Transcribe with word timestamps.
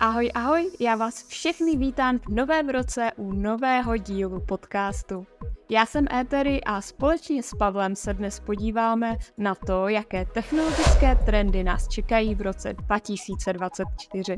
Ahoj, 0.00 0.30
ahoj, 0.34 0.70
já 0.80 0.96
vás 0.96 1.26
všechny 1.26 1.76
vítám 1.76 2.18
v 2.18 2.28
novém 2.28 2.68
roce 2.68 3.10
u 3.16 3.32
nového 3.32 3.96
dílu 3.96 4.40
podcastu. 4.40 5.26
Já 5.70 5.86
jsem 5.86 6.06
Étery 6.12 6.64
a 6.64 6.80
společně 6.80 7.42
s 7.42 7.54
Pavlem 7.54 7.96
se 7.96 8.14
dnes 8.14 8.40
podíváme 8.40 9.16
na 9.38 9.54
to, 9.54 9.88
jaké 9.88 10.24
technologické 10.24 11.16
trendy 11.16 11.64
nás 11.64 11.88
čekají 11.88 12.34
v 12.34 12.40
roce 12.40 12.72
2024. 12.72 14.36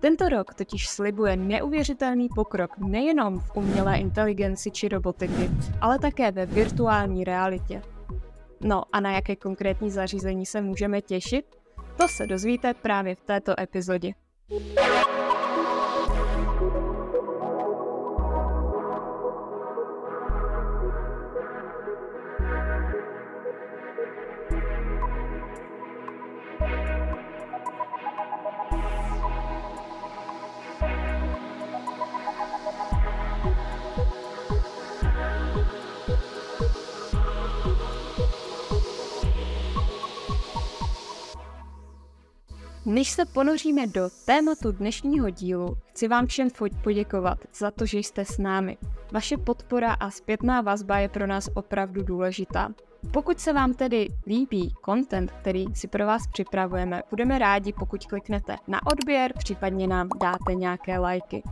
Tento 0.00 0.28
rok 0.28 0.54
totiž 0.54 0.88
slibuje 0.88 1.36
neuvěřitelný 1.36 2.28
pokrok 2.34 2.78
nejenom 2.78 3.40
v 3.40 3.56
umělé 3.56 3.98
inteligenci 3.98 4.70
či 4.70 4.88
robotiky, 4.88 5.50
ale 5.80 5.98
také 5.98 6.32
ve 6.32 6.46
virtuální 6.46 7.24
realitě. 7.24 7.82
No 8.60 8.82
a 8.92 9.00
na 9.00 9.12
jaké 9.12 9.36
konkrétní 9.36 9.90
zařízení 9.90 10.46
se 10.46 10.60
můžeme 10.60 11.00
těšit? 11.00 11.56
To 11.96 12.08
se 12.08 12.26
dozvíte 12.26 12.74
právě 12.74 13.14
v 13.14 13.24
této 13.24 13.60
epizodě. 13.60 14.12
Bye. 14.48 15.15
Než 43.06 43.12
se 43.12 43.24
ponoříme 43.24 43.86
do 43.86 44.08
tématu 44.24 44.72
dnešního 44.72 45.30
dílu, 45.30 45.76
chci 45.90 46.08
vám 46.08 46.26
všem 46.26 46.48
poděkovat 46.82 47.38
za 47.54 47.70
to, 47.70 47.86
že 47.86 47.98
jste 47.98 48.24
s 48.24 48.38
námi. 48.38 48.78
Vaše 49.12 49.36
podpora 49.36 49.92
a 49.92 50.10
zpětná 50.10 50.60
vazba 50.60 50.98
je 50.98 51.08
pro 51.08 51.26
nás 51.26 51.48
opravdu 51.54 52.02
důležitá. 52.02 52.68
Pokud 53.12 53.40
se 53.40 53.52
vám 53.52 53.74
tedy 53.74 54.08
líbí 54.26 54.74
content, 54.84 55.30
který 55.30 55.64
si 55.74 55.88
pro 55.88 56.06
vás 56.06 56.26
připravujeme, 56.26 57.02
budeme 57.10 57.38
rádi, 57.38 57.72
pokud 57.72 58.06
kliknete 58.06 58.56
na 58.68 58.86
odběr, 58.86 59.32
případně 59.38 59.86
nám 59.86 60.08
dáte 60.20 60.54
nějaké 60.54 60.98
lajky. 60.98 61.42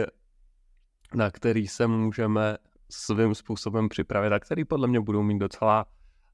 na 1.15 1.31
který 1.31 1.69
se 1.69 1.87
můžeme 1.87 2.57
svým 2.91 3.35
způsobem 3.35 3.89
připravit 3.89 4.33
a 4.33 4.41
který 4.41 4.65
podle 4.65 4.89
mě 4.89 5.01
budou 5.01 5.23
mít 5.23 5.39
docela, 5.39 5.87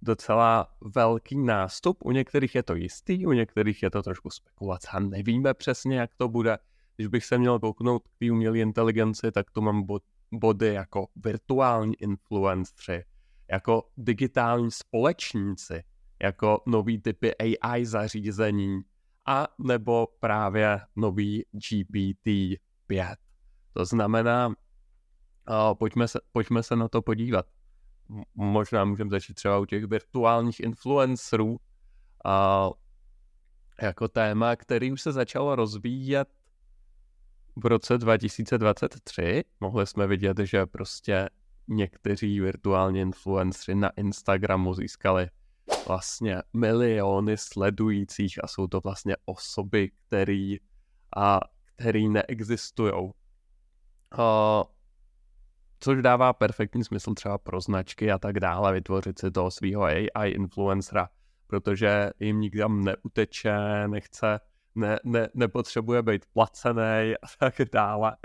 docela 0.02 0.68
velký 0.94 1.38
nástup. 1.38 1.98
U 2.04 2.10
některých 2.10 2.54
je 2.54 2.62
to 2.62 2.74
jistý, 2.74 3.26
u 3.26 3.32
některých 3.32 3.82
je 3.82 3.90
to 3.90 4.02
trošku 4.02 4.30
spekulace 4.30 4.88
a 4.92 5.00
nevíme 5.00 5.54
přesně, 5.54 5.98
jak 5.98 6.10
to 6.16 6.28
bude. 6.28 6.58
Když 6.96 7.08
bych 7.08 7.24
se 7.24 7.38
měl 7.38 7.58
kouknout 7.58 8.08
k 8.08 8.18
té 8.18 8.32
umělé 8.32 8.58
inteligenci, 8.58 9.32
tak 9.32 9.50
tu 9.50 9.60
mám 9.60 9.82
bod, 9.82 10.02
body 10.32 10.74
jako 10.74 11.06
virtuální 11.16 11.94
influenceri, 11.94 13.04
jako 13.50 13.88
digitální 13.96 14.70
společníci, 14.70 15.84
jako 16.22 16.62
nový 16.66 17.00
typy 17.00 17.32
AI 17.36 17.86
zařízení 17.86 18.80
a 19.26 19.48
nebo 19.58 20.06
právě 20.20 20.80
nový 20.96 21.44
GPT-5. 21.54 23.16
To 23.72 23.84
znamená, 23.84 24.54
pojďme, 25.78 26.08
se, 26.08 26.20
pojďme 26.32 26.62
se 26.62 26.76
na 26.76 26.88
to 26.88 27.02
podívat. 27.02 27.46
Možná 28.34 28.84
můžeme 28.84 29.10
začít 29.10 29.34
třeba 29.34 29.58
u 29.58 29.64
těch 29.64 29.84
virtuálních 29.84 30.60
influencerů 30.60 31.50
uh, 31.50 31.58
jako 33.82 34.08
téma, 34.08 34.56
který 34.56 34.92
už 34.92 35.02
se 35.02 35.12
začalo 35.12 35.56
rozvíjet 35.56 36.28
v 37.56 37.66
roce 37.66 37.98
2023. 37.98 39.44
Mohli 39.60 39.86
jsme 39.86 40.06
vidět, 40.06 40.38
že 40.38 40.66
prostě 40.66 41.28
někteří 41.68 42.40
virtuální 42.40 43.00
influenceri 43.00 43.74
na 43.74 43.90
Instagramu 43.90 44.74
získali 44.74 45.30
vlastně 45.86 46.42
miliony 46.52 47.36
sledujících 47.36 48.44
a 48.44 48.46
jsou 48.46 48.66
to 48.66 48.80
vlastně 48.80 49.16
osoby, 49.24 49.90
který, 50.06 50.56
a, 51.16 51.40
který 51.76 52.08
neexistují. 52.08 53.10
což 55.80 56.02
dává 56.02 56.32
perfektní 56.32 56.84
smysl 56.84 57.14
třeba 57.14 57.38
pro 57.38 57.60
značky 57.60 58.12
a 58.12 58.18
tak 58.18 58.40
dále, 58.40 58.72
vytvořit 58.72 59.18
si 59.18 59.30
toho 59.30 59.50
svého 59.50 59.82
AI 59.82 60.30
influencera, 60.30 61.08
protože 61.46 62.10
jim 62.20 62.40
nikam 62.40 62.84
neuteče, 62.84 63.88
nechce, 63.88 64.40
ne, 64.74 64.98
ne, 65.04 65.28
nepotřebuje 65.34 66.02
být 66.02 66.26
placený 66.32 67.14
a 67.22 67.26
tak 67.38 67.54
dále 67.72 68.16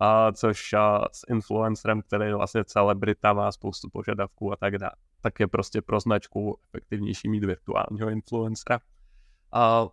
a 0.00 0.32
což 0.32 0.72
a, 0.72 1.08
s 1.12 1.26
influencerem, 1.28 2.02
který 2.02 2.24
je 2.24 2.34
vlastně 2.34 2.64
celebrita, 2.64 3.32
má 3.32 3.52
spoustu 3.52 3.88
požadavků 3.92 4.52
a 4.52 4.56
tak 4.56 4.78
dále, 4.78 4.92
tak 5.20 5.40
je 5.40 5.46
prostě 5.46 5.82
pro 5.82 6.00
značku 6.00 6.58
efektivnější 6.68 7.28
mít 7.28 7.44
virtuálního 7.44 8.10
influencera. 8.10 8.80
A, 9.52 9.86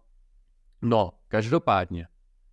no, 0.81 1.11
každopádně, 1.27 2.07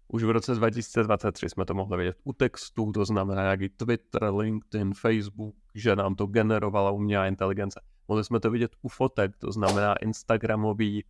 už 0.08 0.24
v 0.24 0.30
roce 0.30 0.54
2023 0.54 1.48
jsme 1.48 1.64
to 1.64 1.74
mohli 1.74 1.96
vidět 1.98 2.16
u 2.24 2.32
textů, 2.32 2.92
to 2.92 3.04
znamená 3.04 3.42
jak 3.42 3.60
i 3.60 3.68
Twitter, 3.68 4.34
LinkedIn, 4.34 4.94
Facebook, 4.94 5.54
že 5.74 5.96
nám 5.96 6.14
to 6.14 6.26
generovala 6.26 6.90
umělá 6.90 7.26
inteligence. 7.26 7.80
Mohli 8.08 8.24
jsme 8.24 8.40
to 8.40 8.50
vidět 8.50 8.70
u 8.82 8.88
fotek, 8.88 9.36
to 9.36 9.52
znamená 9.52 9.94
Instagramový 9.94 11.04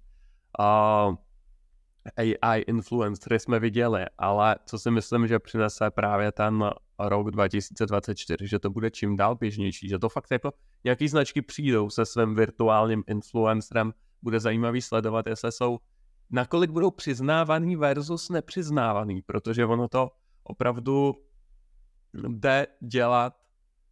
a 0.58 1.08
AI 2.16 2.60
influencery 2.60 3.40
jsme 3.40 3.60
viděli, 3.60 4.04
ale 4.18 4.56
co 4.66 4.78
si 4.78 4.90
myslím, 4.90 5.26
že 5.26 5.38
přinese 5.38 5.90
právě 5.90 6.32
ten 6.32 6.70
rok 6.98 7.30
2024, 7.30 8.48
že 8.48 8.58
to 8.58 8.70
bude 8.70 8.90
čím 8.90 9.16
dál 9.16 9.36
běžnější, 9.36 9.88
že 9.88 9.98
to 9.98 10.08
fakt 10.08 10.30
jako 10.30 10.52
nějaký 10.84 11.08
značky 11.08 11.42
přijdou 11.42 11.90
se 11.90 12.06
svým 12.06 12.34
virtuálním 12.34 13.04
influencerem, 13.06 13.92
bude 14.22 14.40
zajímavý 14.40 14.82
sledovat, 14.82 15.26
jestli 15.26 15.52
jsou, 15.52 15.78
nakolik 16.30 16.70
budou 16.70 16.90
přiznávaný 16.90 17.76
versus 17.76 18.30
nepřiznávaný, 18.30 19.22
protože 19.22 19.66
ono 19.66 19.88
to 19.88 20.10
opravdu 20.42 21.14
jde 22.28 22.66
dělat 22.80 23.36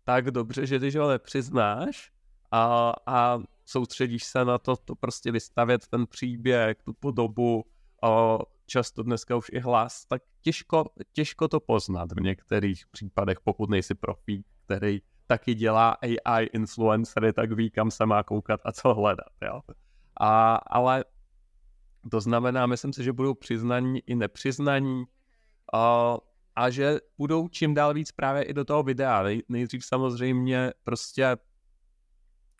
tak 0.05 0.31
dobře, 0.31 0.67
že 0.67 0.79
když 0.79 0.97
ho 0.97 1.09
nepřiznáš 1.09 2.13
a, 2.51 2.93
a 3.07 3.39
soustředíš 3.65 4.25
se 4.25 4.45
na 4.45 4.59
to, 4.59 4.77
to 4.77 4.95
prostě 4.95 5.33
vystavět 5.33 5.87
ten 5.87 6.07
příběh, 6.07 6.77
tu 6.85 6.93
podobu, 6.93 7.65
o, 8.03 8.39
často 8.67 9.03
dneska 9.03 9.37
už 9.37 9.47
i 9.53 9.59
hlas, 9.59 10.05
tak 10.07 10.23
těžko, 10.41 10.85
těžko 11.13 11.49
to 11.49 11.61
poznat 11.61 12.13
v 12.13 12.21
některých 12.21 12.87
případech, 12.87 13.41
pokud 13.41 13.71
nejsi 13.71 13.95
profík, 13.95 14.47
který 14.65 15.01
taky 15.27 15.55
dělá 15.55 15.91
AI 15.91 16.45
influencery, 16.45 17.33
tak 17.33 17.53
ví, 17.53 17.71
kam 17.71 17.91
se 17.91 18.07
má 18.07 18.23
koukat 18.23 18.61
a 18.65 18.73
co 18.73 18.95
hledat. 18.95 19.33
Jo? 19.43 19.61
A, 20.21 20.55
ale 20.55 21.05
to 22.11 22.21
znamená, 22.21 22.67
myslím 22.67 22.93
si, 22.93 23.05
že 23.05 23.13
budou 23.13 23.35
přiznaní 23.35 24.01
i 24.07 24.15
nepřiznaní 24.15 25.05
a, 25.75 26.17
a 26.57 26.71
že 26.71 26.99
budou 27.19 27.49
čím 27.49 27.75
dál 27.75 27.95
víc 27.95 28.13
právě 28.13 28.43
i 28.43 28.53
do 28.53 28.65
toho 28.65 28.83
videa. 28.83 29.23
Nej, 29.23 29.43
nejdřív 29.49 29.85
samozřejmě 29.85 30.73
prostě 30.85 31.27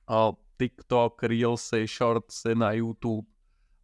a, 0.09 0.33
TikTok, 0.59 1.23
Reelsy, 1.23 1.87
Shortsy 1.87 2.55
na 2.55 2.73
YouTube, 2.73 3.32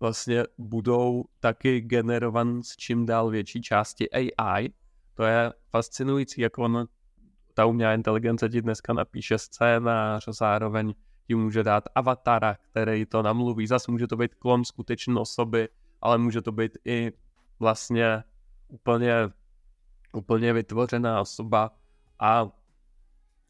vlastně 0.00 0.44
budou 0.58 1.24
taky 1.40 1.80
generovan 1.80 2.62
s 2.62 2.76
čím 2.76 3.06
dál 3.06 3.30
větší 3.30 3.62
části 3.62 4.10
AI. 4.10 4.70
To 5.14 5.22
je 5.22 5.52
fascinující, 5.70 6.40
jak 6.40 6.58
on, 6.58 6.86
ta 7.54 7.66
umělá 7.66 7.94
inteligence 7.94 8.48
ti 8.48 8.62
dneska 8.62 8.92
napíše 8.92 9.38
scénář, 9.38 10.28
zároveň 10.28 10.94
ti 11.26 11.34
může 11.34 11.62
dát 11.62 11.84
avatara, 11.94 12.56
který 12.70 13.06
to 13.06 13.22
namluví. 13.22 13.66
Zas 13.66 13.86
může 13.86 14.06
to 14.06 14.16
být 14.16 14.34
klon 14.34 14.64
skutečné 14.64 15.20
osoby, 15.20 15.68
ale 16.00 16.18
může 16.18 16.42
to 16.42 16.52
být 16.52 16.78
i 16.84 17.12
vlastně 17.58 18.24
úplně, 18.68 19.14
úplně 20.12 20.52
vytvořená 20.52 21.20
osoba 21.20 21.70
a, 22.18 22.48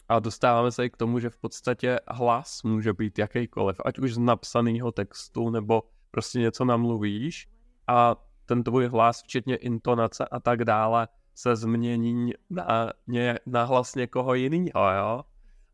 a 0.08 0.18
dostáváme 0.18 0.72
se 0.72 0.84
i 0.84 0.90
k 0.90 0.96
tomu, 0.96 1.18
že 1.18 1.30
v 1.30 1.38
podstatě 1.38 1.98
hlas 2.08 2.62
může 2.62 2.92
být 2.92 3.18
jakýkoliv, 3.18 3.80
ať 3.84 3.98
už 3.98 4.14
z 4.14 4.18
napsaného 4.18 4.92
textu, 4.92 5.50
nebo 5.50 5.82
prostě 6.10 6.38
něco 6.38 6.64
namluvíš 6.64 7.48
a 7.86 8.16
ten 8.46 8.62
tvůj 8.62 8.86
hlas, 8.86 9.22
včetně 9.22 9.56
intonace 9.56 10.24
a 10.24 10.40
tak 10.40 10.64
dále, 10.64 11.08
se 11.34 11.56
změní 11.56 12.32
na, 12.50 12.92
ně, 13.06 13.38
na 13.46 13.64
hlas 13.64 13.94
někoho 13.94 14.34
jiného, 14.34 14.92
jo? 14.98 15.24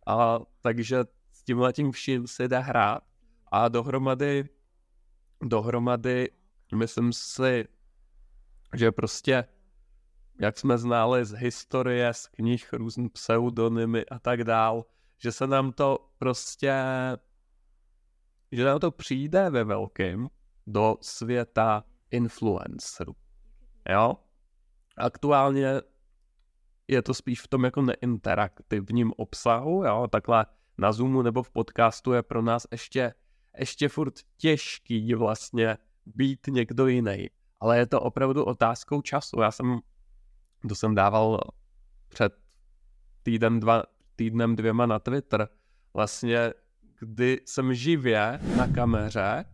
A 0.06 0.38
takže 0.60 1.04
s 1.32 1.42
tím 1.42 1.58
letím 1.58 1.92
vším 1.92 2.26
se 2.26 2.48
dá 2.48 2.60
hrát 2.60 3.02
a 3.52 3.68
dohromady, 3.68 4.48
dohromady 5.42 6.30
myslím 6.74 7.12
si, 7.12 7.64
že 8.74 8.92
prostě 8.92 9.44
jak 10.40 10.58
jsme 10.58 10.78
znali 10.78 11.24
z 11.24 11.32
historie, 11.32 12.14
z 12.14 12.26
knih, 12.26 12.72
různý 12.72 13.08
pseudonymy 13.08 14.06
a 14.06 14.18
tak 14.18 14.44
dál, 14.44 14.84
že 15.18 15.32
se 15.32 15.46
nám 15.46 15.72
to 15.72 15.98
prostě, 16.18 16.74
že 18.54 18.64
nám 18.64 18.80
to 18.80 18.90
přijde 18.90 19.50
ve 19.50 19.64
velkým 19.64 20.28
do 20.66 20.96
světa 21.00 21.84
influencerů. 22.10 23.14
Jo? 23.90 24.16
Aktuálně 24.96 25.72
je 26.88 27.02
to 27.02 27.14
spíš 27.14 27.40
v 27.40 27.48
tom 27.48 27.64
jako 27.64 27.82
neinteraktivním 27.82 29.12
obsahu, 29.16 29.84
jo? 29.84 30.08
takhle 30.10 30.46
na 30.78 30.92
Zoomu 30.92 31.22
nebo 31.22 31.42
v 31.42 31.50
podcastu 31.50 32.12
je 32.12 32.22
pro 32.22 32.42
nás 32.42 32.66
ještě, 32.70 33.14
ještě 33.58 33.88
furt 33.88 34.14
těžký 34.36 35.14
vlastně 35.14 35.78
být 36.06 36.46
někdo 36.46 36.86
jiný. 36.86 37.30
Ale 37.60 37.78
je 37.78 37.86
to 37.86 38.00
opravdu 38.00 38.44
otázkou 38.44 39.02
času. 39.02 39.40
Já 39.40 39.50
jsem, 39.50 39.80
to 40.68 40.74
jsem 40.74 40.94
dával 40.94 41.40
před 42.08 42.32
týden, 43.22 43.60
dva, 43.60 43.82
týdnem 44.16 44.56
dvěma 44.56 44.86
na 44.86 44.98
Twitter, 44.98 45.48
vlastně 45.94 46.52
kdy 47.00 47.40
jsem 47.46 47.74
živě 47.74 48.40
na 48.56 48.68
kameře 48.68 49.44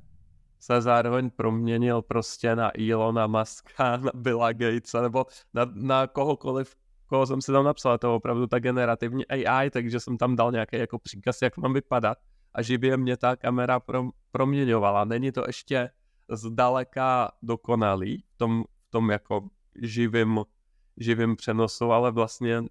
se 0.60 0.80
zároveň 0.80 1.30
proměnil 1.30 2.02
prostě 2.02 2.56
na 2.56 2.70
Elona 2.90 3.26
Muska, 3.26 3.96
na 3.96 4.10
Billa 4.14 4.52
Gatesa 4.52 5.02
nebo 5.02 5.26
na, 5.54 5.66
na 5.74 6.06
kohokoliv, 6.06 6.76
koho 7.06 7.26
jsem 7.26 7.40
si 7.40 7.52
tam 7.52 7.64
napsal. 7.64 7.98
To 7.98 8.06
je 8.06 8.12
opravdu 8.12 8.46
ta 8.46 8.58
generativní 8.58 9.26
AI, 9.26 9.70
takže 9.70 10.00
jsem 10.00 10.18
tam 10.18 10.36
dal 10.36 10.52
nějaký 10.52 10.76
jako 10.76 10.98
příkaz, 10.98 11.42
jak 11.42 11.56
mám 11.56 11.72
vypadat 11.72 12.18
a 12.54 12.62
živě 12.62 12.96
mě 12.96 13.16
ta 13.16 13.36
kamera 13.36 13.80
prom, 13.80 14.10
proměňovala. 14.32 15.04
Není 15.04 15.32
to 15.32 15.44
ještě 15.46 15.90
zdaleka 16.30 17.32
dokonalý 17.42 18.24
v 18.34 18.36
tom, 18.36 18.64
v 18.88 18.90
tom 18.90 19.10
jako 19.10 19.48
živým, 19.82 20.44
živým 20.96 21.36
přenosu, 21.36 21.92
ale 21.92 22.12
vlastně 22.12 22.62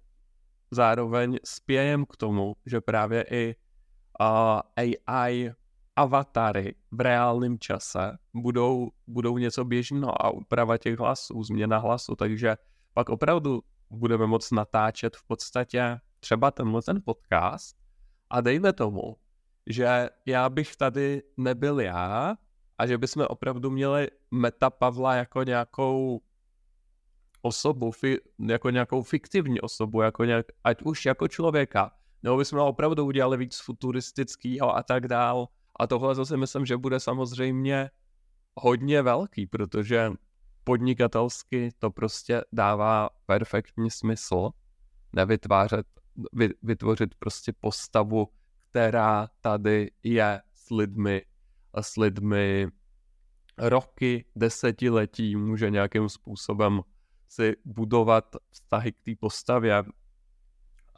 zároveň 0.70 1.38
spějem 1.44 2.06
k 2.06 2.16
tomu, 2.16 2.56
že 2.66 2.80
právě 2.80 3.24
i 3.30 3.56
AI 4.20 5.52
avatary 5.96 6.74
v 6.90 7.00
reálném 7.00 7.58
čase 7.58 8.18
budou, 8.34 8.90
budou 9.06 9.38
něco 9.38 9.64
běžného 9.64 10.26
a 10.26 10.30
úprava 10.30 10.78
těch 10.78 10.98
hlasů, 10.98 11.42
změna 11.42 11.78
hlasu, 11.78 12.16
takže 12.16 12.56
pak 12.94 13.08
opravdu 13.08 13.62
budeme 13.90 14.26
moct 14.26 14.52
natáčet 14.52 15.16
v 15.16 15.22
podstatě 15.26 15.98
třeba 16.20 16.50
tenhle 16.50 16.82
ten 16.82 17.02
podcast. 17.04 17.76
A 18.30 18.40
dejme 18.40 18.72
tomu, 18.72 19.16
že 19.66 20.08
já 20.26 20.48
bych 20.48 20.76
tady 20.76 21.22
nebyl 21.36 21.80
já 21.80 22.36
a 22.78 22.86
že 22.86 22.98
bychom 22.98 23.26
opravdu 23.28 23.70
měli 23.70 24.08
Meta 24.30 24.70
Pavla 24.70 25.14
jako 25.14 25.42
nějakou 25.42 26.20
osobu, 27.42 27.90
fi, 27.90 28.18
jako 28.48 28.70
nějakou 28.70 29.02
fiktivní 29.02 29.60
osobu, 29.60 30.02
jako 30.02 30.24
nějak, 30.24 30.46
ať 30.64 30.82
už 30.82 31.06
jako 31.06 31.28
člověka, 31.28 31.92
nebo 32.22 32.36
bychom 32.36 32.58
opravdu 32.58 33.04
udělali 33.04 33.36
víc 33.36 33.60
futuristického 33.60 34.76
a 34.76 34.82
tak 34.82 35.08
dál, 35.08 35.48
a 35.80 35.86
tohle 35.86 36.14
zase 36.14 36.36
myslím, 36.36 36.66
že 36.66 36.76
bude 36.76 37.00
samozřejmě 37.00 37.90
hodně 38.54 39.02
velký, 39.02 39.46
protože 39.46 40.12
podnikatelsky 40.64 41.70
to 41.78 41.90
prostě 41.90 42.44
dává 42.52 43.10
perfektní 43.26 43.90
smysl 43.90 44.50
nevytvářet, 45.12 45.86
vy, 46.32 46.48
vytvořit 46.62 47.14
prostě 47.14 47.52
postavu, 47.60 48.28
která 48.70 49.28
tady 49.40 49.90
je 50.02 50.42
s 50.52 50.70
lidmi, 50.70 51.22
s 51.80 51.96
lidmi 51.96 52.68
roky, 53.58 54.24
desetiletí, 54.36 55.36
může 55.36 55.70
nějakým 55.70 56.08
způsobem 56.08 56.80
si 57.28 57.56
budovat 57.64 58.36
vztahy 58.50 58.92
k 58.92 59.00
té 59.00 59.12
postavě 59.20 59.84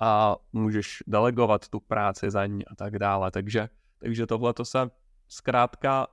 a 0.00 0.36
můžeš 0.52 1.02
delegovat 1.06 1.68
tu 1.68 1.80
práci 1.80 2.30
za 2.30 2.46
ní 2.46 2.66
a 2.66 2.74
tak 2.74 2.98
dále. 2.98 3.30
Takže 3.30 3.68
takže 4.02 4.26
tohle 4.26 4.54
to 4.54 4.64
se 4.64 4.90
zkrátka 5.28 6.06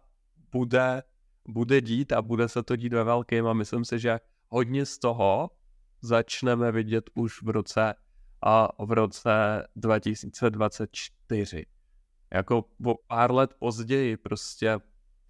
bude, 0.52 1.04
bude 1.48 1.81
dít 1.81 2.12
a 2.14 2.22
bude 2.22 2.50
se 2.50 2.64
to 2.64 2.76
dít 2.76 2.94
ve 2.94 3.04
velkém 3.04 3.48
a 3.48 3.54
myslím 3.54 3.86
si, 3.86 4.00
že 4.00 4.20
hodně 4.48 4.86
z 4.86 4.98
toho 4.98 5.50
začneme 6.02 6.72
vidět 6.72 7.10
už 7.14 7.42
v 7.44 7.50
roce 7.50 7.94
a 8.42 8.86
v 8.86 8.92
roce 8.92 9.68
2024. 9.76 11.66
Jako 12.34 12.66
o 12.86 12.96
pár 13.08 13.32
let 13.32 13.54
později, 13.60 14.18
prostě 14.18 14.80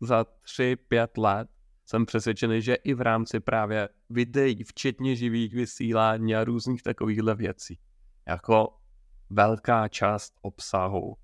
za 0.02 0.24
tři, 0.24 0.75
pět 0.75 1.18
let 1.18 1.50
jsem 1.86 2.06
přesvědčený, 2.06 2.62
že 2.62 2.75
i 2.75 2.94
v 2.94 3.02
rámci 3.02 3.40
právě 3.40 3.90
videí, 4.10 4.63
včetně 4.63 5.16
živých 5.16 5.54
vysílání 5.54 6.36
a 6.36 6.44
různých 6.44 6.84
takovýchhle 6.84 7.36
věcí, 7.36 7.80
jako 8.30 8.78
velká 9.30 9.88
část 9.88 10.34
obsahu 10.42 11.16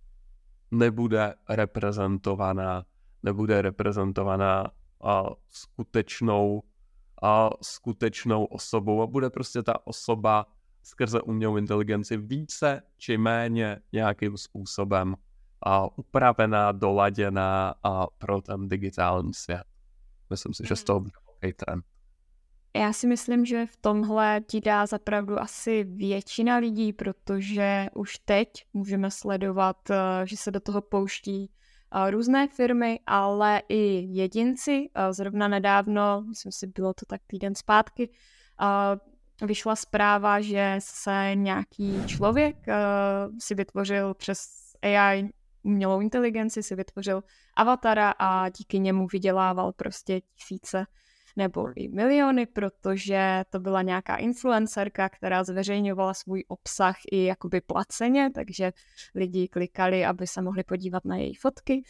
nebude 0.72 1.34
reprezentovaná, 1.50 2.86
nebude 3.24 3.62
reprezentovaná 3.62 4.72
a 5.04 5.24
skutečnou 5.50 6.63
a 7.24 7.50
skutečnou 7.62 8.46
osobou 8.46 9.02
a 9.02 9.07
bude 9.07 9.30
prostě 9.30 9.63
ta 9.63 9.88
osoba 9.88 10.46
skrze 10.84 11.22
umělou 11.22 11.57
inteligenci 11.57 12.18
více 12.18 12.81
či 12.98 13.18
méně 13.18 13.80
nějakým 13.92 14.38
způsobem 14.38 15.16
a 15.66 15.98
upravená, 15.98 16.72
doladěná 16.72 17.74
a 17.84 18.07
pro 18.07 18.42
ten 18.42 18.69
digitální 18.69 19.34
svět. 19.34 19.63
Myslím 20.30 20.54
si, 20.54 20.63
že 20.68 20.75
z 20.75 20.84
toho 20.84 21.00
bude 21.00 21.13
velký 21.28 21.57
trend. 21.57 21.86
Já 22.75 22.94
si 22.94 23.07
myslím, 23.07 23.45
že 23.45 23.65
v 23.65 23.77
tomhle 23.77 24.41
ti 24.47 24.61
dá 24.61 24.85
zapravdu 24.85 25.39
asi 25.39 25.83
většina 25.83 26.57
lidí, 26.57 26.94
protože 26.94 27.87
už 27.95 28.17
teď 28.25 28.49
můžeme 28.73 29.11
sledovat, 29.11 29.89
eh, 29.89 29.95
že 30.23 30.37
se 30.37 30.51
do 30.51 30.59
toho 30.59 30.81
pouští 30.81 31.51
eh, 31.95 32.11
různé 32.11 32.47
firmy, 32.47 32.99
ale 33.05 33.61
i 33.69 34.07
jedinci. 34.09 34.89
Eh, 34.95 35.13
zrovna 35.13 35.47
nedávno, 35.47 36.21
myslím 36.21 36.51
si, 36.51 36.67
bylo 36.67 36.94
to 36.94 37.05
tak 37.05 37.21
týden 37.27 37.55
zpátky, 37.55 38.09
vyšla 39.41 39.75
zpráva, 39.75 40.41
že 40.41 40.75
se 40.79 41.31
nějaký 41.33 42.05
člověk 42.05 42.55
si 43.39 43.55
vytvořil 43.55 44.13
přes 44.13 44.39
AI 44.81 45.29
umělou 45.63 46.01
inteligenci, 46.01 46.63
si 46.63 46.75
vytvořil 46.75 47.23
avatara 47.55 48.13
a 48.19 48.49
díky 48.49 48.79
němu 48.79 49.07
vydělával 49.11 49.73
prostě 49.73 50.21
tisíce 50.21 50.85
nebo 51.35 51.68
i 51.75 51.87
miliony, 51.87 52.45
protože 52.45 53.44
to 53.49 53.59
byla 53.59 53.81
nějaká 53.81 54.15
influencerka, 54.15 55.09
která 55.09 55.44
zveřejňovala 55.44 56.13
svůj 56.13 56.44
obsah 56.47 56.95
i 57.11 57.23
jakoby 57.23 57.61
placeně, 57.61 58.30
takže 58.35 58.71
lidi 59.15 59.47
klikali, 59.47 60.06
aby 60.06 60.27
se 60.27 60.42
mohli 60.42 60.63
podívat 60.63 61.06
na 61.06 61.15
její 61.15 61.35
fotky 61.35 61.83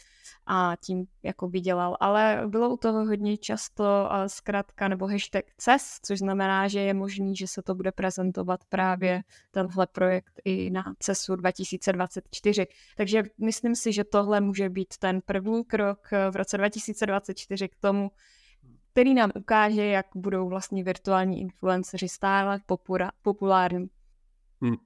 a 0.46 0.76
tím 0.80 1.04
jako 1.22 1.48
vydělal. 1.48 1.96
Ale 2.00 2.42
bylo 2.46 2.70
u 2.70 2.76
toho 2.76 3.04
hodně 3.04 3.36
často 3.36 3.84
zkrátka 4.26 4.88
nebo 4.88 5.06
hashtag 5.06 5.44
CES, 5.56 5.98
což 6.02 6.18
znamená, 6.18 6.68
že 6.68 6.80
je 6.80 6.94
možný, 6.94 7.36
že 7.36 7.46
se 7.46 7.62
to 7.62 7.74
bude 7.74 7.92
prezentovat 7.92 8.60
právě 8.68 9.22
tenhle 9.50 9.86
projekt 9.86 10.40
i 10.44 10.70
na 10.70 10.84
CESu 10.98 11.36
2024. 11.36 12.66
Takže 12.96 13.22
myslím 13.38 13.74
si, 13.74 13.92
že 13.92 14.04
tohle 14.04 14.40
může 14.40 14.68
být 14.68 14.94
ten 14.98 15.20
první 15.26 15.64
krok 15.64 16.08
v 16.30 16.36
roce 16.36 16.58
2024 16.58 17.68
k 17.68 17.76
tomu, 17.76 18.10
který 18.96 19.14
nám 19.14 19.30
ukáže, 19.34 19.84
jak 19.86 20.06
budou 20.14 20.48
vlastně 20.48 20.84
virtuální 20.84 21.40
influenceři 21.40 22.08
stále 22.08 22.60
populární. 23.22 23.86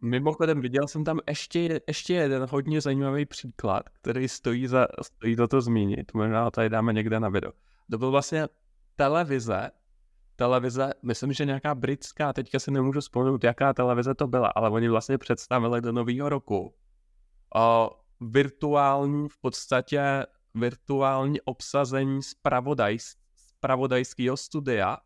Mimochodem 0.02 0.60
viděl 0.60 0.88
jsem 0.88 1.04
tam 1.04 1.18
ještě, 1.28 1.80
ještě 1.88 2.14
jeden 2.14 2.46
hodně 2.50 2.80
zajímavý 2.80 3.26
příklad, 3.26 3.82
který 3.88 4.28
stojí 4.28 4.66
za, 4.66 4.86
stojí 5.02 5.34
za 5.34 5.46
to 5.46 5.60
zmínit. 5.60 6.14
Možná 6.14 6.50
tady 6.50 6.68
dáme 6.68 6.92
někde 6.92 7.20
na 7.20 7.28
video. 7.28 7.52
To 7.90 7.98
byl 7.98 8.10
vlastně 8.10 8.48
televize, 8.96 9.70
televize, 10.36 10.92
myslím, 11.02 11.32
že 11.32 11.44
nějaká 11.44 11.74
britská, 11.74 12.32
teďka 12.32 12.58
si 12.58 12.70
nemůžu 12.70 13.00
vzpomenout, 13.00 13.44
jaká 13.44 13.72
televize 13.72 14.14
to 14.14 14.26
byla, 14.26 14.48
ale 14.48 14.70
oni 14.70 14.88
vlastně 14.88 15.18
představili 15.18 15.80
do 15.80 15.92
nového 15.92 16.28
roku 16.28 16.74
o 17.56 17.90
virtuální 18.20 19.28
v 19.28 19.40
podstatě 19.40 20.26
virtuální 20.54 21.40
obsazení 21.40 22.22
spravodajs, 22.22 23.19
spravodajského 23.60 24.36
studia 24.36 24.96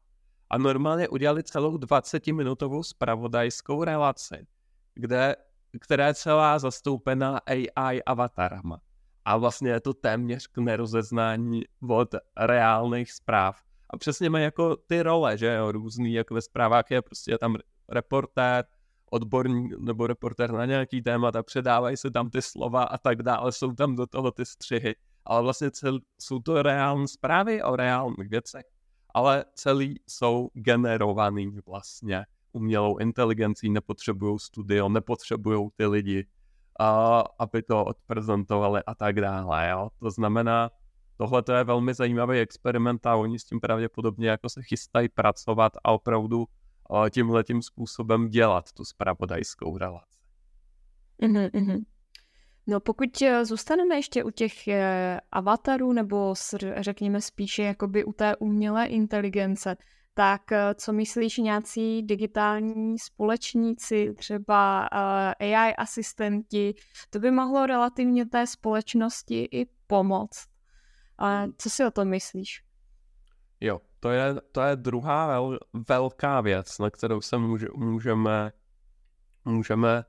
a 0.50 0.58
normálně 0.58 1.08
udělali 1.08 1.42
celou 1.42 1.76
20-minutovou 1.76 2.82
spravodajskou 2.82 3.84
relaci, 3.84 4.46
kde, 4.94 5.36
která 5.80 6.06
je 6.06 6.14
celá 6.14 6.58
zastoupená 6.58 7.40
AI 7.46 8.02
avatarama. 8.06 8.80
A 9.24 9.36
vlastně 9.36 9.70
je 9.70 9.80
to 9.80 9.94
téměř 9.94 10.46
k 10.46 10.58
nerozeznání 10.58 11.62
od 11.88 12.14
reálných 12.36 13.12
zpráv. 13.12 13.62
A 13.90 13.96
přesně 13.96 14.30
mají 14.30 14.44
jako 14.44 14.76
ty 14.76 15.02
role, 15.02 15.38
že 15.38 15.54
jo, 15.54 15.72
různý, 15.72 16.12
jako 16.12 16.34
ve 16.34 16.42
zprávách 16.42 16.90
je 16.90 17.02
prostě 17.02 17.38
tam 17.38 17.56
reportér, 17.88 18.64
odborník 19.10 19.78
nebo 19.78 20.06
reportér 20.06 20.52
na 20.52 20.64
nějaký 20.64 21.02
témat 21.02 21.36
a 21.36 21.42
předávají 21.42 21.96
se 21.96 22.10
tam 22.10 22.30
ty 22.30 22.42
slova 22.42 22.82
a 22.82 22.98
tak 22.98 23.22
dále, 23.22 23.52
jsou 23.52 23.72
tam 23.72 23.96
do 23.96 24.06
toho 24.06 24.30
ty 24.30 24.46
střihy. 24.46 24.94
Ale 25.26 25.42
vlastně 25.42 25.70
cel, 25.70 25.98
jsou 26.18 26.38
to 26.38 26.62
reální 26.62 27.08
zprávy 27.08 27.62
o 27.62 27.76
reálných 27.76 28.30
věcech, 28.30 28.64
ale 29.14 29.44
celý 29.54 30.00
jsou 30.06 30.48
generovaný 30.54 31.50
vlastně 31.66 32.26
umělou 32.52 32.96
inteligencí, 32.96 33.70
nepotřebují 33.70 34.38
studio, 34.38 34.88
nepotřebují 34.88 35.68
ty 35.76 35.86
lidi, 35.86 36.26
a, 36.80 37.22
aby 37.38 37.62
to 37.62 37.84
odprezentovali 37.84 38.82
a 38.86 38.94
tak 38.94 39.20
dále. 39.20 39.68
Jo? 39.70 39.88
To 39.98 40.10
znamená, 40.10 40.70
tohle 41.16 41.42
to 41.42 41.52
je 41.52 41.64
velmi 41.64 41.94
zajímavý 41.94 42.38
experiment 42.38 43.06
a 43.06 43.16
oni 43.16 43.38
s 43.38 43.44
tím 43.44 43.60
pravděpodobně 43.60 44.28
jako 44.28 44.48
se 44.48 44.62
chystají 44.62 45.08
pracovat 45.08 45.72
a 45.84 45.92
opravdu 45.92 46.46
tímhle 47.10 47.44
tím 47.44 47.62
způsobem 47.62 48.28
dělat 48.28 48.72
tu 48.72 48.84
spravodajskou 48.84 49.78
relaci. 49.78 50.18
Mm-hmm. 51.22 51.84
No 52.66 52.80
pokud 52.80 53.22
eh, 53.22 53.44
zůstaneme 53.44 53.96
ještě 53.96 54.24
u 54.24 54.30
těch 54.30 54.68
eh, 54.68 55.20
avatarů, 55.32 55.92
nebo 55.92 56.34
řekněme 56.76 57.20
spíše 57.20 57.62
jakoby 57.62 58.04
u 58.04 58.12
té 58.12 58.36
umělé 58.36 58.86
inteligence, 58.86 59.76
tak 60.14 60.52
eh, 60.52 60.74
co 60.74 60.92
myslíš 60.92 61.38
nějací 61.38 62.02
digitální 62.02 62.98
společníci, 62.98 64.14
třeba 64.16 64.86
AI 65.40 65.74
asistenti, 65.78 66.74
to 67.10 67.18
by 67.18 67.30
mohlo 67.30 67.66
relativně 67.66 68.26
té 68.26 68.46
společnosti 68.46 69.48
i 69.52 69.66
pomoct. 69.86 70.48
Co 71.56 71.70
si 71.70 71.84
o 71.84 71.90
tom 71.90 72.08
myslíš? 72.08 72.64
Jo, 73.60 73.80
to 74.00 74.10
je, 74.10 74.34
to 74.52 74.60
je 74.60 74.76
druhá 74.76 75.26
vel, 75.26 75.58
velká 75.88 76.40
věc, 76.40 76.78
na 76.78 76.90
kterou 76.90 77.20
se 77.20 77.38
může, 77.38 77.66
můžeme, 77.76 78.52
můžeme 79.44 80.04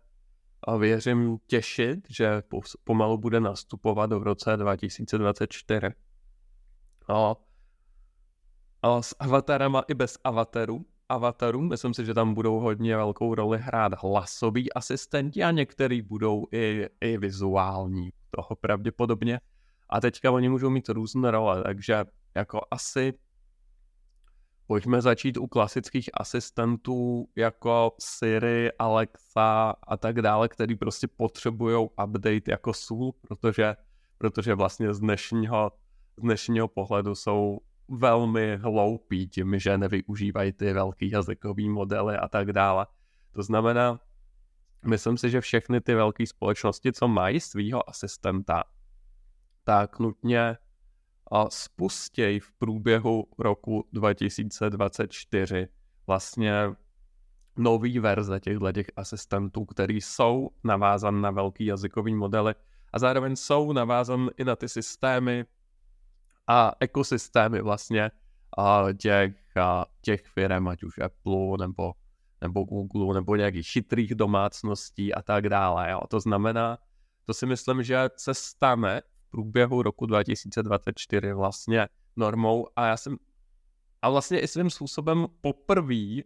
a 0.66 0.76
věřím 0.76 1.38
těšit, 1.48 2.00
že 2.10 2.44
pomalu 2.84 3.18
bude 3.18 3.40
nastupovat 3.40 4.14
v 4.14 4.24
roce 4.24 4.58
2024. 4.58 5.88
A, 7.10 7.36
a 8.82 9.02
s 9.02 9.16
avatarama 9.20 9.84
i 9.88 9.94
bez 9.94 10.18
avatarů, 10.24 10.86
avatarů, 11.10 11.62
myslím 11.62 11.94
si, 11.94 12.06
že 12.06 12.14
tam 12.14 12.34
budou 12.34 12.60
hodně 12.60 12.98
velkou 12.98 13.36
roli 13.36 13.60
hrát 13.62 13.94
hlasoví 14.02 14.74
asistenti 14.74 15.44
a 15.44 15.52
některý 15.52 16.02
budou 16.02 16.46
i, 16.52 16.90
i 17.02 17.18
vizuální, 17.18 18.10
toho 18.32 18.56
pravděpodobně. 18.62 19.40
A 19.90 20.02
teďka 20.02 20.32
oni 20.32 20.50
můžou 20.50 20.70
mít 20.70 20.90
různé 20.90 21.32
role, 21.32 21.64
takže 21.64 22.06
jako 22.36 22.62
asi 22.72 23.14
Pojďme 24.68 25.02
začít 25.02 25.38
u 25.38 25.48
klasických 25.48 26.10
asistentů 26.14 27.28
jako 27.36 27.96
Siri, 28.00 28.72
Alexa 28.72 29.76
a 29.88 29.98
tak 29.98 30.22
dále, 30.22 30.50
který 30.50 30.76
prostě 30.76 31.08
potřebují 31.08 31.88
update 32.04 32.52
jako 32.52 32.74
sůl, 32.74 33.14
protože, 33.22 33.76
protože 34.18 34.56
vlastně 34.56 34.94
z 34.94 35.00
dnešního, 35.00 35.72
z 36.18 36.22
dnešního 36.22 36.68
pohledu 36.68 37.16
jsou 37.16 37.60
velmi 37.88 38.58
hloupí 38.58 39.28
tím, 39.28 39.60
že 39.60 39.78
nevyužívají 39.78 40.52
ty 40.52 40.74
velký 40.74 41.12
jazykový 41.12 41.70
modely 41.70 42.18
a 42.18 42.28
tak 42.28 42.54
dále. 42.54 42.88
To 43.32 43.44
znamená, 43.44 44.00
myslím 44.86 45.18
si, 45.18 45.30
že 45.30 45.42
všechny 45.42 45.82
ty 45.82 45.96
velké 45.96 46.28
společnosti, 46.28 46.94
co 46.94 47.08
mají 47.08 47.40
svého 47.40 47.90
asistenta, 47.90 48.64
tak 49.64 50.00
nutně 50.00 50.58
spustěj 51.50 52.40
v 52.40 52.52
průběhu 52.52 53.28
roku 53.40 53.88
2024 53.94 55.68
vlastně 56.08 56.54
nový 57.58 58.00
verze 58.00 58.40
těchto 58.40 58.72
těch 58.72 58.88
asistentů, 58.96 59.66
který 59.66 60.02
jsou 60.02 60.50
navázan 60.64 61.22
na 61.22 61.32
velký 61.32 61.66
jazykový 61.66 62.16
modely 62.16 62.56
a 62.94 63.00
zároveň 63.00 63.36
jsou 63.36 63.72
navázan 63.74 64.30
i 64.38 64.44
na 64.44 64.56
ty 64.56 64.70
systémy 64.70 65.46
a 66.48 66.72
ekosystémy 66.80 67.62
vlastně 67.62 68.12
a 68.58 68.86
těch, 68.98 69.58
a 69.58 69.86
těch 70.02 70.26
firm, 70.26 70.68
ať 70.68 70.84
už 70.84 70.98
Apple 70.98 71.58
nebo, 71.60 71.94
nebo 72.42 72.64
Google 72.64 73.16
nebo 73.16 73.36
nějakých 73.36 73.68
chytrých 73.68 74.16
domácností 74.16 75.14
a 75.14 75.22
tak 75.22 75.50
dále. 75.50 75.92
Jo. 75.92 76.02
To 76.10 76.20
znamená, 76.20 76.78
to 77.26 77.34
si 77.34 77.46
myslím, 77.46 77.84
že 77.84 78.10
se 78.16 78.34
stane 78.34 79.02
průběhu 79.30 79.82
roku 79.82 80.06
2024 80.06 81.34
vlastně 81.34 81.88
normou. 82.16 82.68
A 82.76 82.88
já 82.88 82.98
jsem 82.98 83.18
a 84.02 84.10
vlastně 84.10 84.40
i 84.40 84.48
svým 84.48 84.70
způsobem 84.70 85.26
poprvé 85.42 86.22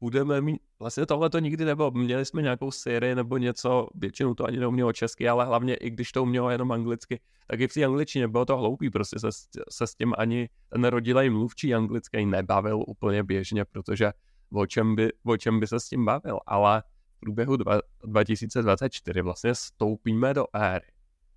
budeme 0.00 0.40
mít, 0.40 0.60
vlastně 0.78 1.06
tohle 1.06 1.30
to 1.30 1.38
nikdy 1.38 1.64
nebylo, 1.64 1.90
měli 1.90 2.24
jsme 2.24 2.42
nějakou 2.42 2.70
sérii 2.70 3.14
nebo 3.14 3.38
něco, 3.38 3.88
většinou 3.94 4.34
to 4.34 4.44
ani 4.44 4.56
neumělo 4.58 4.92
česky, 4.92 5.28
ale 5.28 5.44
hlavně 5.44 5.74
i 5.74 5.90
když 5.90 6.12
to 6.12 6.22
umělo 6.22 6.50
jenom 6.50 6.72
anglicky, 6.72 7.20
tak 7.46 7.60
i 7.60 7.68
v 7.68 7.74
té 7.74 7.84
angličtině 7.84 8.28
bylo 8.28 8.44
to 8.44 8.56
hloupý, 8.56 8.90
prostě 8.90 9.18
se, 9.18 9.28
se 9.70 9.86
s 9.86 9.94
tím 9.94 10.14
ani 10.18 10.48
ten 10.68 10.84
rodilej 10.84 11.30
mluvčí 11.30 11.74
anglický 11.74 12.26
nebavil 12.26 12.84
úplně 12.86 13.22
běžně, 13.22 13.64
protože 13.64 14.12
o 14.52 14.66
čem 14.66 14.96
by, 14.96 15.12
o 15.24 15.36
čem 15.36 15.60
by 15.60 15.66
se 15.66 15.80
s 15.80 15.88
tím 15.88 16.04
bavil, 16.04 16.38
ale 16.46 16.82
v 17.16 17.20
průběhu 17.20 17.56
dva, 17.56 17.80
2024 18.04 19.22
vlastně 19.22 19.54
stoupíme 19.54 20.34
do 20.34 20.46
éry, 20.52 20.86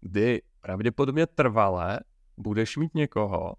kdy 0.02 0.42
pravděpodobně 0.64 1.28
trvalé 1.28 2.00
budeš 2.38 2.78
mít 2.78 2.96
někoho, 2.96 3.56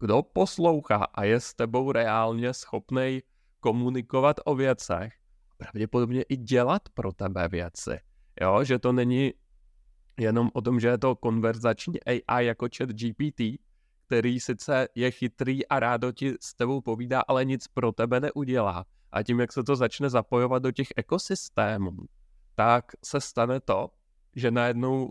kdo 0.00 0.22
poslouchá 0.22 0.96
a 0.96 1.24
je 1.24 1.40
s 1.40 1.54
tebou 1.54 1.92
reálně 1.92 2.54
schopný 2.54 3.22
komunikovat 3.60 4.36
o 4.44 4.54
věcech, 4.54 5.12
pravděpodobně 5.56 6.22
i 6.22 6.36
dělat 6.36 6.88
pro 6.94 7.12
tebe 7.12 7.48
věci. 7.48 7.98
Jo, 8.40 8.64
že 8.64 8.78
to 8.78 8.92
není 8.92 9.32
jenom 10.18 10.50
o 10.54 10.60
tom, 10.60 10.80
že 10.80 10.88
je 10.88 10.98
to 10.98 11.16
konverzační 11.16 12.02
AI 12.04 12.46
jako 12.46 12.66
chat 12.76 12.88
GPT, 12.88 13.40
který 14.06 14.40
sice 14.40 14.88
je 14.94 15.10
chytrý 15.10 15.66
a 15.66 15.80
rádo 15.80 16.12
ti 16.12 16.34
s 16.40 16.54
tebou 16.54 16.80
povídá, 16.80 17.20
ale 17.20 17.44
nic 17.44 17.68
pro 17.68 17.92
tebe 17.92 18.20
neudělá. 18.20 18.84
A 19.12 19.22
tím, 19.22 19.40
jak 19.40 19.52
se 19.52 19.64
to 19.64 19.76
začne 19.76 20.10
zapojovat 20.10 20.62
do 20.62 20.72
těch 20.72 20.88
ekosystémů, 20.96 21.96
tak 22.54 22.84
se 23.04 23.20
stane 23.20 23.60
to, 23.60 23.88
že 24.36 24.50
najednou 24.50 25.10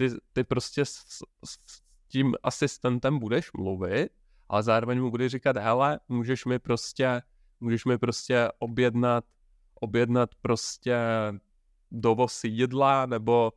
ty, 0.00 0.10
ty 0.32 0.44
prostě 0.44 0.84
s, 0.84 1.22
s 1.44 1.82
tím 2.08 2.34
asistentem 2.42 3.18
budeš 3.18 3.52
mluvit, 3.52 4.08
ale 4.48 4.62
zároveň 4.62 5.00
mu 5.00 5.10
budeš 5.10 5.32
říkat, 5.32 5.56
hele, 5.56 6.00
můžeš 6.08 6.44
mi 6.44 6.58
prostě, 6.58 7.22
můžeš 7.60 7.84
mi 7.84 7.98
prostě 7.98 8.48
objednat, 8.58 9.24
objednat 9.74 10.30
prostě 10.42 10.98
dovoz 11.90 12.44
jídla, 12.44 13.06
nebo 13.06 13.52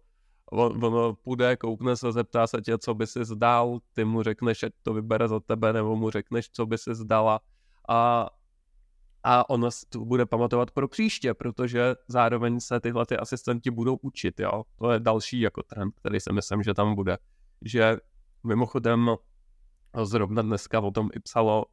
on, 0.52 0.86
on 0.86 1.16
půjde, 1.24 1.58
koukne 1.58 1.96
se, 1.96 2.12
zeptá 2.12 2.48
se 2.48 2.62
tě, 2.62 2.78
co 2.78 2.94
by 2.94 3.08
si 3.08 3.26
zdal, 3.26 3.80
ty 3.94 4.06
mu 4.06 4.24
řekneš, 4.24 4.64
ať 4.64 4.74
to 4.84 4.94
vybere 4.94 5.28
za 5.28 5.40
tebe, 5.40 5.74
nebo 5.74 5.96
mu 5.96 6.10
řekneš, 6.10 6.50
co 6.50 6.66
by 6.66 6.78
si 6.78 6.96
zdala. 6.96 7.40
A 7.90 8.30
a 9.24 9.50
ono 9.50 9.70
to 9.90 10.06
bude 10.06 10.26
pamatovat 10.26 10.72
pro 10.72 10.88
příště, 10.88 11.34
protože 11.34 11.96
zároveň 12.08 12.60
se 12.60 12.80
tyhle 12.80 13.06
ty 13.06 13.18
asistenti 13.18 13.72
budou 13.72 13.96
učit, 14.02 14.40
jo. 14.40 14.64
To 14.80 14.92
je 14.92 15.00
další 15.00 15.40
jako 15.40 15.64
trend, 15.64 15.94
který 16.00 16.20
si 16.20 16.34
myslím, 16.34 16.64
že 16.64 16.74
tam 16.74 16.96
bude. 16.96 17.18
Že 17.62 17.98
mimochodem 18.44 19.16
zrovna 20.04 20.42
dneska 20.42 20.80
o 20.80 20.92
tom 20.92 21.10
i 21.16 21.20
psalo 21.20 21.66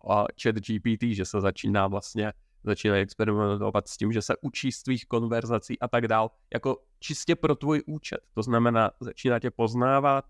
chat 0.42 0.54
GPT, 0.54 1.02
že 1.02 1.25
se 1.25 1.40
začíná 1.40 1.87
vlastně 1.87 2.33
začínají 2.64 3.02
experimentovat 3.02 3.88
s 3.88 3.97
tím, 3.97 4.12
že 4.12 4.23
se 4.23 4.35
učí 4.40 4.73
z 4.73 4.83
tvých 4.83 5.07
konverzací 5.07 5.78
a 5.80 5.88
tak 5.88 6.09
dál, 6.09 6.30
jako 6.54 6.76
čistě 6.99 7.37
pro 7.37 7.54
tvůj 7.54 7.83
účet. 7.87 8.21
To 8.35 8.42
znamená, 8.42 8.90
začíná 9.00 9.38
tě 9.38 9.50
poznávat, 9.50 10.25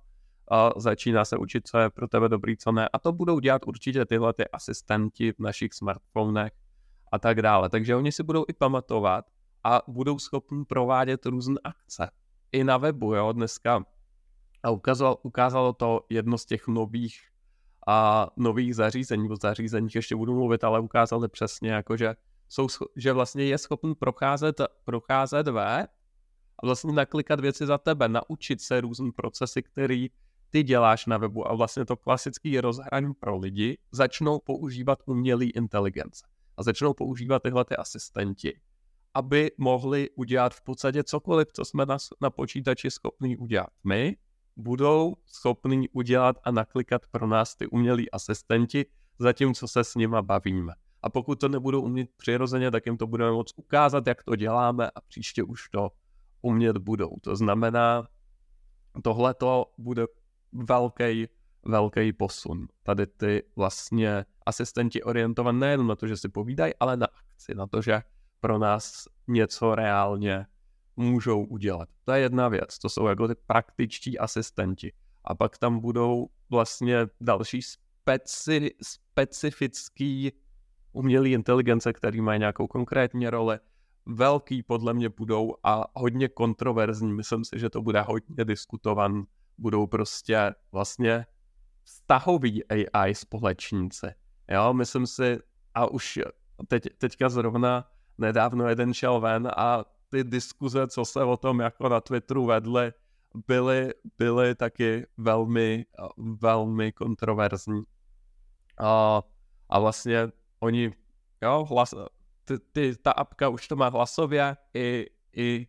a 0.52 0.70
začíná 0.76 1.24
se 1.24 1.36
učit, 1.36 1.68
co 1.68 1.78
je 1.78 1.90
pro 1.90 2.08
tebe 2.08 2.28
dobrý, 2.28 2.56
co 2.56 2.72
ne. 2.72 2.88
A 2.92 2.98
to 2.98 3.12
budou 3.12 3.40
dělat 3.40 3.62
určitě 3.66 4.04
tyhle 4.04 4.32
ty 4.32 4.48
asistenti 4.48 5.32
v 5.32 5.38
našich 5.38 5.74
smartfonech, 5.74 6.52
a 7.12 7.19
tak 7.19 7.43
dále. 7.43 7.69
Takže 7.69 7.97
oni 7.97 8.12
si 8.12 8.23
budou 8.23 8.45
i 8.49 8.52
pamatovat 8.52 9.25
a 9.64 9.83
budou 9.88 10.19
schopni 10.19 10.64
provádět 10.64 11.26
různé 11.26 11.61
akce. 11.64 12.11
I 12.52 12.64
na 12.64 12.76
webu, 12.76 13.14
jo, 13.14 13.33
dneska. 13.33 13.85
A 14.62 14.71
ukázalo, 14.71 15.17
ukázalo 15.17 15.73
to 15.73 16.07
jedno 16.09 16.38
z 16.38 16.45
těch 16.45 16.69
nových 16.69 17.21
a 17.87 18.29
nových 18.37 18.75
zařízení, 18.75 19.31
o 19.31 19.37
zařízeních 19.37 19.95
ještě 19.95 20.17
budu 20.17 20.35
mluvit, 20.35 20.64
ale 20.64 20.81
ukázali 20.81 21.29
přesně, 21.29 21.71
jako 21.71 21.97
že, 21.97 22.14
jsou, 22.49 22.67
že 22.97 23.12
vlastně 23.12 23.45
je 23.45 23.59
schopný 23.59 23.95
procházet, 23.95 24.61
procházet 24.85 25.49
web 25.49 25.90
a 26.62 26.67
vlastně 26.67 26.93
naklikat 26.93 27.40
věci 27.40 27.67
za 27.67 27.79
tebe, 27.79 28.09
naučit 28.09 28.61
se 28.61 28.81
různé 28.81 29.12
procesy, 29.17 29.62
které 29.62 30.07
ty 30.50 30.62
děláš 30.62 31.07
na 31.07 31.19
webu 31.19 31.50
a 31.50 31.55
vlastně 31.55 31.85
to 31.85 31.97
klasické 31.97 32.61
rozhraní 32.61 33.14
pro 33.14 33.37
lidi 33.37 33.79
začnou 33.93 34.38
používat 34.38 34.99
umělý 35.07 35.50
inteligence 35.50 36.26
a 36.61 36.62
začnou 36.62 36.95
používat 36.95 37.43
tyhle 37.43 37.64
ty 37.64 37.76
asistenti, 37.76 38.61
aby 39.14 39.50
mohli 39.59 40.11
udělat 40.11 40.55
v 40.55 40.62
podstatě 40.62 41.05
cokoliv, 41.05 41.52
co 41.52 41.64
jsme 41.64 41.87
na, 41.87 41.97
na 42.21 42.31
počítači 42.31 42.90
schopní 42.90 43.37
udělat 43.37 43.71
my, 43.85 44.17
budou 44.57 45.17
schopní 45.26 45.88
udělat 45.88 46.37
a 46.45 46.50
naklikat 46.50 47.02
pro 47.11 47.26
nás 47.26 47.57
ty 47.57 47.67
umělí 47.67 48.11
asistenti, 48.11 48.87
zatímco 49.19 49.69
se 49.69 49.85
s 49.85 49.95
nima 49.95 50.23
bavíme. 50.23 50.73
A 51.02 51.11
pokud 51.11 51.40
to 51.40 51.49
nebudou 51.49 51.83
umět 51.83 52.11
přirozeně, 52.17 52.71
tak 52.71 52.87
jim 52.87 52.97
to 52.97 53.07
budeme 53.07 53.33
moct 53.33 53.52
ukázat, 53.57 54.07
jak 54.07 54.23
to 54.23 54.37
děláme 54.37 54.90
a 54.90 55.00
příště 55.00 55.43
už 55.43 55.69
to 55.69 55.90
umět 56.43 56.79
budou. 56.79 57.17
To 57.21 57.37
znamená, 57.37 58.09
tohle 59.05 59.35
to 59.35 59.73
bude 59.79 60.07
velký, 60.52 61.29
velký 61.64 62.12
posun. 62.12 62.69
Tady 62.83 63.07
ty 63.07 63.43
vlastně 63.57 64.25
asistenti 64.47 65.02
orientovaní 65.02 65.61
nejen 65.61 65.87
na 65.87 65.97
to, 65.97 66.07
že 66.07 66.17
si 66.17 66.29
povídají, 66.29 66.73
ale 66.81 66.97
na 66.97 67.07
akci, 67.07 67.55
na 67.55 67.67
to, 67.67 67.83
že 67.83 68.02
pro 68.40 68.59
nás 68.59 69.05
něco 69.29 69.75
reálně 69.75 70.47
můžou 70.97 71.45
udělat. 71.45 71.88
To 72.05 72.12
je 72.12 72.21
jedna 72.21 72.49
věc, 72.49 72.79
to 72.79 72.88
jsou 72.88 73.07
jako 73.07 73.29
ty 73.29 73.35
praktičtí 73.47 74.19
asistenti. 74.19 74.93
A 75.25 75.35
pak 75.35 75.59
tam 75.59 75.81
budou 75.81 76.29
vlastně 76.50 77.07
další 77.21 77.62
speci, 77.62 78.71
specifický 78.83 80.33
umělý 80.93 81.33
inteligence, 81.33 81.93
který 81.93 82.21
mají 82.21 82.38
nějakou 82.38 82.67
konkrétní 82.67 83.29
roli. 83.29 83.59
Velký 84.07 84.62
podle 84.62 84.95
mě 84.95 85.09
budou 85.09 85.55
a 85.64 85.85
hodně 86.00 86.29
kontroverzní. 86.29 87.12
Myslím 87.12 87.45
si, 87.45 87.59
že 87.59 87.71
to 87.71 87.83
bude 87.83 88.00
hodně 88.00 88.45
diskutovan. 88.45 89.25
Budou 89.59 89.87
prostě 89.87 90.55
vlastně 90.73 91.26
vztahový 91.84 92.64
AI 92.64 93.14
společníci. 93.14 94.06
Jo, 94.49 94.72
myslím 94.72 95.06
si, 95.06 95.38
a 95.75 95.87
už 95.87 96.18
teď, 96.68 96.82
teďka 96.99 97.28
zrovna 97.28 97.90
nedávno 98.18 98.68
jeden 98.68 98.94
šel 98.94 99.20
ven 99.20 99.49
a 99.56 99.84
ty 100.08 100.25
diskuze, 100.25 100.87
co 100.87 101.04
se 101.04 101.25
o 101.25 101.37
tom 101.37 101.60
jako 101.60 101.88
na 101.88 102.00
Twitteru 102.00 102.46
vedly, 102.46 102.92
byly, 103.46 103.94
byly 104.18 104.54
taky 104.54 105.06
velmi, 105.16 105.87
velmi 106.16 106.92
kontroverzní. 106.92 107.82
A, 108.78 109.22
a 109.68 109.78
vlastně 109.78 110.28
oni, 110.60 110.92
jo, 111.42 111.64
hlas, 111.64 111.94
ty, 112.44 112.58
ty, 112.72 112.96
ta 112.96 113.10
apka 113.10 113.49
už 113.49 113.68
to 113.68 113.76
má 113.76 113.88
hlasově 113.88 114.56
i, 114.75 115.06
i, 115.37 115.66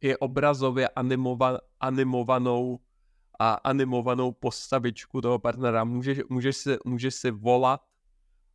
i 0.00 0.16
obrazově 0.16 0.88
animova, 0.88 1.58
animovanou 1.80 2.78
a 3.38 3.52
animovanou 3.52 4.32
postavičku 4.32 5.20
toho 5.20 5.38
partnera. 5.38 5.84
Můžeš, 5.84 6.18
můžeš, 6.28 6.56
si, 6.56 6.76
můžeš 6.84 7.14
si 7.14 7.30
volat 7.30 7.80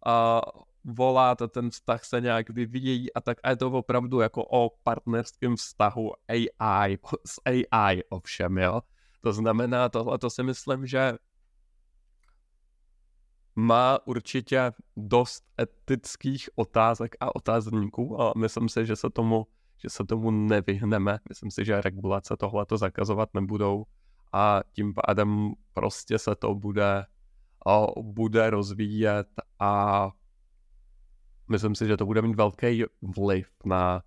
a 0.06 0.42
volat 0.84 1.42
a 1.42 1.48
ten 1.48 1.70
vztah 1.70 2.06
se 2.06 2.22
nějak 2.22 2.50
vyvíjí 2.50 3.13
a 3.13 3.22
tak 3.22 3.38
a 3.44 3.50
je 3.50 3.56
to 3.56 3.72
opravdu 3.72 4.20
jako 4.20 4.46
o 4.46 4.70
partnerském 4.84 5.56
vztahu 5.56 6.12
AI, 6.28 6.98
s 7.25 7.42
AI 7.46 8.04
ovšem, 8.10 8.58
jo. 8.58 8.82
To 9.22 9.34
znamená, 9.34 9.90
tohle 9.90 10.18
to 10.18 10.30
si 10.30 10.44
myslím, 10.44 10.88
že 10.88 11.13
má 13.56 14.00
určitě 14.06 14.72
dost 14.98 15.44
etických 15.62 16.50
otázek 16.56 17.16
a 17.20 17.36
otázníků 17.36 18.22
a 18.22 18.34
myslím 18.38 18.70
si, 18.70 18.86
že 18.86 18.96
se 18.96 19.10
tomu, 19.10 19.48
že 19.78 19.90
se 19.90 20.04
tomu 20.04 20.32
nevyhneme. 20.32 21.20
Myslím 21.30 21.52
si, 21.52 21.66
že 21.66 21.82
regulace 21.82 22.38
tohle 22.40 22.66
to 22.66 22.78
zakazovat 22.78 23.30
nebudou 23.34 23.86
a 24.34 24.62
tím 24.74 24.94
pádem 24.94 25.54
prostě 25.74 26.20
se 26.20 26.36
to 26.36 26.56
bude, 26.56 27.06
bude 28.02 28.50
rozvíjet 28.50 29.28
a 29.60 30.12
myslím 31.50 31.75
si, 31.75 31.88
že 31.88 31.98
to 31.98 32.06
bude 32.06 32.22
mít 32.22 32.36
velký 32.36 32.84
vliv 33.02 33.48
na, 33.65 34.04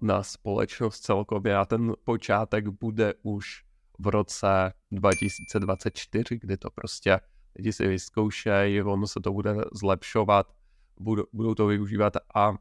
na 0.00 0.22
společnost 0.22 1.00
celkově. 1.00 1.56
A 1.56 1.64
ten 1.64 1.92
počátek 2.04 2.68
bude 2.68 3.14
už 3.22 3.64
v 3.98 4.06
roce 4.06 4.72
2024, 4.92 6.38
kdy 6.40 6.56
to 6.56 6.70
prostě 6.70 7.20
lidi 7.56 7.72
si 7.72 7.88
vyzkoušejí, 7.88 8.82
ono 8.82 9.06
se 9.06 9.20
to 9.20 9.32
bude 9.32 9.54
zlepšovat, 9.72 10.54
budou, 11.00 11.24
budou 11.32 11.54
to 11.54 11.66
využívat 11.66 12.16
a 12.34 12.52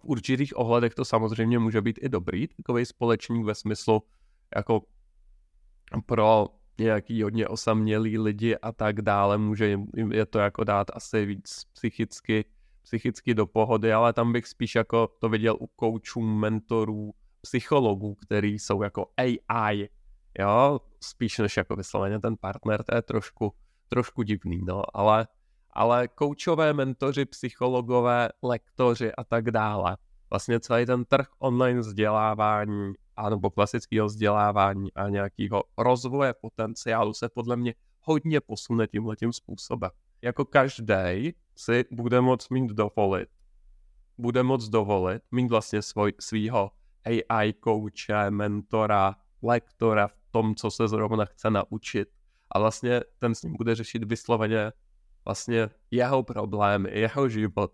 v 0.00 0.04
určitých 0.04 0.56
ohledech 0.56 0.94
to 0.94 1.04
samozřejmě 1.04 1.58
může 1.58 1.80
být 1.80 1.98
i 2.02 2.08
dobrý 2.08 2.48
takový 2.48 2.86
společník 2.86 3.46
ve 3.46 3.54
smyslu 3.54 4.02
jako 4.56 4.82
pro 6.06 6.46
nějaký 6.78 7.22
hodně 7.22 7.48
osamělý 7.48 8.18
lidi 8.18 8.56
a 8.56 8.72
tak 8.72 9.02
dále, 9.02 9.38
může 9.38 9.68
jim, 9.68 9.86
je 10.12 10.26
to 10.26 10.38
jako 10.38 10.64
dát 10.64 10.86
asi 10.92 11.26
víc 11.26 11.62
psychicky, 11.72 12.44
psychicky 12.82 13.34
do 13.34 13.46
pohody, 13.46 13.92
ale 13.92 14.12
tam 14.12 14.32
bych 14.32 14.46
spíš 14.46 14.74
jako 14.74 15.08
to 15.20 15.28
viděl 15.28 15.56
u 15.60 15.66
koučů, 15.66 16.20
mentorů, 16.20 17.14
psychologů, 17.40 18.14
který 18.14 18.58
jsou 18.58 18.82
jako 18.82 19.06
AI, 19.16 19.88
jo, 20.38 20.80
spíš 21.00 21.38
než 21.38 21.56
jako 21.56 21.76
vysloveně 21.76 22.18
ten 22.18 22.36
partner, 22.36 22.82
to 22.82 22.94
je 22.94 23.02
trošku 23.02 23.52
trošku 23.88 24.22
divný, 24.22 24.60
no, 24.64 24.82
ale, 24.94 25.28
ale 25.72 26.08
koučové, 26.08 26.72
mentoři, 26.72 27.24
psychologové, 27.24 28.28
lektoři 28.42 29.12
a 29.12 29.24
tak 29.24 29.50
dále. 29.50 29.96
Vlastně 30.30 30.60
celý 30.60 30.86
ten 30.86 31.04
trh 31.04 31.26
online 31.38 31.80
vzdělávání 31.80 32.92
anebo 33.16 33.50
klasického 33.50 34.06
vzdělávání 34.06 34.92
a 34.92 35.08
nějakého 35.08 35.64
rozvoje 35.78 36.34
potenciálu 36.40 37.14
se 37.14 37.28
podle 37.28 37.56
mě 37.56 37.74
hodně 38.00 38.40
posune 38.40 38.86
tímhletím 38.86 39.32
způsobem. 39.32 39.90
Jako 40.22 40.44
každý 40.44 41.34
si 41.56 41.84
bude 41.90 42.20
moct 42.20 42.50
mít 42.50 42.70
dovolit, 42.70 43.28
bude 44.18 44.42
moct 44.42 44.68
dovolit 44.68 45.22
mít 45.30 45.50
vlastně 45.50 45.82
svoj, 45.82 46.12
svýho 46.20 46.70
AI 47.04 47.52
kouče, 47.52 48.30
mentora, 48.30 49.16
lektora 49.42 50.08
v 50.08 50.16
tom, 50.30 50.54
co 50.54 50.70
se 50.70 50.88
zrovna 50.88 51.24
chce 51.24 51.50
naučit 51.50 52.08
a 52.50 52.58
vlastně 52.58 53.00
ten 53.18 53.34
s 53.34 53.42
ním 53.42 53.56
bude 53.56 53.74
řešit 53.74 54.04
vysloveně 54.04 54.72
vlastně 55.24 55.68
jeho 55.90 56.22
problémy, 56.22 56.90
jeho 56.92 57.28
život 57.28 57.72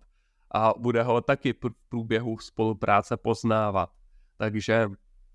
a 0.51 0.73
bude 0.79 1.03
ho 1.03 1.21
taky 1.21 1.53
v 1.53 1.57
průběhu 1.89 2.39
spolupráce 2.39 3.17
poznávat. 3.17 3.91
Takže 4.37 4.89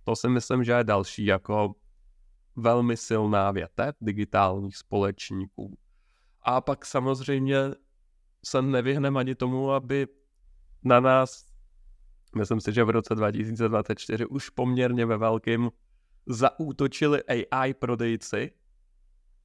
to 0.03 0.15
si 0.15 0.29
myslím, 0.29 0.63
že 0.63 0.71
je 0.71 0.83
další 0.83 1.25
jako 1.25 1.75
velmi 2.55 2.97
silná 2.97 3.51
větev 3.51 3.95
digitálních 4.01 4.77
společníků. 4.77 5.77
A 6.41 6.61
pak 6.61 6.85
samozřejmě 6.85 7.57
se 8.45 8.61
nevyhneme 8.61 9.19
ani 9.19 9.35
tomu, 9.35 9.71
aby 9.71 10.07
na 10.83 10.99
nás, 10.99 11.45
myslím 12.35 12.61
si, 12.61 12.73
že 12.73 12.83
v 12.83 12.89
roce 12.89 13.15
2024 13.15 14.25
už 14.25 14.49
poměrně 14.49 15.05
ve 15.05 15.17
velkým 15.17 15.71
zaútočili 16.25 17.23
AI 17.23 17.73
prodejci, 17.73 18.51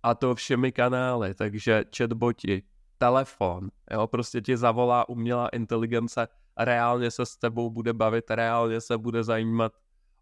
a 0.02 0.14
to 0.14 0.34
všemi 0.34 0.72
kanály, 0.72 1.34
takže 1.34 1.84
chatboti, 1.96 2.62
telefon, 2.98 3.68
jo, 3.90 4.06
prostě 4.06 4.40
ti 4.40 4.56
zavolá 4.56 5.08
umělá 5.08 5.48
inteligence 5.48 6.28
reálně 6.58 7.10
se 7.10 7.26
s 7.26 7.36
tebou 7.36 7.70
bude 7.70 7.92
bavit, 7.92 8.30
reálně 8.30 8.80
se 8.80 8.98
bude 8.98 9.24
zajímat 9.24 9.72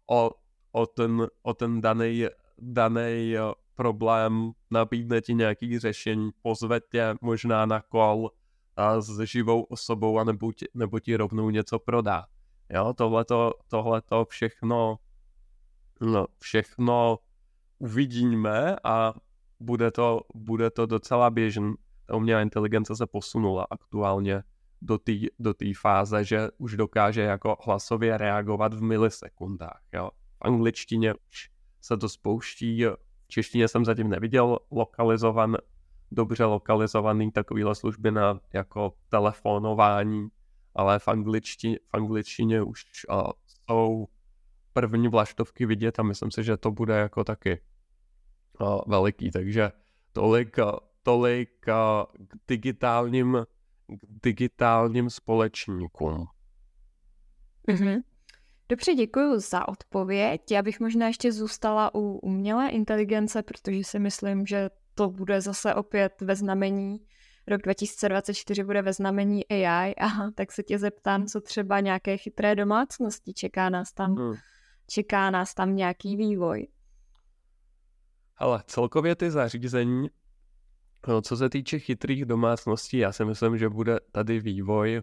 o, 0.07 0.31
o 0.71 0.85
ten, 0.85 1.27
o 1.43 1.53
ten 1.53 1.81
daný, 1.81 2.25
daný 2.57 3.35
problém, 3.75 4.51
nabídne 4.71 5.21
ti 5.21 5.33
nějaký 5.33 5.79
řešení, 5.79 6.31
pozve 6.41 6.79
tě 6.79 7.15
možná 7.21 7.65
na 7.65 7.81
kol 7.81 8.31
a 8.75 9.01
s 9.01 9.19
živou 9.19 9.63
osobou 9.63 10.19
a 10.19 10.23
nebo 10.23 10.51
ti, 10.51 10.65
nebo 10.73 10.99
ti 10.99 11.15
rovnou 11.15 11.49
něco 11.49 11.79
prodá. 11.79 12.25
Jo, 12.69 12.93
tohleto, 12.93 13.53
tohleto 13.67 14.25
všechno, 14.25 14.97
no, 16.01 16.25
všechno 16.39 17.19
uvidíme 17.79 18.75
a 18.83 19.13
bude 19.59 19.91
to, 19.91 20.21
bude 20.35 20.69
to 20.69 20.85
docela 20.85 21.29
běžný. 21.29 21.73
Ta 22.05 22.15
umělá 22.15 22.41
inteligence 22.41 22.95
se 22.95 23.05
posunula 23.05 23.67
aktuálně 23.69 24.43
do 24.81 24.97
té 24.97 25.13
do 25.39 25.53
fáze, 25.81 26.23
že 26.23 26.47
už 26.57 26.75
dokáže 26.75 27.21
jako 27.21 27.57
hlasově 27.65 28.17
reagovat 28.17 28.73
v 28.73 28.81
milisekundách. 28.81 29.81
Jo. 29.93 30.09
V 30.37 30.41
angličtině 30.41 31.13
už 31.13 31.49
se 31.81 31.97
to 31.97 32.09
spouští, 32.09 32.85
v 32.85 33.27
češtině 33.27 33.67
jsem 33.67 33.85
zatím 33.85 34.09
neviděl 34.09 34.59
lokalizovan, 34.71 35.57
dobře 36.11 36.45
lokalizovaný 36.45 37.31
takovýhle 37.31 37.75
služby 37.75 38.11
na 38.11 38.39
jako 38.53 38.93
telefonování, 39.09 40.27
ale 40.75 40.99
v 40.99 41.07
angličtině, 41.07 41.77
v 41.87 41.93
angličtině 41.93 42.61
už 42.61 42.83
uh, 43.09 43.31
jsou 43.47 44.07
první 44.73 45.07
vlaštovky 45.07 45.65
vidět 45.65 45.99
a 45.99 46.03
myslím 46.03 46.31
si, 46.31 46.43
že 46.43 46.57
to 46.57 46.71
bude 46.71 46.93
jako 46.97 47.23
taky 47.23 47.61
veliký, 48.87 49.31
takže 49.31 49.71
tolik, 50.11 50.57
tolik 51.03 51.49
k 51.59 52.05
digitálním, 52.47 53.45
k 53.87 54.23
digitálním 54.23 55.09
společníkům. 55.09 56.27
Mm-hmm. 57.67 58.01
Dobře, 58.69 58.93
děkuji 58.93 59.39
za 59.39 59.67
odpověď. 59.67 60.41
Já 60.51 60.61
bych 60.61 60.79
možná 60.79 61.07
ještě 61.07 61.31
zůstala 61.31 61.95
u 61.95 61.99
umělé 61.99 62.69
inteligence, 62.69 63.43
protože 63.43 63.83
si 63.83 63.99
myslím, 63.99 64.45
že 64.45 64.69
to 64.95 65.09
bude 65.09 65.41
zase 65.41 65.75
opět 65.75 66.21
ve 66.21 66.35
znamení. 66.35 66.97
Rok 67.47 67.61
2024 67.61 68.63
bude 68.63 68.81
ve 68.81 68.93
znamení 68.93 69.47
AI 69.47 69.95
a 69.95 70.31
tak 70.35 70.51
se 70.51 70.63
tě 70.63 70.79
zeptám, 70.79 71.25
co 71.25 71.41
třeba 71.41 71.79
nějaké 71.79 72.17
chytré 72.17 72.55
domácnosti 72.55 73.33
čeká 73.33 73.69
nás 73.69 73.93
tam, 73.93 74.15
hmm. 74.15 74.35
čeká 74.87 75.31
nás 75.31 75.53
tam 75.53 75.75
nějaký 75.75 76.15
vývoj. 76.15 76.67
Ale 78.37 78.63
celkově 78.67 79.15
ty 79.15 79.31
zařízení, 79.31 80.09
no, 81.07 81.21
co 81.21 81.37
se 81.37 81.49
týče 81.49 81.79
chytrých 81.79 82.25
domácností, 82.25 82.97
já 82.97 83.11
si 83.11 83.25
myslím, 83.25 83.57
že 83.57 83.69
bude 83.69 83.99
tady 84.11 84.39
vývoj 84.39 85.01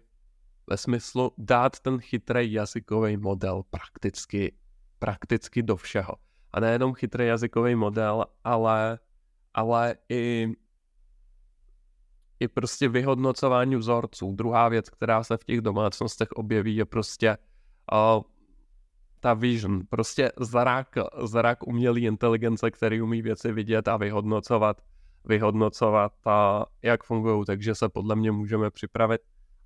ve 0.67 0.77
smyslu 0.77 1.31
dát 1.37 1.79
ten 1.79 1.99
chytrý 1.99 2.53
jazykový 2.53 3.17
model 3.17 3.63
prakticky, 3.69 4.55
prakticky 4.99 5.63
do 5.63 5.75
všeho. 5.75 6.13
A 6.53 6.59
nejenom 6.59 6.93
chytrý 6.93 7.27
jazykový 7.27 7.75
model, 7.75 8.25
ale, 8.43 8.99
ale 9.53 9.95
i, 10.09 10.51
i 12.39 12.47
prostě 12.47 12.89
vyhodnocování 12.89 13.75
vzorců. 13.75 14.31
Druhá 14.31 14.69
věc, 14.69 14.89
která 14.89 15.23
se 15.23 15.37
v 15.37 15.43
těch 15.43 15.61
domácnostech 15.61 16.31
objeví, 16.31 16.75
je 16.75 16.85
prostě 16.85 17.37
uh, 17.91 18.23
ta 19.19 19.33
vision, 19.33 19.81
prostě 19.89 20.31
zrak, 20.39 20.97
zrak 21.23 21.67
umělý 21.67 22.03
inteligence, 22.03 22.71
který 22.71 23.01
umí 23.01 23.21
věci 23.21 23.51
vidět 23.51 23.87
a 23.87 23.97
vyhodnocovat, 23.97 24.81
vyhodnocovat 25.25 26.13
a 26.25 26.65
jak 26.81 27.03
fungují, 27.03 27.45
takže 27.45 27.75
se 27.75 27.89
podle 27.89 28.15
mě 28.15 28.31
můžeme 28.31 28.71
připravit. 28.71 29.21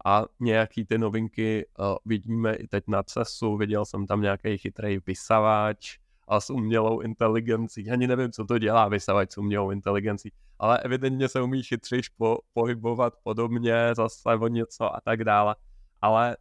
A 0.06 0.26
nějaký 0.40 0.86
ty 0.86 0.98
novinky 0.98 1.66
uh, 1.80 1.86
vidíme 2.06 2.56
i 2.56 2.68
teď 2.68 2.84
na 2.88 3.04
CESu, 3.04 3.58
viděl 3.58 3.86
jsem 3.86 4.08
tam 4.08 4.22
nějaký 4.22 4.58
chytrý 4.58 5.00
vysavač 5.06 5.98
a 6.28 6.40
s 6.40 6.50
umělou 6.50 7.00
inteligencí, 7.00 7.90
ani 7.92 8.08
nevím, 8.08 8.32
co 8.32 8.46
to 8.46 8.58
dělá 8.58 8.88
vysavač 8.88 9.32
s 9.32 9.38
umělou 9.38 9.72
inteligencí, 9.72 10.32
ale 10.60 10.80
evidentně 10.80 11.30
se 11.30 11.42
umí 11.42 11.64
chytřejš 11.64 12.10
po, 12.10 12.38
pohybovat 12.54 13.14
podobně, 13.24 13.96
zase 13.96 14.36
o 14.42 14.48
něco 14.48 14.96
a 14.96 15.02
tak 15.02 15.24
dále, 15.24 15.56
ale 16.02 16.38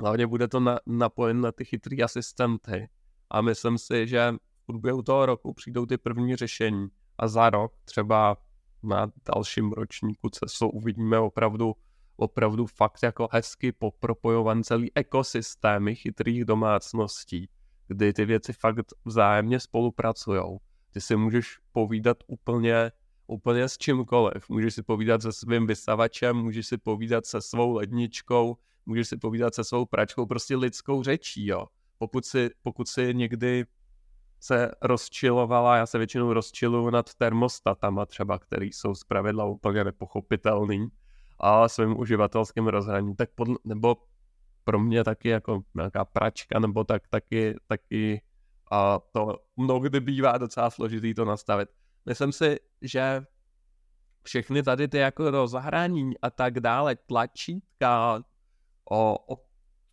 hlavně 0.00 0.26
bude 0.26 0.48
to 0.48 0.60
na, 0.60 0.78
napojen 0.86 1.40
na 1.40 1.52
ty 1.52 1.64
chytrý 1.64 2.02
asistenty. 2.02 2.88
A 3.30 3.40
myslím 3.40 3.78
si, 3.78 4.08
že 4.08 4.32
v 4.62 4.66
průběhu 4.66 5.02
toho 5.02 5.26
roku 5.26 5.52
přijdou 5.52 5.86
ty 5.86 5.98
první 5.98 6.36
řešení 6.36 6.88
a 7.18 7.28
za 7.28 7.50
rok 7.50 7.72
třeba 7.84 8.36
na 8.82 9.12
dalším 9.34 9.72
ročníku 9.72 10.28
CESu 10.28 10.68
uvidíme 10.68 11.18
opravdu 11.18 11.74
opravdu 12.18 12.66
fakt 12.66 13.02
jako 13.02 13.28
hezky 13.32 13.72
popropojovan 13.72 14.62
celý 14.62 14.92
ekosystémy 14.94 15.94
chytrých 15.94 16.44
domácností, 16.44 17.48
kdy 17.86 18.12
ty 18.12 18.24
věci 18.24 18.52
fakt 18.52 18.92
vzájemně 19.04 19.60
spolupracují. 19.60 20.42
Ty 20.90 21.00
si 21.00 21.16
můžeš 21.16 21.58
povídat 21.72 22.16
úplně, 22.26 22.92
úplně 23.26 23.68
s 23.68 23.78
čímkoliv. 23.78 24.48
Můžeš 24.48 24.74
si 24.74 24.82
povídat 24.82 25.22
se 25.22 25.32
svým 25.32 25.66
vysavačem, 25.66 26.36
můžeš 26.36 26.66
si 26.66 26.78
povídat 26.78 27.26
se 27.26 27.40
svou 27.40 27.72
ledničkou, 27.72 28.56
můžeš 28.86 29.08
si 29.08 29.16
povídat 29.16 29.54
se 29.54 29.64
svou 29.64 29.86
pračkou, 29.86 30.26
prostě 30.26 30.56
lidskou 30.56 31.02
řečí, 31.02 31.46
jo. 31.46 31.66
Pokud 31.98 32.24
si, 32.24 32.50
pokud 32.62 32.88
si 32.88 33.14
někdy 33.14 33.64
se 34.40 34.70
rozčilovala, 34.82 35.76
já 35.76 35.86
se 35.86 35.98
většinou 35.98 36.32
rozčiluju 36.32 36.90
nad 36.90 37.14
termostatama 37.14 38.06
třeba, 38.06 38.38
který 38.38 38.72
jsou 38.72 38.94
zpravidla 38.94 39.44
úplně 39.44 39.84
nepochopitelný, 39.84 40.88
a 41.40 41.68
svým 41.68 41.98
uživatelským 41.98 42.66
rozhraním, 42.66 43.16
tak 43.16 43.30
podle, 43.34 43.56
nebo 43.64 43.96
pro 44.64 44.78
mě 44.78 45.04
taky 45.04 45.28
jako 45.28 45.62
nějaká 45.74 46.04
pračka, 46.04 46.58
nebo 46.58 46.84
tak 46.84 47.08
taky, 47.08 47.54
taky 47.66 48.22
a 48.70 48.98
to 49.12 49.38
mnohdy 49.56 50.00
bývá 50.00 50.38
docela 50.38 50.70
složitý 50.70 51.14
to 51.14 51.24
nastavit. 51.24 51.68
Myslím 52.06 52.32
si, 52.32 52.56
že 52.82 53.22
všechny 54.22 54.62
tady 54.62 54.88
ty 54.88 54.98
jako 54.98 55.30
rozhrání 55.30 56.18
a 56.22 56.30
tak 56.30 56.60
dále, 56.60 56.96
tlačítka, 56.96 58.22
o, 58.90 59.34
o 59.34 59.44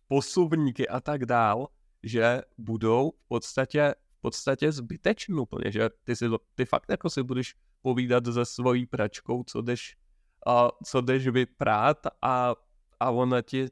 posuvníky 0.08 0.88
a 0.88 1.00
tak 1.00 1.26
dál, 1.26 1.68
že 2.02 2.42
budou 2.58 3.10
v 3.10 3.28
podstatě, 3.28 3.94
podstatě 4.26 4.72
zbytečný 4.72 5.34
úplně, 5.34 5.72
že 5.72 5.90
ty, 6.04 6.16
si, 6.16 6.26
ty 6.54 6.64
fakt 6.64 6.90
jako 6.90 7.10
si 7.10 7.22
budeš 7.22 7.54
povídat 7.82 8.24
se 8.26 8.44
svojí 8.44 8.86
pračkou, 8.86 9.44
co 9.46 9.62
jdeš 9.62 9.96
a 10.46 10.68
co 10.84 11.00
jdeš 11.00 11.28
vyprát 11.28 12.06
a, 12.22 12.54
a 13.00 13.10
ona 13.10 13.42
ti 13.42 13.68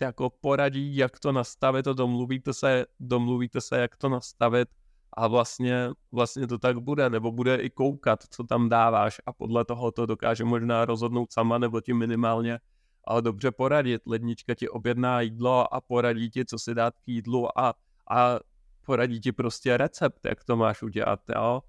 jako 0.00 0.30
poradí, 0.30 0.96
jak 0.96 1.20
to 1.20 1.32
nastavit 1.32 1.86
a 1.86 1.92
domluvíte 1.92 2.54
se, 2.54 2.86
domluvíte 3.00 3.60
se, 3.60 3.78
jak 3.78 3.96
to 3.96 4.08
nastavit 4.08 4.68
a 5.12 5.26
vlastně, 5.26 5.90
vlastně 6.12 6.46
to 6.46 6.58
tak 6.58 6.78
bude, 6.78 7.10
nebo 7.10 7.32
bude 7.32 7.56
i 7.56 7.70
koukat, 7.70 8.24
co 8.30 8.44
tam 8.44 8.68
dáváš 8.68 9.20
a 9.26 9.32
podle 9.32 9.64
toho 9.64 9.92
to 9.92 10.06
dokáže 10.06 10.44
možná 10.44 10.84
rozhodnout 10.84 11.32
sama, 11.32 11.58
nebo 11.58 11.80
ti 11.80 11.92
minimálně 11.92 12.58
ale 13.06 13.22
dobře 13.22 13.50
poradit. 13.50 14.02
Lednička 14.06 14.54
ti 14.54 14.68
objedná 14.68 15.20
jídlo 15.20 15.74
a 15.74 15.80
poradí 15.80 16.30
ti, 16.30 16.44
co 16.44 16.58
si 16.58 16.74
dát 16.74 16.94
k 16.98 17.08
jídlu 17.08 17.58
a, 17.58 17.74
a 18.10 18.38
poradí 18.86 19.20
ti 19.20 19.32
prostě 19.32 19.76
recept, 19.76 20.20
jak 20.24 20.44
to 20.44 20.56
máš 20.56 20.82
udělat, 20.82 21.20
jo? 21.34 21.62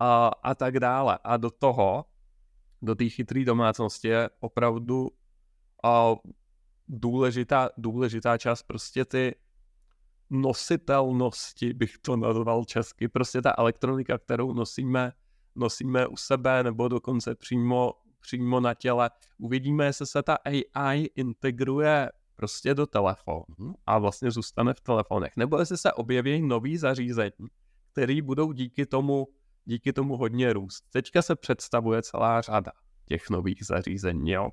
A, 0.00 0.26
a 0.42 0.54
tak 0.54 0.80
dále. 0.80 1.18
A 1.24 1.36
do 1.36 1.50
toho 1.50 2.04
do 2.82 2.94
té 2.94 3.08
chytré 3.08 3.44
domácnosti 3.44 4.08
je 4.08 4.30
opravdu 4.40 5.10
a 5.84 6.14
důležitá, 6.88 7.70
důležitá 7.76 8.38
část 8.38 8.62
prostě 8.62 9.04
ty 9.04 9.34
nositelnosti, 10.30 11.72
bych 11.72 11.98
to 11.98 12.16
nazval 12.16 12.64
česky, 12.64 13.08
prostě 13.08 13.42
ta 13.42 13.54
elektronika, 13.58 14.18
kterou 14.18 14.52
nosíme, 14.52 15.12
nosíme 15.54 16.06
u 16.06 16.16
sebe 16.16 16.62
nebo 16.62 16.88
dokonce 16.88 17.34
přímo, 17.34 17.92
přímo 18.20 18.60
na 18.60 18.74
těle. 18.74 19.10
Uvidíme, 19.38 19.84
jestli 19.84 20.06
se 20.06 20.22
ta 20.22 20.38
AI 20.44 21.04
integruje 21.14 22.10
prostě 22.36 22.74
do 22.74 22.86
telefonu 22.86 23.74
a 23.86 23.98
vlastně 23.98 24.30
zůstane 24.30 24.74
v 24.74 24.80
telefonech, 24.80 25.36
nebo 25.36 25.58
jestli 25.58 25.76
se 25.76 25.92
objeví 25.92 26.42
nový 26.42 26.76
zařízení, 26.76 27.48
které 27.92 28.22
budou 28.22 28.52
díky 28.52 28.86
tomu 28.86 29.28
díky 29.64 29.92
tomu 29.92 30.16
hodně 30.16 30.52
růst. 30.52 30.84
Teďka 30.90 31.22
se 31.22 31.36
představuje 31.36 32.02
celá 32.02 32.40
řada 32.40 32.72
těch 33.04 33.30
nových 33.30 33.66
zařízení. 33.66 34.30
Jo. 34.30 34.50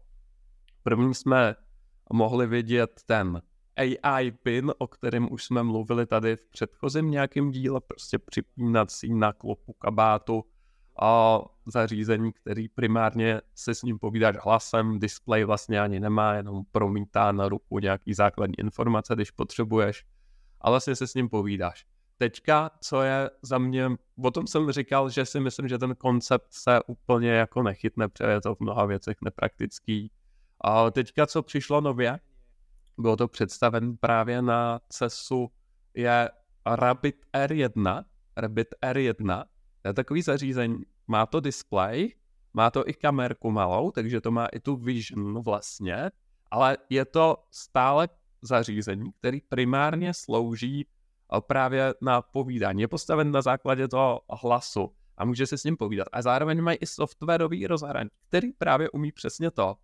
První 0.83 1.15
jsme 1.15 1.55
mohli 2.13 2.47
vidět 2.47 3.01
ten 3.05 3.41
AI 4.03 4.31
pin, 4.31 4.71
o 4.77 4.87
kterém 4.87 5.31
už 5.31 5.43
jsme 5.43 5.63
mluvili 5.63 6.05
tady 6.05 6.35
v 6.35 6.49
předchozím 6.49 7.11
nějakém 7.11 7.51
díle, 7.51 7.81
prostě 7.81 8.19
připínací 8.19 9.13
na 9.13 9.33
klopu 9.33 9.73
kabátu 9.73 10.43
a 11.01 11.41
zařízení, 11.65 12.33
který 12.33 12.69
primárně 12.69 13.41
se 13.55 13.75
s 13.75 13.83
ním 13.83 13.99
povídáš 13.99 14.35
hlasem, 14.43 14.99
display 14.99 15.43
vlastně 15.43 15.81
ani 15.81 15.99
nemá, 15.99 16.33
jenom 16.33 16.63
promítá 16.71 17.31
na 17.31 17.49
ruku 17.49 17.79
nějaký 17.79 18.13
základní 18.13 18.59
informace, 18.59 19.15
když 19.15 19.31
potřebuješ 19.31 20.05
a 20.61 20.69
vlastně 20.69 20.95
se 20.95 21.07
s 21.07 21.13
ním 21.13 21.29
povídáš 21.29 21.85
teďka, 22.19 22.71
co 22.81 23.01
je 23.01 23.29
za 23.41 23.57
mě, 23.57 23.89
o 24.23 24.31
tom 24.31 24.47
jsem 24.47 24.71
říkal, 24.71 25.09
že 25.09 25.25
si 25.25 25.39
myslím, 25.39 25.67
že 25.67 25.77
ten 25.77 25.95
koncept 25.95 26.47
se 26.49 26.79
úplně 26.87 27.29
jako 27.31 27.63
nechytne, 27.63 28.07
protože 28.07 28.29
je 28.29 28.41
to 28.41 28.55
v 28.55 28.59
mnoha 28.59 28.85
věcech 28.85 29.17
nepraktický. 29.21 30.11
A 30.61 30.91
teďka, 30.91 31.27
co 31.27 31.43
přišlo 31.43 31.81
nově, 31.81 32.19
bylo 32.97 33.15
to 33.15 33.27
představen 33.27 33.97
právě 33.97 34.41
na 34.41 34.79
CESu, 34.89 35.51
je 35.93 36.29
Rabbit 36.65 37.15
R1, 37.33 38.03
Rabbit 38.37 38.67
R1, 38.83 39.43
to 39.43 39.45
je 39.45 39.58
takový 39.93 40.21
zařízení, 40.21 40.83
má 41.07 41.25
to 41.25 41.39
display, 41.39 42.09
má 42.53 42.71
to 42.71 42.89
i 42.89 42.93
kamerku 42.93 43.51
malou, 43.51 43.91
takže 43.91 44.21
to 44.21 44.31
má 44.31 44.45
i 44.45 44.59
tu 44.59 44.75
vision 44.75 45.43
vlastně, 45.43 46.11
ale 46.51 46.77
je 46.89 47.05
to 47.05 47.37
stále 47.51 48.09
zařízení, 48.41 49.11
který 49.19 49.41
primárně 49.41 50.13
slouží 50.13 50.87
právě 51.47 51.93
na 52.01 52.21
povídání. 52.21 52.81
Je 52.81 52.87
postaven 52.87 53.31
na 53.31 53.41
základě 53.41 53.87
toho 53.87 54.21
hlasu 54.29 54.91
a 55.17 55.25
může 55.25 55.47
se 55.47 55.57
s 55.57 55.63
ním 55.63 55.77
povídat. 55.77 56.07
A 56.11 56.21
zároveň 56.21 56.61
mají 56.61 56.77
i 56.81 56.85
softwarový 56.85 57.67
rozhraní, 57.67 58.09
který 58.27 58.53
právě 58.53 58.89
umí 58.89 59.11
přesně 59.11 59.51
to, 59.51 59.75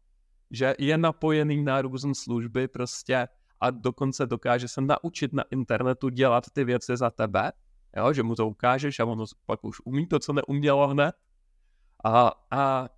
že 0.52 0.76
je 0.80 0.98
napojený 0.98 1.64
na 1.64 1.82
různé 1.82 2.16
služby 2.16 2.68
prostě 2.68 3.28
a 3.60 3.70
dokonce 3.70 4.26
dokáže 4.26 4.68
se 4.68 4.82
naučit 4.82 5.34
na 5.34 5.44
internetu 5.52 6.10
dělat 6.10 6.44
ty 6.54 6.64
věci 6.64 6.98
za 6.98 7.10
tebe, 7.10 7.52
jo, 7.96 8.14
že 8.14 8.24
mu 8.24 8.36
to 8.36 8.48
ukážeš 8.48 9.00
a 9.00 9.06
ono 9.06 9.26
pak 9.46 9.64
už 9.64 9.78
umí 9.86 10.08
to, 10.08 10.20
co 10.20 10.34
neumělo 10.34 10.88
hned. 10.88 11.16
A, 12.04 12.32
a 12.52 12.90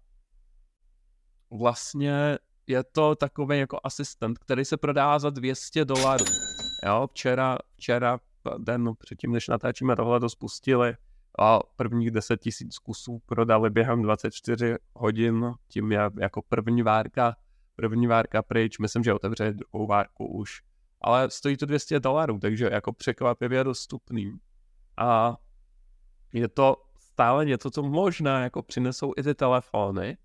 vlastně 1.52 2.38
je 2.68 2.84
to 2.84 3.16
takový 3.16 3.60
jako 3.60 3.80
asistent, 3.84 4.40
který 4.40 4.66
se 4.66 4.78
prodává 4.78 5.20
za 5.20 5.30
200 5.30 5.86
dolarů. 5.86 6.26
Jo, 6.86 7.08
včera, 7.12 7.58
včera 7.76 8.20
den 8.58 8.94
předtím, 8.98 9.32
než 9.32 9.48
natáčíme 9.48 9.96
tohle, 9.96 10.20
to 10.20 10.30
spustili 10.30 10.96
a 11.40 11.60
prvních 11.76 12.12
10 12.12 12.42
tisíc 12.42 12.80
kusů 12.80 13.22
prodali 13.26 13.70
během 13.70 14.02
24 14.02 14.76
hodin, 14.94 15.54
tím 15.68 15.92
je 15.92 16.00
jako 16.20 16.42
první 16.42 16.84
várka, 16.84 17.36
první 17.76 18.08
várka 18.08 18.42
pryč, 18.42 18.80
myslím, 18.80 19.04
že 19.04 19.14
otevře 19.14 19.54
druhou 19.54 19.88
várku 19.88 20.26
už 20.28 20.62
ale 21.02 21.30
stojí 21.30 21.58
to 21.58 21.66
200 21.66 22.00
dolarů, 22.00 22.40
takže 22.40 22.70
jako 22.72 22.94
překvapivě 22.94 23.64
dostupný. 23.64 24.34
A 24.98 25.38
je 26.34 26.48
to 26.48 26.76
stále 27.00 27.46
něco, 27.46 27.72
co 27.72 27.84
možná 27.84 28.44
jako 28.44 28.64
přinesou 28.64 29.14
i 29.18 29.24
ty 29.24 29.36
telefony. 29.36 30.18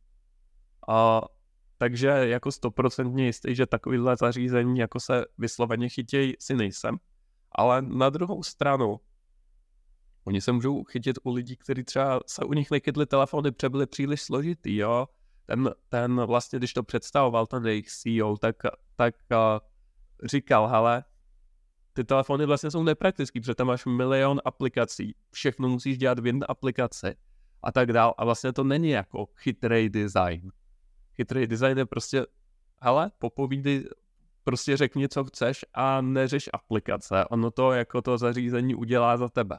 A, 0.88 1.22
takže 1.78 2.08
jako 2.08 2.52
stoprocentně 2.52 3.26
jistý, 3.26 3.54
že 3.54 3.66
takovýhle 3.66 4.16
zařízení 4.16 4.78
jako 4.78 5.00
se 5.00 5.24
vysloveně 5.38 5.88
chytějí, 5.88 6.34
si 6.38 6.54
nejsem. 6.54 6.96
Ale 7.52 7.82
na 7.82 8.10
druhou 8.10 8.42
stranu, 8.42 9.00
oni 10.24 10.40
se 10.40 10.52
můžou 10.52 10.84
chytit 10.84 11.18
u 11.22 11.32
lidí, 11.32 11.56
kteří 11.56 11.84
třeba 11.84 12.20
se 12.26 12.44
u 12.44 12.52
nich 12.52 12.70
nechytli 12.70 13.06
telefony, 13.06 13.52
protože 13.52 13.68
byly 13.68 13.86
příliš 13.86 14.22
složitý, 14.22 14.76
jo. 14.76 15.08
Ten, 15.46 15.70
ten 15.88 16.20
vlastně, 16.26 16.58
když 16.58 16.72
to 16.72 16.82
představoval, 16.82 17.46
ten 17.46 17.66
jejich 17.66 17.90
CEO, 17.90 18.36
tak, 18.36 18.56
tak 18.96 19.14
uh, 19.30 19.38
říkal, 20.28 20.68
hele, 20.68 21.04
ty 21.92 22.04
telefony 22.04 22.46
vlastně 22.46 22.70
jsou 22.70 22.82
nepraktický, 22.82 23.40
protože 23.40 23.54
tam 23.54 23.66
máš 23.66 23.86
milion 23.86 24.40
aplikací, 24.44 25.14
všechno 25.30 25.68
musíš 25.68 25.98
dělat 25.98 26.18
v 26.18 26.26
jedné 26.26 26.46
aplikaci 26.46 27.14
a 27.62 27.72
tak 27.72 27.92
dál. 27.92 28.14
A 28.18 28.24
vlastně 28.24 28.52
to 28.52 28.64
není 28.64 28.90
jako 28.90 29.26
chytrý 29.36 29.88
design. 29.88 30.52
Chytrý 31.16 31.46
design 31.46 31.78
je 31.78 31.86
prostě, 31.86 32.26
hele, 32.80 33.10
popovídej, 33.18 33.88
prostě 34.44 34.76
řekni, 34.76 35.08
co 35.08 35.24
chceš 35.24 35.64
a 35.74 36.00
neřeš 36.00 36.50
aplikace. 36.52 37.24
Ono 37.24 37.50
to 37.50 37.72
jako 37.72 38.02
to 38.02 38.18
zařízení 38.18 38.74
udělá 38.74 39.16
za 39.16 39.28
tebe. 39.28 39.58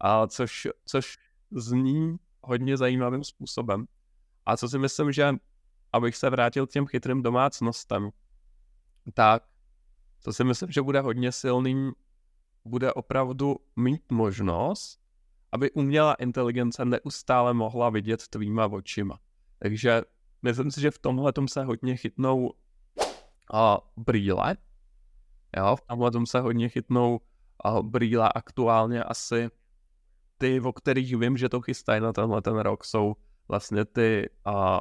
A 0.00 0.26
což, 0.26 0.68
což 0.84 1.16
zní 1.50 2.16
hodně 2.42 2.76
zajímavým 2.76 3.24
způsobem. 3.24 3.86
A 4.46 4.56
co 4.56 4.68
si 4.68 4.78
myslím, 4.78 5.12
že 5.12 5.34
abych 5.92 6.16
se 6.16 6.30
vrátil 6.30 6.66
k 6.66 6.70
těm 6.70 6.86
chytrým 6.86 7.22
domácnostem, 7.22 8.10
tak 9.14 9.42
to 10.24 10.32
si 10.32 10.44
myslím, 10.44 10.70
že 10.70 10.82
bude 10.82 11.00
hodně 11.00 11.32
silný, 11.32 11.92
bude 12.64 12.92
opravdu 12.92 13.56
mít 13.76 14.12
možnost, 14.12 15.00
aby 15.52 15.70
umělá 15.70 16.14
inteligence 16.14 16.84
neustále 16.84 17.54
mohla 17.54 17.90
vidět 17.90 18.28
tvýma 18.28 18.66
očima. 18.66 19.18
Takže 19.58 20.02
myslím 20.42 20.70
si, 20.70 20.80
že 20.80 20.90
v 20.90 20.98
tomhle 20.98 21.32
se 21.46 21.64
hodně 21.64 21.96
chytnou 21.96 22.46
uh, 22.46 23.76
brýle. 23.96 24.56
Jo, 25.56 25.76
v 25.76 25.80
tomhle 25.80 26.10
se 26.26 26.40
hodně 26.40 26.68
chytnou 26.68 27.20
uh, 27.64 27.82
brýle 27.82 28.32
aktuálně 28.34 29.04
asi 29.04 29.50
ty, 30.38 30.60
o 30.60 30.72
kterých 30.72 31.16
vím, 31.16 31.36
že 31.36 31.48
to 31.48 31.60
chystají 31.60 32.00
na 32.00 32.12
tenhle 32.12 32.42
ten 32.42 32.56
rok, 32.56 32.84
jsou 32.84 33.16
vlastně 33.48 33.84
ty 33.84 34.30
uh, 34.46 34.80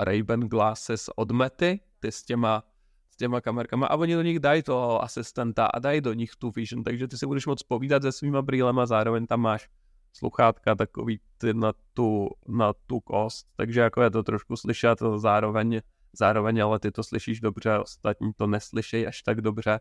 Ray-Ban 0.00 0.48
glasses 0.48 1.10
od 1.16 1.30
Mety, 1.30 1.80
ty 1.98 2.12
s 2.12 2.22
těma 2.22 2.64
s 3.12 3.16
těma 3.16 3.40
kamerkama 3.40 3.86
a 3.86 3.96
oni 3.96 4.14
do 4.14 4.22
nich 4.22 4.38
dají 4.38 4.62
toho 4.62 5.02
asistenta 5.02 5.66
a 5.66 5.78
dají 5.78 6.00
do 6.00 6.12
nich 6.12 6.30
tu 6.38 6.50
vision, 6.50 6.82
takže 6.82 7.08
ty 7.08 7.18
si 7.18 7.26
budeš 7.26 7.46
moc 7.46 7.62
povídat 7.62 8.02
se 8.02 8.12
svýma 8.12 8.42
brýlema, 8.42 8.86
zároveň 8.86 9.26
tam 9.26 9.40
máš 9.40 9.68
sluchátka 10.12 10.74
takový 10.74 11.20
ty 11.38 11.54
na 11.54 11.72
tu, 11.92 12.28
na 12.48 12.72
tu 12.72 13.00
kost, 13.00 13.46
takže 13.56 13.80
jako 13.80 14.02
je 14.02 14.10
to 14.10 14.22
trošku 14.22 14.56
slyšet, 14.56 14.98
zároveň, 15.16 15.80
zároveň 16.12 16.62
ale 16.62 16.78
ty 16.78 16.90
to 16.90 17.02
slyšíš 17.02 17.40
dobře, 17.40 17.78
ostatní 17.78 18.32
to 18.32 18.46
neslyšejí 18.46 19.06
až 19.06 19.22
tak 19.22 19.40
dobře. 19.40 19.80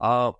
A 0.00 0.32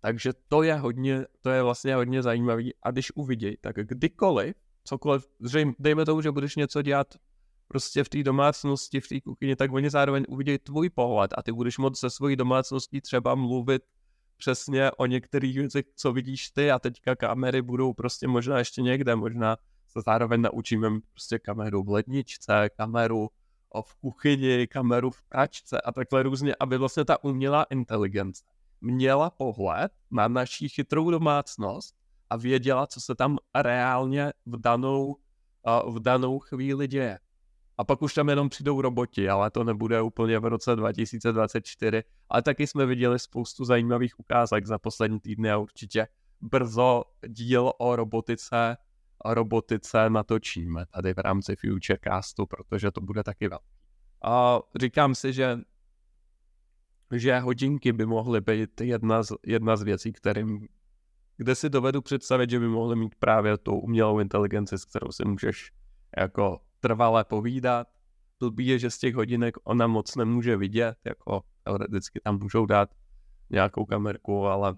takže 0.00 0.32
to 0.48 0.62
je 0.62 0.74
hodně, 0.74 1.24
to 1.40 1.50
je 1.50 1.62
vlastně 1.62 1.94
hodně 1.94 2.22
zajímavý 2.22 2.74
a 2.82 2.90
když 2.90 3.12
uviděj, 3.14 3.56
tak 3.60 3.76
kdykoliv, 3.76 4.56
cokoliv, 4.84 5.26
dejme 5.78 6.04
tomu, 6.04 6.20
že 6.20 6.30
budeš 6.30 6.56
něco 6.56 6.82
dělat 6.82 7.14
prostě 7.70 8.04
v 8.04 8.08
té 8.08 8.22
domácnosti, 8.22 9.00
v 9.00 9.08
té 9.08 9.20
kuchyni, 9.20 9.56
tak 9.56 9.72
oni 9.72 9.90
zároveň 9.90 10.24
uvidí 10.28 10.58
tvůj 10.58 10.90
pohled 10.90 11.30
a 11.36 11.42
ty 11.42 11.52
budeš 11.52 11.78
moct 11.78 11.98
se 11.98 12.10
svojí 12.10 12.36
domácností 12.36 13.00
třeba 13.00 13.34
mluvit 13.34 13.82
přesně 14.36 14.90
o 14.90 15.06
některých 15.06 15.56
věcech, 15.56 15.84
co 15.94 16.12
vidíš 16.12 16.50
ty 16.50 16.70
a 16.70 16.78
teďka 16.78 17.16
kamery 17.16 17.62
budou 17.62 17.92
prostě 17.92 18.28
možná 18.28 18.58
ještě 18.58 18.82
někde, 18.82 19.16
možná 19.16 19.56
se 19.86 20.00
zároveň 20.06 20.40
naučíme 20.40 20.88
prostě 21.12 21.38
kameru 21.38 21.82
v 21.82 21.88
ledničce, 21.88 22.70
kameru 22.76 23.28
v 23.84 23.94
kuchyni, 23.94 24.66
kameru 24.66 25.10
v 25.10 25.22
pračce 25.22 25.80
a 25.80 25.92
takhle 25.92 26.22
různě, 26.22 26.54
aby 26.60 26.78
vlastně 26.78 27.04
ta 27.04 27.24
umělá 27.24 27.66
inteligence 27.70 28.44
měla 28.80 29.30
pohled 29.30 29.92
na 30.10 30.28
naší 30.28 30.68
chytrou 30.68 31.10
domácnost 31.10 31.94
a 32.30 32.36
věděla, 32.36 32.86
co 32.86 33.00
se 33.00 33.14
tam 33.14 33.38
reálně 33.54 34.32
v 34.46 34.60
danou, 34.60 35.16
v 35.88 36.00
danou 36.00 36.38
chvíli 36.38 36.88
děje. 36.88 37.18
A 37.80 37.84
pak 37.84 38.02
už 38.02 38.14
tam 38.14 38.28
jenom 38.28 38.48
přijdou 38.48 38.80
roboti, 38.80 39.28
ale 39.28 39.50
to 39.50 39.64
nebude 39.64 40.02
úplně 40.02 40.38
v 40.38 40.44
roce 40.44 40.76
2024. 40.76 42.02
Ale 42.28 42.42
taky 42.42 42.66
jsme 42.66 42.86
viděli 42.86 43.18
spoustu 43.18 43.64
zajímavých 43.64 44.20
ukázek 44.20 44.66
za 44.66 44.78
poslední 44.78 45.20
týdny 45.20 45.50
a 45.50 45.58
určitě 45.58 46.08
brzo 46.40 47.04
díl 47.28 47.72
o 47.78 47.96
robotice, 47.96 48.76
o 49.24 49.34
robotice 49.34 50.10
natočíme 50.10 50.86
tady 50.86 51.14
v 51.14 51.18
rámci 51.18 51.56
Futurecastu, 51.56 52.46
protože 52.46 52.90
to 52.90 53.00
bude 53.00 53.22
taky 53.22 53.48
velký. 53.48 53.64
A 54.22 54.60
říkám 54.80 55.14
si, 55.14 55.32
že 55.32 55.58
že 57.12 57.38
hodinky 57.38 57.92
by 57.92 58.06
mohly 58.06 58.40
být 58.40 58.80
jedna 58.80 59.22
z, 59.22 59.32
jedna 59.46 59.76
z 59.76 59.82
věcí, 59.82 60.12
kterým, 60.12 60.68
kde 61.36 61.54
si 61.54 61.70
dovedu 61.70 62.02
představit, 62.02 62.50
že 62.50 62.60
by 62.60 62.68
mohly 62.68 62.96
mít 62.96 63.14
právě 63.14 63.58
tu 63.58 63.74
umělou 63.74 64.18
inteligenci, 64.18 64.78
s 64.78 64.84
kterou 64.84 65.12
si 65.12 65.24
můžeš 65.24 65.72
jako 66.16 66.60
trvale 66.80 67.24
povídat. 67.24 67.88
Blbý 68.40 68.66
je, 68.66 68.78
že 68.78 68.90
z 68.90 68.98
těch 68.98 69.14
hodinek 69.14 69.56
ona 69.64 69.86
moc 69.86 70.16
nemůže 70.16 70.56
vidět, 70.56 70.96
jako 71.04 71.42
teoreticky 71.64 72.20
tam 72.20 72.38
můžou 72.38 72.66
dát 72.66 72.90
nějakou 73.50 73.84
kamerku, 73.84 74.46
ale, 74.46 74.76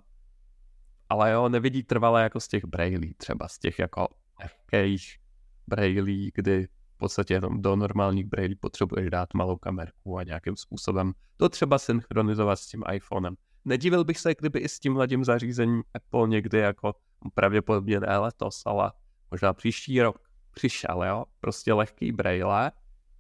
ale 1.09 1.33
jo, 1.33 1.49
nevidí 1.49 1.83
trvale 1.83 2.23
jako 2.23 2.41
z 2.41 2.49
těch 2.49 2.65
brailí, 2.65 3.15
třeba 3.15 3.49
z 3.49 3.59
těch 3.59 3.79
jako 3.79 4.09
lehkých 4.41 5.19
brailí, 5.67 6.33
kdy 6.35 6.67
v 6.67 6.99
podstatě 6.99 7.35
jenom 7.35 7.63
do 7.63 7.77
normálních 7.77 8.27
brailí 8.27 8.55
potřebuješ 8.55 9.11
dát 9.11 9.35
malou 9.35 9.57
kamerku 9.57 10.19
a 10.19 10.23
nějakým 10.23 10.57
způsobem 10.57 11.13
to 11.37 11.49
třeba 11.49 11.79
synchronizovat 11.79 12.59
s 12.59 12.67
tím 12.67 12.83
iPhonem. 12.93 13.35
Nedivil 13.65 14.05
bych 14.05 14.19
se, 14.19 14.35
kdyby 14.35 14.59
i 14.59 14.69
s 14.69 14.79
tímhletím 14.79 15.25
zařízením 15.25 15.83
Apple 15.95 16.29
někdy 16.29 16.59
jako 16.59 16.95
pravděpodobně 17.35 18.01
ne 18.01 18.19
letos, 18.19 18.63
ale 18.67 18.93
možná 19.31 19.53
příští 19.53 20.03
rok 20.03 20.32
přišel, 20.53 21.05
jo, 21.05 21.25
prostě 21.41 21.73
lehký 21.73 22.13
braille, 22.13 22.73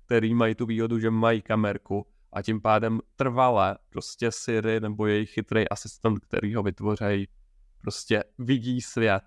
který 0.06 0.34
mají 0.34 0.54
tu 0.54 0.66
výhodu, 0.66 0.98
že 0.98 1.10
mají 1.10 1.42
kamerku 1.42 2.06
a 2.32 2.42
tím 2.42 2.60
pádem 2.60 3.00
trvalé 3.16 3.78
prostě 3.88 4.32
Siri 4.32 4.80
nebo 4.80 5.06
jejich 5.06 5.30
chytrý 5.30 5.68
asistent, 5.68 6.18
který 6.18 6.54
ho 6.54 6.62
vytvoří, 6.62 7.28
prostě 7.80 8.24
vidí 8.38 8.80
svět 8.80 9.22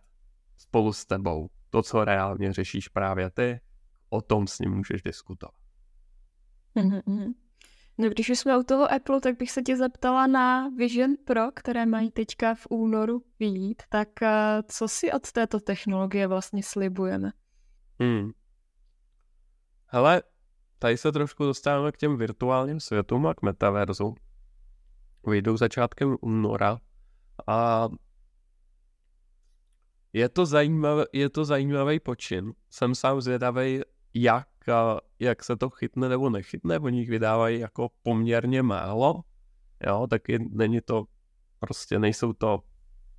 spolu 0.58 0.94
s 0.94 1.06
tebou. 1.06 1.50
To, 1.70 1.82
co 1.82 2.06
reálně 2.06 2.54
řešíš 2.54 2.88
právě 2.88 3.30
ty, 3.30 3.60
o 4.10 4.22
tom 4.22 4.48
s 4.48 4.60
ním 4.60 4.72
můžeš 4.72 5.02
diskutovat. 5.02 5.56
Mm-hmm. 6.76 7.34
No, 7.98 8.10
když 8.10 8.30
už 8.30 8.40
jsme 8.40 8.58
u 8.58 8.64
toho 8.64 8.92
Apple, 8.94 9.22
tak 9.22 9.38
bych 9.38 9.52
se 9.52 9.62
tě 9.62 9.78
zeptala 9.78 10.28
na 10.28 10.70
Vision 10.70 11.16
Pro, 11.26 11.52
které 11.52 11.86
mají 11.86 12.12
teďka 12.12 12.56
v 12.56 12.68
únoru 12.70 13.24
vyjít. 13.40 13.84
Tak 13.90 14.22
eh, 14.22 14.64
co 14.68 14.88
si 14.88 15.12
od 15.12 15.32
této 15.32 15.60
technologie 15.60 16.28
vlastně 16.28 16.64
slibujeme? 16.64 17.32
Hmm. 18.00 18.32
Hele, 19.88 20.24
tady 20.80 20.98
se 20.98 21.12
trošku 21.12 21.44
dostáváme 21.44 21.92
k 21.92 21.98
těm 21.98 22.18
virtuálním 22.18 22.80
světům 22.80 23.28
a 23.28 23.34
k 23.34 23.42
metaverzu. 23.42 24.16
Vyjdou 25.28 25.58
začátkem 25.58 26.18
února 26.22 26.80
a 27.48 27.90
je 30.14 30.30
to, 30.30 30.46
zajímavý, 30.46 31.04
je 31.14 31.30
to 31.30 31.46
zajímavý 31.46 32.00
počin. 32.00 32.54
Jsem 32.70 32.96
sám 32.96 33.22
zvědavý, 33.22 33.82
jak, 34.14 34.48
jak 35.20 35.44
se 35.44 35.56
to 35.56 35.70
chytne 35.70 36.10
nebo 36.10 36.30
nechytne. 36.30 36.80
Oni 36.80 37.00
jich 37.00 37.10
vydávají 37.10 37.60
jako 37.60 37.90
poměrně 38.04 38.64
málo. 38.64 39.24
Jo, 39.88 40.08
taky 40.10 40.50
není 40.52 40.82
to, 40.82 41.06
prostě 41.60 42.00
nejsou 42.00 42.34
to 42.34 42.64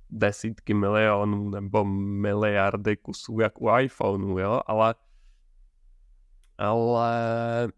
desítky 0.09 0.73
milionů 0.73 1.49
nebo 1.49 1.85
miliardy 1.85 2.97
kusů 2.97 3.39
jak 3.39 3.61
u 3.61 3.77
iPhoneu, 3.77 4.39
jo, 4.39 4.61
ale 4.67 4.95
ale 6.57 7.71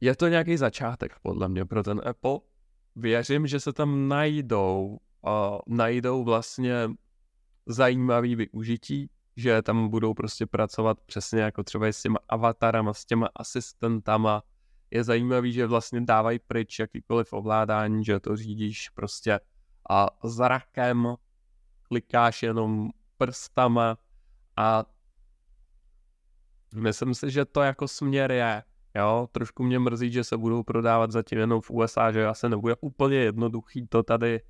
je 0.00 0.16
to 0.16 0.28
nějaký 0.28 0.56
začátek 0.56 1.18
podle 1.22 1.48
mě 1.48 1.64
pro 1.64 1.82
ten 1.82 2.00
Apple. 2.04 2.38
Věřím, 2.96 3.46
že 3.46 3.60
se 3.60 3.72
tam 3.72 4.08
najdou, 4.08 4.98
uh, 5.22 5.58
najdou 5.66 6.24
vlastně 6.24 6.90
zajímavý 7.66 8.36
využití, 8.36 9.10
že 9.36 9.62
tam 9.62 9.88
budou 9.88 10.14
prostě 10.14 10.46
pracovat 10.46 11.00
přesně 11.00 11.40
jako 11.40 11.62
třeba 11.62 11.86
s 11.86 12.02
těma 12.02 12.18
avatarama, 12.28 12.94
s 12.94 13.04
těma 13.04 13.28
asistentama. 13.34 14.42
Je 14.90 15.04
zajímavý, 15.04 15.52
že 15.52 15.66
vlastně 15.66 16.00
dávají 16.00 16.38
pryč 16.38 16.78
jakýkoliv 16.78 17.32
ovládání, 17.32 18.04
že 18.04 18.20
to 18.20 18.36
řídíš 18.36 18.88
prostě 18.88 19.40
a 19.90 20.06
zrakem 20.24 21.14
klikáš 21.82 22.42
jenom 22.42 22.90
prstama 23.18 23.98
a 24.56 24.84
myslím 26.74 27.14
si, 27.14 27.30
že 27.30 27.44
to 27.44 27.62
jako 27.62 27.88
směr 27.88 28.32
je. 28.32 28.62
Jo, 28.94 29.28
trošku 29.32 29.62
mě 29.62 29.78
mrzí, 29.78 30.12
že 30.12 30.24
se 30.24 30.36
budou 30.36 30.62
prodávat 30.62 31.10
zatím 31.10 31.38
jenom 31.38 31.60
v 31.60 31.70
USA, 31.70 32.12
že 32.12 32.26
asi 32.26 32.48
nebude 32.48 32.74
úplně 32.80 33.16
jednoduchý 33.16 33.86
to 33.86 34.02
tady 34.02 34.40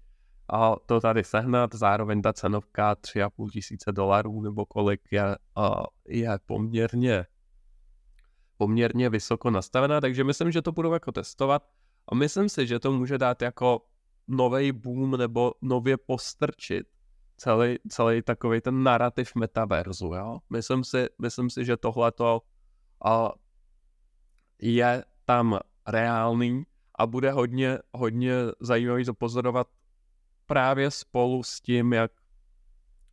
a 0.48 0.76
to 0.86 1.00
tady 1.00 1.24
sehnat, 1.24 1.74
zároveň 1.74 2.22
ta 2.22 2.32
cenovka 2.32 2.94
3,5 2.94 3.50
tisíce 3.50 3.92
dolarů 3.92 4.42
nebo 4.42 4.66
kolik 4.66 5.00
je, 5.10 5.36
a 5.56 5.82
je 6.08 6.38
poměrně 6.46 7.26
poměrně 8.56 9.08
vysoko 9.08 9.50
nastavená, 9.50 10.00
takže 10.00 10.24
myslím, 10.24 10.52
že 10.52 10.62
to 10.62 10.72
budou 10.72 10.92
jako 10.92 11.12
testovat 11.12 11.62
a 12.08 12.14
myslím 12.14 12.48
si, 12.48 12.66
že 12.66 12.78
to 12.78 12.92
může 12.92 13.18
dát 13.18 13.42
jako 13.42 13.86
nový 14.28 14.72
boom 14.72 15.16
nebo 15.16 15.52
nově 15.62 15.96
postrčit 15.96 16.86
celý, 17.36 17.78
celý 17.88 18.22
takový 18.22 18.60
ten 18.60 18.82
narrativ 18.82 19.34
metaverzu, 19.34 20.06
jo. 20.06 20.38
Myslím 20.50 20.84
si, 20.84 21.06
myslím 21.20 21.50
si 21.50 21.64
že 21.64 21.76
tohleto 21.76 22.40
a 23.04 23.32
je 24.58 25.04
tam 25.24 25.58
reálný 25.86 26.64
a 26.98 27.06
bude 27.06 27.32
hodně, 27.32 27.78
hodně 27.94 28.34
zajímavý 28.60 29.04
to 29.04 29.14
pozorovat 29.14 29.66
právě 30.46 30.90
spolu 30.90 31.42
s 31.42 31.60
tím, 31.60 31.92
jak 31.92 32.10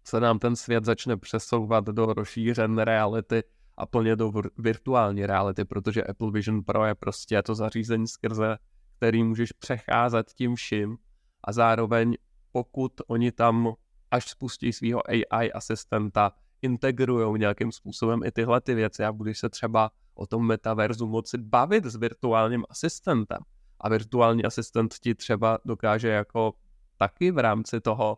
se 0.04 0.19
nám 0.19 0.39
ten 0.39 0.56
svět 0.56 0.86
začne 0.86 1.17
přesouvat 1.17 1.86
do 1.86 2.06
rozšířené 2.06 2.86
reality 2.86 3.43
a 3.78 3.86
plně 3.86 4.15
do 4.15 4.32
virtuální 4.58 5.26
reality, 5.26 5.65
protože 5.65 6.04
Apple 6.04 6.32
Vision 6.32 6.63
Pro 6.63 6.86
je 6.86 6.95
prostě 6.95 7.43
to 7.43 7.56
zařízení 7.56 8.08
skrze, 8.08 8.58
který 9.02 9.24
můžeš 9.24 9.52
přecházet 9.52 10.32
tím 10.34 10.56
vším 10.56 10.98
a 11.44 11.52
zároveň 11.52 12.18
pokud 12.52 12.92
oni 13.08 13.32
tam 13.32 13.74
až 14.12 14.30
spustí 14.30 14.74
svého 14.74 15.02
AI 15.10 15.52
asistenta, 15.52 16.32
integrují 16.62 17.40
nějakým 17.40 17.72
způsobem 17.72 18.24
i 18.24 18.32
tyhle 18.32 18.62
ty 18.62 18.74
věci 18.74 19.06
a 19.06 19.12
budeš 19.12 19.40
se 19.40 19.50
třeba 19.50 19.92
o 20.14 20.28
tom 20.28 20.48
metaverzu 20.48 21.08
moci 21.08 21.38
bavit 21.38 21.86
s 21.86 21.96
virtuálním 21.96 22.64
asistentem. 22.70 23.38
A 23.80 23.90
virtuální 23.90 24.44
asistent 24.44 24.94
ti 24.94 25.16
třeba 25.16 25.58
dokáže 25.66 26.08
jako 26.08 26.54
taky 26.98 27.32
v 27.32 27.38
rámci 27.38 27.82
toho 27.82 28.18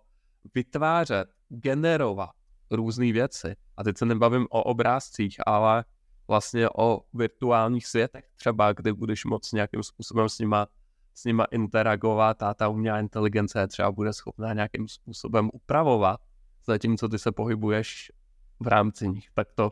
vytvářet, 0.55 1.27
generovat 1.49 2.31
různé 2.71 3.11
věci. 3.11 3.55
A 3.77 3.83
teď 3.83 3.97
se 3.97 4.05
nebavím 4.05 4.47
o 4.49 4.63
obrázcích, 4.63 5.35
ale 5.45 5.85
vlastně 6.27 6.69
o 6.77 7.01
virtuálních 7.13 7.87
světech 7.87 8.25
třeba, 8.35 8.73
kdy 8.73 8.93
budeš 8.93 9.25
moc 9.25 9.51
nějakým 9.51 9.83
způsobem 9.83 10.29
s 10.29 10.39
nima, 10.39 10.67
s 11.13 11.25
nima 11.25 11.45
interagovat 11.45 12.43
a 12.43 12.53
ta 12.53 12.67
umělá 12.67 12.99
inteligence 12.99 13.67
třeba 13.67 13.91
bude 13.91 14.13
schopná 14.13 14.53
nějakým 14.53 14.87
způsobem 14.87 15.49
upravovat, 15.53 16.19
zatímco 16.65 17.09
ty 17.09 17.19
se 17.19 17.31
pohybuješ 17.31 18.11
v 18.59 18.67
rámci 18.67 19.09
nich. 19.09 19.27
Tak 19.33 19.47
to, 19.55 19.71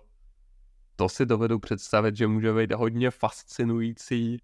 to 0.95 1.09
si 1.09 1.25
dovedu 1.25 1.59
představit, 1.59 2.15
že 2.15 2.27
může 2.27 2.53
být 2.53 2.71
hodně 2.71 3.11
fascinující 3.11 4.37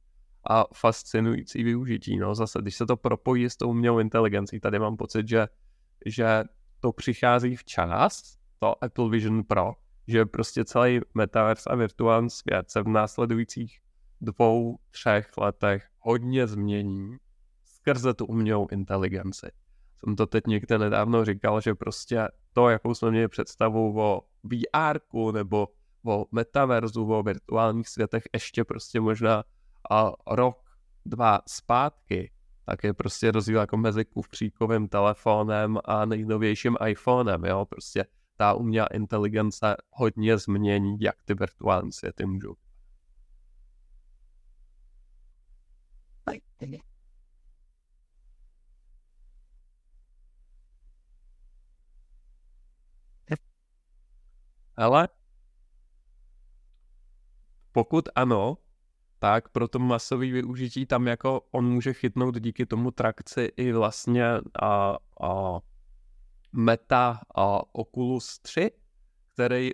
a 0.49 0.65
fascinující 0.73 1.63
využití. 1.63 2.17
No 2.17 2.35
zase, 2.35 2.59
když 2.61 2.75
se 2.75 2.85
to 2.85 2.97
propojí 2.97 3.49
s 3.49 3.57
tou 3.57 3.69
umělou 3.69 3.99
inteligencí, 3.99 4.59
tady 4.59 4.79
mám 4.79 4.97
pocit, 4.97 5.27
že, 5.27 5.47
že 6.05 6.43
to 6.79 6.91
přichází 6.91 7.55
včas, 7.55 8.37
to 8.59 8.83
Apple 8.83 9.09
Vision 9.09 9.43
Pro, 9.43 9.73
že 10.07 10.25
prostě 10.25 10.65
celý 10.65 10.99
metaverse 11.13 11.69
a 11.69 11.75
virtuální 11.75 12.29
svět 12.29 12.69
se 12.71 12.81
v 12.81 12.87
následujících 12.87 13.79
dvou, 14.21 14.77
třech 14.89 15.37
letech 15.37 15.87
hodně 15.99 16.47
změní 16.47 17.17
skrze 17.65 18.13
tu 18.13 18.25
umělou 18.25 18.67
inteligenci. 18.71 19.47
Jsem 19.99 20.15
to 20.15 20.25
teď 20.25 20.47
někde 20.47 20.77
nedávno 20.77 21.25
říkal, 21.25 21.61
že 21.61 21.75
prostě 21.75 22.27
to, 22.53 22.69
jakou 22.69 22.93
jsme 22.93 23.11
měli 23.11 23.27
představu 23.27 24.01
o 24.01 24.21
VR 24.43 24.99
nebo 25.33 25.67
o 26.05 26.25
metaverzu, 26.31 27.05
o 27.05 27.23
virtuálních 27.23 27.87
světech, 27.87 28.23
ještě 28.33 28.63
prostě 28.63 28.99
možná 28.99 29.43
a 29.91 30.11
rok, 30.27 30.57
dva 31.05 31.39
zpátky, 31.47 32.31
tak 32.65 32.83
je 32.83 32.93
prostě 32.93 33.31
rozdíl 33.31 33.59
jako 33.59 33.77
mezi 33.77 34.05
kufříkovým 34.05 34.87
telefonem 34.87 35.77
a 35.85 36.05
nejnovějším 36.05 36.77
iPhonem, 36.87 37.45
jo, 37.45 37.65
prostě 37.65 38.05
ta 38.37 38.53
umělá 38.53 38.87
inteligence 38.87 39.75
hodně 39.91 40.37
změní, 40.37 40.97
jak 40.99 41.15
ty 41.25 41.33
virtuální 41.33 41.91
světy 41.91 42.25
můžou. 42.25 42.55
Ale 54.77 55.09
pokud 57.71 58.09
ano, 58.15 58.57
tak 59.19 59.49
pro 59.49 59.67
to 59.67 59.79
masové 59.79 60.31
využití 60.31 60.85
tam 60.85 61.07
jako 61.07 61.41
on 61.51 61.65
může 61.65 61.93
chytnout 61.93 62.39
díky 62.39 62.65
tomu 62.65 62.91
trakci 62.91 63.51
i 63.57 63.71
vlastně 63.71 64.25
a, 64.61 64.97
a 65.21 65.59
Meta 66.51 67.21
a 67.35 67.75
Oculus 67.75 68.39
3, 68.39 68.71
který 69.33 69.71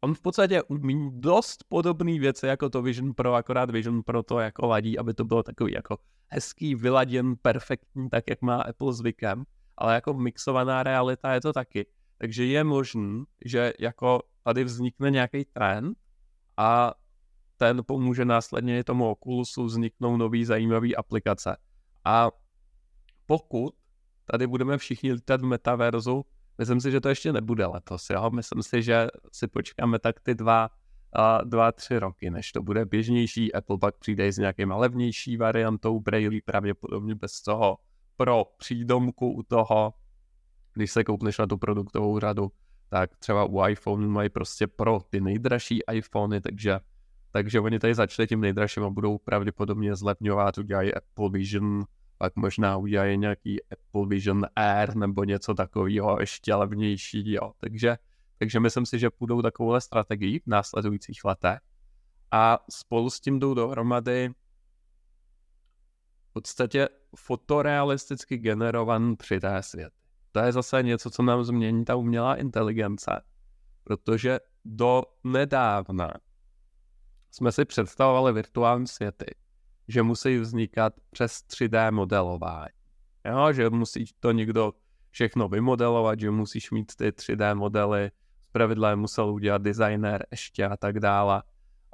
on 0.00 0.14
v 0.14 0.20
podstatě 0.20 0.62
umí 0.62 1.10
dost 1.20 1.64
podobné 1.68 2.18
věci 2.18 2.46
jako 2.46 2.70
to 2.70 2.82
Vision 2.82 3.14
Pro, 3.14 3.34
akorát 3.34 3.70
Vision 3.70 4.02
Pro 4.02 4.22
to 4.22 4.38
jako 4.38 4.66
ladí, 4.66 4.98
aby 4.98 5.14
to 5.14 5.24
bylo 5.24 5.42
takový 5.42 5.72
jako 5.72 5.98
hezký, 6.26 6.74
vyladěn, 6.74 7.34
perfektní, 7.42 8.10
tak 8.10 8.24
jak 8.28 8.42
má 8.42 8.62
Apple 8.62 8.92
zvykem, 8.92 9.44
ale 9.76 9.94
jako 9.94 10.14
mixovaná 10.14 10.82
realita 10.82 11.34
je 11.34 11.40
to 11.40 11.52
taky. 11.52 11.86
Takže 12.18 12.44
je 12.44 12.64
možný, 12.64 13.24
že 13.44 13.72
jako 13.80 14.22
tady 14.42 14.64
vznikne 14.64 15.10
nějaký 15.10 15.44
trend 15.44 15.98
a 16.56 16.94
ten 17.56 17.82
pomůže 17.86 18.24
následně 18.24 18.84
tomu 18.84 19.10
Oculusu 19.10 19.64
vzniknou 19.64 20.16
nový 20.16 20.44
zajímavý 20.44 20.96
aplikace. 20.96 21.56
A 22.04 22.30
pokud 23.26 23.74
tady 24.24 24.46
budeme 24.46 24.78
všichni 24.78 25.12
lítat 25.12 25.40
v 25.40 25.44
metaverzu, 25.44 26.24
myslím 26.58 26.80
si, 26.80 26.90
že 26.90 27.00
to 27.00 27.08
ještě 27.08 27.32
nebude 27.32 27.66
letos, 27.66 28.10
jo? 28.10 28.30
Myslím 28.30 28.62
si, 28.62 28.82
že 28.82 29.06
si 29.32 29.46
počkáme 29.48 29.98
tak 29.98 30.20
ty 30.20 30.34
dva, 30.34 30.70
uh, 31.18 31.48
dva, 31.48 31.72
tři 31.72 31.98
roky, 31.98 32.30
než 32.30 32.52
to 32.52 32.62
bude 32.62 32.84
běžnější. 32.84 33.52
Apple 33.52 33.78
pak 33.78 33.98
přijde 33.98 34.32
s 34.32 34.38
nějakým 34.38 34.70
levnější 34.70 35.36
variantou 35.36 36.00
Braille, 36.00 36.40
pravděpodobně 36.44 37.14
bez 37.14 37.42
toho 37.42 37.76
pro 38.16 38.44
přídomku 38.58 39.32
u 39.32 39.42
toho, 39.42 39.94
když 40.74 40.92
se 40.92 41.04
koupneš 41.04 41.38
na 41.38 41.46
tu 41.46 41.56
produktovou 41.56 42.18
řadu, 42.18 42.52
tak 42.88 43.16
třeba 43.16 43.44
u 43.44 43.66
iPhone 43.66 44.08
mají 44.08 44.28
prostě 44.30 44.66
pro 44.66 45.00
ty 45.10 45.20
nejdražší 45.20 45.80
iPhony, 45.92 46.40
takže 46.40 46.80
takže 47.34 47.60
oni 47.60 47.78
tady 47.78 47.94
začali 47.94 48.26
tím 48.26 48.40
nejdražším 48.40 48.84
a 48.84 48.90
budou 48.90 49.18
pravděpodobně 49.18 49.96
zlevňovat, 49.96 50.58
udělají 50.58 50.94
Apple 50.94 51.30
Vision, 51.30 51.84
pak 52.24 52.36
možná 52.36 52.76
udělají 52.76 53.18
nějaký 53.18 53.62
Apple 53.64 54.06
Vision 54.06 54.46
Air 54.56 54.96
nebo 54.96 55.24
něco 55.24 55.54
takového 55.54 56.20
ještě 56.20 56.54
levnější, 56.54 57.32
jo. 57.32 57.52
Takže, 57.58 57.98
takže 58.38 58.60
myslím 58.60 58.86
si, 58.86 58.98
že 58.98 59.10
půjdou 59.10 59.42
takovouhle 59.42 59.80
strategii 59.80 60.40
v 60.40 60.46
následujících 60.46 61.24
letech 61.24 61.58
a 62.30 62.58
spolu 62.70 63.10
s 63.10 63.20
tím 63.20 63.40
jdou 63.40 63.54
dohromady 63.54 64.30
v 66.30 66.32
podstatě 66.32 66.88
fotorealisticky 67.16 68.38
generovaný 68.38 69.16
3D 69.16 69.60
svět. 69.60 69.92
To 70.32 70.40
je 70.40 70.52
zase 70.52 70.82
něco, 70.82 71.10
co 71.10 71.22
nám 71.22 71.44
změní 71.44 71.84
ta 71.84 71.96
umělá 71.96 72.34
inteligence, 72.36 73.22
protože 73.84 74.40
do 74.64 75.02
nedávna 75.24 76.12
jsme 77.30 77.52
si 77.52 77.64
představovali 77.64 78.32
virtuální 78.32 78.86
světy, 78.86 79.34
že 79.88 80.02
musí 80.02 80.38
vznikat 80.38 80.92
přes 81.10 81.32
3D 81.32 81.92
modelování. 81.92 82.68
Jo, 83.24 83.52
že 83.52 83.70
musí 83.70 84.04
to 84.20 84.32
někdo 84.32 84.72
všechno 85.10 85.48
vymodelovat, 85.48 86.20
že 86.20 86.30
musíš 86.30 86.70
mít 86.70 86.96
ty 86.96 87.08
3D 87.08 87.54
modely, 87.54 88.10
zpravidla 88.48 88.94
musel 88.94 89.30
udělat 89.30 89.62
designer 89.62 90.26
ještě 90.30 90.66
a 90.66 90.76
tak 90.76 91.00
dále. 91.00 91.42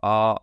A 0.02 0.34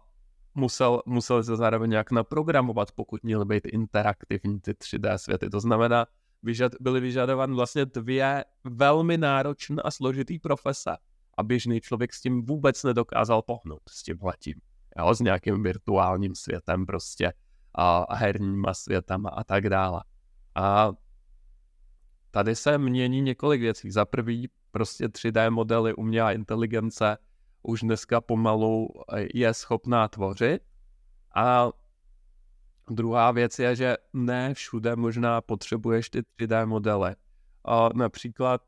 musel, 0.55 1.01
musel 1.05 1.43
se 1.43 1.55
zároveň 1.55 1.89
nějak 1.89 2.11
naprogramovat, 2.11 2.91
pokud 2.91 3.23
měly 3.23 3.45
být 3.45 3.65
interaktivní 3.65 4.59
ty 4.59 4.71
3D 4.71 5.15
světy. 5.15 5.49
To 5.49 5.59
znamená, 5.59 6.05
vyžad, 6.43 6.71
byly 6.79 6.99
vyžadovány 6.99 7.55
vlastně 7.55 7.85
dvě 7.85 8.45
velmi 8.63 9.17
náročné 9.17 9.81
a 9.81 9.91
složitý 9.91 10.39
profese. 10.39 10.97
A 11.37 11.43
běžný 11.43 11.81
člověk 11.81 12.13
s 12.13 12.21
tím 12.21 12.45
vůbec 12.45 12.83
nedokázal 12.83 13.41
pohnout, 13.41 13.81
s 13.89 14.03
tím 14.03 14.17
letím 14.21 14.61
jo, 14.99 15.15
s 15.15 15.19
nějakým 15.19 15.63
virtuálním 15.63 16.35
světem 16.35 16.85
prostě 16.85 17.33
a 17.75 18.15
herníma 18.15 18.73
světama 18.73 19.29
a 19.29 19.43
tak 19.43 19.69
dále. 19.69 20.03
A 20.55 20.91
tady 22.31 22.55
se 22.55 22.77
mění 22.77 23.21
několik 23.21 23.61
věcí. 23.61 23.91
Za 23.91 24.05
prvý 24.05 24.49
prostě 24.71 25.07
3D 25.07 25.51
modely 25.51 25.93
umělá 25.93 26.31
inteligence 26.31 27.17
už 27.63 27.81
dneska 27.81 28.21
pomalu 28.21 28.87
je 29.33 29.53
schopná 29.53 30.07
tvořit 30.07 30.61
a 31.35 31.69
druhá 32.89 33.31
věc 33.31 33.59
je, 33.59 33.75
že 33.75 33.97
ne 34.13 34.53
všude 34.53 34.95
možná 34.95 35.41
potřebuješ 35.41 36.09
ty 36.09 36.21
3D 36.21 36.65
modely. 36.65 37.15
A 37.65 37.89
například 37.93 38.61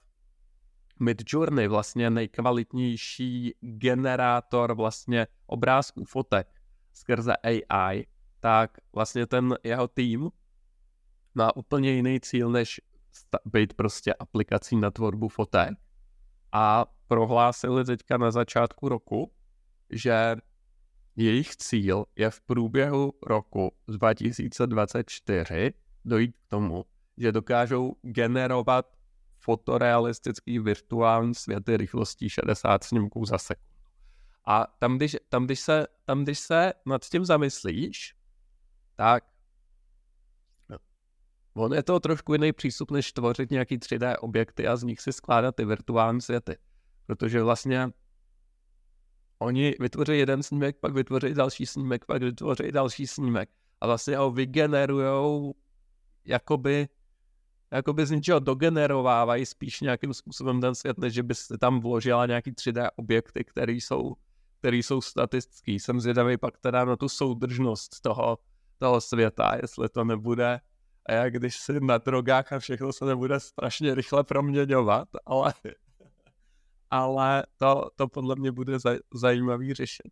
Midjourney, 0.99 1.67
vlastně 1.67 2.09
nejkvalitnější 2.09 3.53
generátor 3.61 4.75
vlastně 4.75 5.27
obrázků, 5.45 6.05
fotek, 6.05 6.47
skrze 6.93 7.33
AI, 7.37 8.07
tak 8.39 8.77
vlastně 8.93 9.25
ten 9.25 9.55
jeho 9.63 9.87
tým 9.87 10.29
má 11.35 11.55
úplně 11.55 11.91
jiný 11.91 12.19
cíl, 12.19 12.49
než 12.49 12.81
být 13.45 13.73
prostě 13.73 14.13
aplikací 14.13 14.75
na 14.75 14.91
tvorbu 14.91 15.27
fotek. 15.27 15.69
A 16.51 16.85
prohlásili 17.07 17.85
teďka 17.85 18.17
na 18.17 18.31
začátku 18.31 18.89
roku, 18.89 19.33
že 19.89 20.35
jejich 21.15 21.55
cíl 21.55 22.05
je 22.15 22.29
v 22.29 22.41
průběhu 22.41 23.13
roku 23.27 23.71
2024 23.87 25.73
dojít 26.05 26.37
k 26.37 26.47
tomu, 26.47 26.85
že 27.17 27.31
dokážou 27.31 27.95
generovat 28.01 28.98
fotorealistický 29.39 30.59
virtuální 30.59 31.35
světy 31.35 31.77
rychlostí 31.77 32.29
60 32.29 32.83
snímků 32.83 33.25
za 33.25 33.37
sekundu. 33.37 33.69
A 34.45 34.67
tam 34.79 34.97
když, 34.97 35.17
tam, 35.29 35.45
když 35.45 35.59
se, 35.59 35.87
tam, 36.05 36.23
když 36.23 36.39
se 36.39 36.73
nad 36.85 37.05
tím 37.05 37.25
zamyslíš, 37.25 38.15
tak 38.95 39.23
on 41.53 41.73
je 41.73 41.83
to 41.83 41.99
trošku 41.99 42.33
jiný 42.33 42.53
přístup, 42.53 42.91
než 42.91 43.13
tvořit 43.13 43.51
nějaký 43.51 43.77
3D 43.77 44.15
objekty 44.19 44.67
a 44.67 44.75
z 44.75 44.83
nich 44.83 45.01
si 45.01 45.13
skládat 45.13 45.55
ty 45.55 45.65
virtuální 45.65 46.21
světy. 46.21 46.57
Protože 47.05 47.43
vlastně 47.43 47.89
oni 49.39 49.75
vytvoří 49.79 50.17
jeden 50.17 50.43
snímek, 50.43 50.77
pak 50.79 50.93
vytvoří 50.93 51.33
další 51.33 51.65
snímek, 51.65 52.05
pak 52.05 52.23
vytvoří 52.23 52.71
další 52.71 53.07
snímek 53.07 53.49
a 53.81 53.87
vlastně 53.87 54.17
ho 54.17 54.31
vygenerujou 54.31 55.55
jakoby, 56.25 56.87
jakoby 57.71 58.05
z 58.05 58.11
ničeho 58.11 58.39
dogenerovávají 58.39 59.45
spíš 59.45 59.81
nějakým 59.81 60.13
způsobem 60.13 60.61
ten 60.61 60.75
svět, 60.75 60.97
než 60.97 61.13
že 61.13 61.23
by 61.23 61.35
se 61.35 61.57
tam 61.57 61.79
vložila 61.79 62.25
nějaký 62.25 62.51
3D 62.51 62.89
objekty, 62.95 63.43
které 63.43 63.71
jsou, 63.73 64.15
které 64.59 64.77
jsou 64.77 65.01
statický. 65.01 65.79
Jsem 65.79 65.99
zvědavý 65.99 66.37
pak 66.37 66.57
teda 66.57 66.85
na 66.85 66.95
tu 66.95 67.09
soudržnost 67.09 68.01
toho, 68.01 68.37
toho 68.77 69.01
světa, 69.01 69.55
jestli 69.61 69.89
to 69.89 70.03
nebude 70.03 70.59
a 71.05 71.11
jak 71.11 71.33
když 71.33 71.57
si 71.57 71.79
na 71.79 71.97
drogách 71.97 72.53
a 72.53 72.59
všechno 72.59 72.93
se 72.93 73.05
nebude 73.05 73.39
strašně 73.39 73.95
rychle 73.95 74.23
proměňovat, 74.23 75.07
ale, 75.25 75.53
ale 76.91 77.45
to, 77.57 77.89
to 77.95 78.07
podle 78.07 78.35
mě 78.35 78.51
bude 78.51 78.79
zaj, 78.79 78.99
zajímavý 79.13 79.73
řešení. 79.73 80.11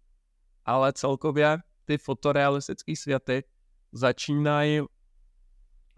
Ale 0.65 0.93
celkově 0.93 1.57
ty 1.85 1.97
fotorealistické 1.97 2.95
světy 2.95 3.43
začínají 3.91 4.81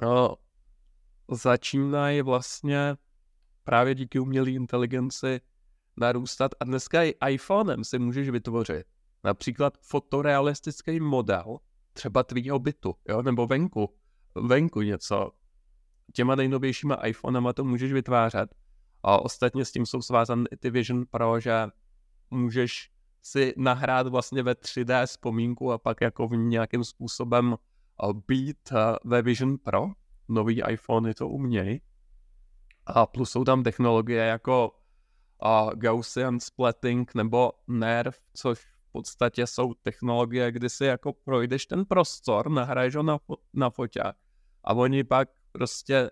no, 0.01 0.35
začínají 1.31 2.21
vlastně 2.21 2.95
právě 3.63 3.95
díky 3.95 4.19
umělé 4.19 4.51
inteligenci 4.51 5.41
narůstat 5.97 6.51
a 6.59 6.63
dneska 6.63 7.03
i 7.03 7.13
iPhonem 7.29 7.83
si 7.83 7.99
můžeš 7.99 8.29
vytvořit 8.29 8.87
například 9.23 9.77
fotorealistický 9.81 10.99
model 10.99 11.57
třeba 11.93 12.23
tvýho 12.23 12.59
bytu, 12.59 12.95
jo, 13.09 13.21
nebo 13.21 13.47
venku, 13.47 13.95
venku 14.35 14.81
něco. 14.81 15.31
Těma 16.13 16.35
nejnovějšíma 16.35 16.95
iPhonema 16.95 17.53
to 17.53 17.63
můžeš 17.63 17.93
vytvářet 17.93 18.55
a 19.03 19.21
ostatně 19.21 19.65
s 19.65 19.71
tím 19.71 19.85
jsou 19.85 20.01
svázané 20.01 20.43
i 20.51 20.57
ty 20.57 20.69
Vision 20.69 21.05
Pro, 21.11 21.39
že 21.39 21.67
můžeš 22.31 22.91
si 23.21 23.53
nahrát 23.57 24.07
vlastně 24.07 24.43
ve 24.43 24.53
3D 24.53 25.05
vzpomínku 25.05 25.71
a 25.71 25.77
pak 25.77 26.01
jako 26.01 26.27
v 26.27 26.35
nějakým 26.35 26.83
způsobem 26.83 27.55
být 28.27 28.57
eh, 28.71 28.95
ve 29.03 29.21
Vision 29.21 29.57
Pro. 29.57 29.87
Nový 30.29 30.61
iPhone 30.69 31.13
to 31.13 31.29
umějí. 31.29 31.81
A 32.85 33.05
plus 33.05 33.31
jsou 33.31 33.43
tam 33.43 33.63
technologie 33.63 34.23
jako 34.23 34.71
uh, 35.45 35.73
Gaussian 35.73 36.39
Splatting 36.39 37.15
nebo 37.15 37.51
NERV, 37.67 38.19
což 38.33 38.59
v 38.59 38.91
podstatě 38.91 39.47
jsou 39.47 39.73
technologie, 39.73 40.51
kdy 40.51 40.69
si 40.69 40.85
jako 40.85 41.13
projdeš 41.13 41.65
ten 41.65 41.85
prostor, 41.85 42.49
nahraješ 42.51 42.95
ho 42.95 43.03
na, 43.03 43.17
fo- 43.17 43.37
na 43.53 43.69
foťák 43.69 44.15
a 44.63 44.73
oni 44.73 45.03
pak 45.03 45.29
prostě 45.51 46.11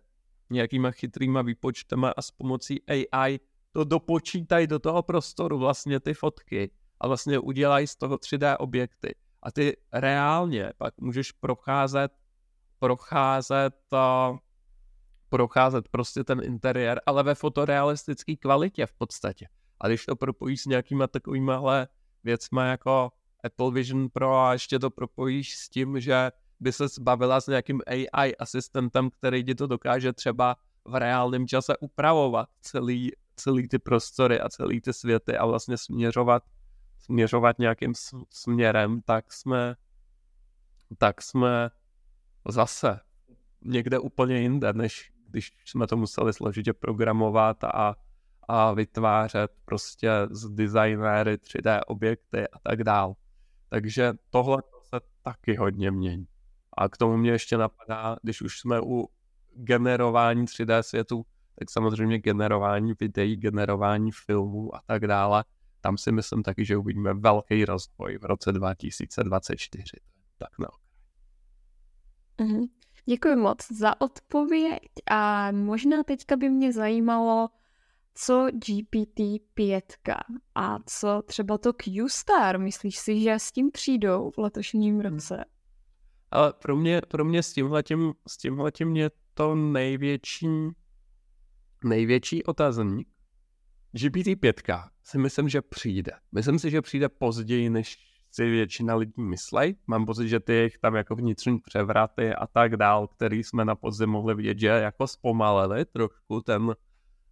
nějakýma 0.49 0.91
chytrýma 0.91 1.41
výpočtama 1.41 2.13
a 2.17 2.21
s 2.21 2.31
pomocí 2.31 2.83
AI 2.87 3.39
to 3.71 3.83
dopočítají 3.83 4.67
do 4.67 4.79
toho 4.79 5.03
prostoru 5.03 5.57
vlastně 5.59 5.99
ty 5.99 6.13
fotky 6.13 6.71
a 6.99 7.07
vlastně 7.07 7.39
udělají 7.39 7.87
z 7.87 7.95
toho 7.95 8.15
3D 8.15 8.55
objekty 8.59 9.15
a 9.43 9.51
ty 9.51 9.77
reálně 9.93 10.73
pak 10.77 10.97
můžeš 10.97 11.31
procházet, 11.31 12.11
procházet, 12.79 13.75
procházet 15.29 15.89
prostě 15.89 16.23
ten 16.23 16.43
interiér, 16.43 17.01
ale 17.05 17.23
ve 17.23 17.35
fotorealistické 17.35 18.35
kvalitě 18.35 18.85
v 18.85 18.93
podstatě. 18.93 19.47
A 19.81 19.87
když 19.87 20.05
to 20.05 20.15
propojíš 20.15 20.61
s 20.61 20.65
nějakýma 20.65 21.07
takovýmahle 21.07 21.87
věcma 22.23 22.65
jako 22.65 23.11
Apple 23.43 23.71
Vision 23.71 24.09
Pro 24.09 24.39
a 24.39 24.53
ještě 24.53 24.79
to 24.79 24.89
propojíš 24.89 25.57
s 25.57 25.69
tím, 25.69 25.99
že 25.99 26.31
by 26.59 26.71
se 26.71 26.87
zbavila 26.87 27.41
s 27.41 27.47
nějakým 27.47 27.81
AI 27.87 28.35
asistentem, 28.35 29.09
který 29.09 29.43
ti 29.43 29.55
to 29.55 29.67
dokáže 29.67 30.13
třeba 30.13 30.55
v 30.85 30.95
reálném 30.95 31.47
čase 31.47 31.77
upravovat 31.77 32.49
celý, 32.61 33.11
celý 33.35 33.67
ty 33.67 33.79
prostory 33.79 34.39
a 34.39 34.49
celý 34.49 34.81
ty 34.81 34.93
světy 34.93 35.37
a 35.37 35.45
vlastně 35.45 35.77
směřovat 35.77 36.43
směřovat 36.99 37.59
nějakým 37.59 37.93
směrem, 38.29 39.01
tak 39.01 39.33
jsme, 39.33 39.75
tak 40.97 41.21
jsme 41.21 41.69
zase 42.51 42.99
někde 43.61 43.99
úplně 43.99 44.39
jinde, 44.39 44.73
než 44.73 45.11
když 45.29 45.51
jsme 45.65 45.87
to 45.87 45.97
museli 45.97 46.33
složitě 46.33 46.73
programovat 46.73 47.63
a, 47.63 47.95
a 48.47 48.73
vytvářet 48.73 49.51
prostě 49.65 50.11
z 50.29 50.49
designéry 50.49 51.35
3D 51.35 51.81
objekty 51.87 52.47
a 52.47 52.59
tak 52.59 52.83
dál. 52.83 53.13
Takže 53.69 54.13
tohle 54.29 54.63
se 54.83 54.99
taky 55.23 55.55
hodně 55.55 55.91
mění. 55.91 56.27
A 56.77 56.89
k 56.89 56.97
tomu 56.97 57.17
mě 57.17 57.31
ještě 57.31 57.57
napadá, 57.57 58.17
když 58.21 58.41
už 58.41 58.59
jsme 58.59 58.81
u 58.81 59.09
generování 59.53 60.45
3D 60.45 60.81
světu, 60.81 61.25
tak 61.59 61.69
samozřejmě 61.69 62.19
generování 62.19 62.93
videí, 62.99 63.35
generování 63.35 64.11
filmů 64.11 64.75
a 64.75 64.81
tak 64.85 65.07
dále 65.07 65.43
tam 65.81 65.97
si 65.97 66.11
myslím 66.11 66.43
taky, 66.43 66.65
že 66.65 66.77
uvidíme 66.77 67.13
velký 67.13 67.65
rozvoj 67.65 68.17
v 68.17 68.25
roce 68.25 68.51
2024. 68.51 69.83
Tak 70.37 70.49
no. 70.59 70.67
Mm-hmm. 72.39 72.67
Děkuji 73.05 73.35
moc 73.35 73.71
za 73.71 74.01
odpověď 74.01 74.79
a 75.11 75.51
možná 75.51 76.03
teďka 76.03 76.35
by 76.35 76.49
mě 76.49 76.73
zajímalo, 76.73 77.49
co 78.13 78.45
GPT-5 78.45 79.81
a 80.55 80.77
co 80.85 81.21
třeba 81.25 81.57
to 81.57 81.73
Q-Star. 81.73 82.59
Myslíš 82.59 82.97
si, 82.97 83.21
že 83.21 83.33
s 83.33 83.51
tím 83.51 83.71
přijdou 83.71 84.31
v 84.31 84.37
letošním 84.37 84.99
hmm. 84.99 85.13
roce? 85.13 85.45
Ale 86.31 86.53
pro 86.53 86.75
mě, 86.75 87.01
pro 87.07 87.25
mě 87.25 87.43
s 87.43 87.53
tímhletím, 87.53 88.13
s 88.27 88.37
tímhletím 88.37 88.95
je 88.95 89.11
to 89.33 89.55
největší, 89.55 90.47
největší 91.83 92.43
otazník, 92.43 93.07
GPT-5 93.95 94.89
si 95.03 95.17
myslím, 95.17 95.49
že 95.49 95.61
přijde. 95.61 96.11
Myslím 96.31 96.59
si, 96.59 96.71
že 96.71 96.81
přijde 96.81 97.09
později, 97.09 97.69
než 97.69 97.97
si 98.37 98.49
většina 98.49 98.95
lidí 98.95 99.21
myslí. 99.21 99.77
Mám 99.87 100.05
pocit, 100.05 100.27
že 100.27 100.39
ty 100.39 100.53
jejich 100.53 100.77
tam 100.77 100.95
jako 100.95 101.15
vnitřní 101.15 101.59
převraty 101.59 102.33
a 102.33 102.47
tak 102.47 102.77
dál, 102.77 103.07
který 103.07 103.43
jsme 103.43 103.65
na 103.65 103.75
podzim 103.75 104.09
mohli 104.09 104.35
vidět, 104.35 104.59
že 104.59 104.67
jako 104.67 105.07
zpomalili 105.07 105.85
trošku 105.85 106.41
ten, 106.41 106.75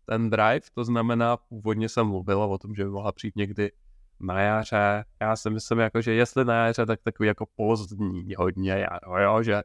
ten 0.06 0.30
drive. 0.30 0.62
To 0.74 0.84
znamená, 0.84 1.38
původně 1.38 1.90
jsem 1.90 2.08
mluvil 2.08 2.42
o 2.42 2.58
tom, 2.58 2.76
že 2.76 2.84
by 2.84 2.90
mohla 2.90 3.12
přijít 3.12 3.36
někdy 3.36 3.72
na 4.20 4.42
jaře. 4.42 5.06
Já 5.22 5.36
si 5.36 5.50
myslím, 5.50 5.80
jako, 5.80 6.02
že 6.02 6.14
jestli 6.14 6.46
na 6.46 6.66
jaře, 6.66 6.86
tak 6.86 7.00
takový 7.04 7.28
jako 7.28 7.46
pozdní 7.56 8.36
hodně 8.38 8.72
jaro, 8.72 9.22
jo, 9.24 9.44
že 9.44 9.64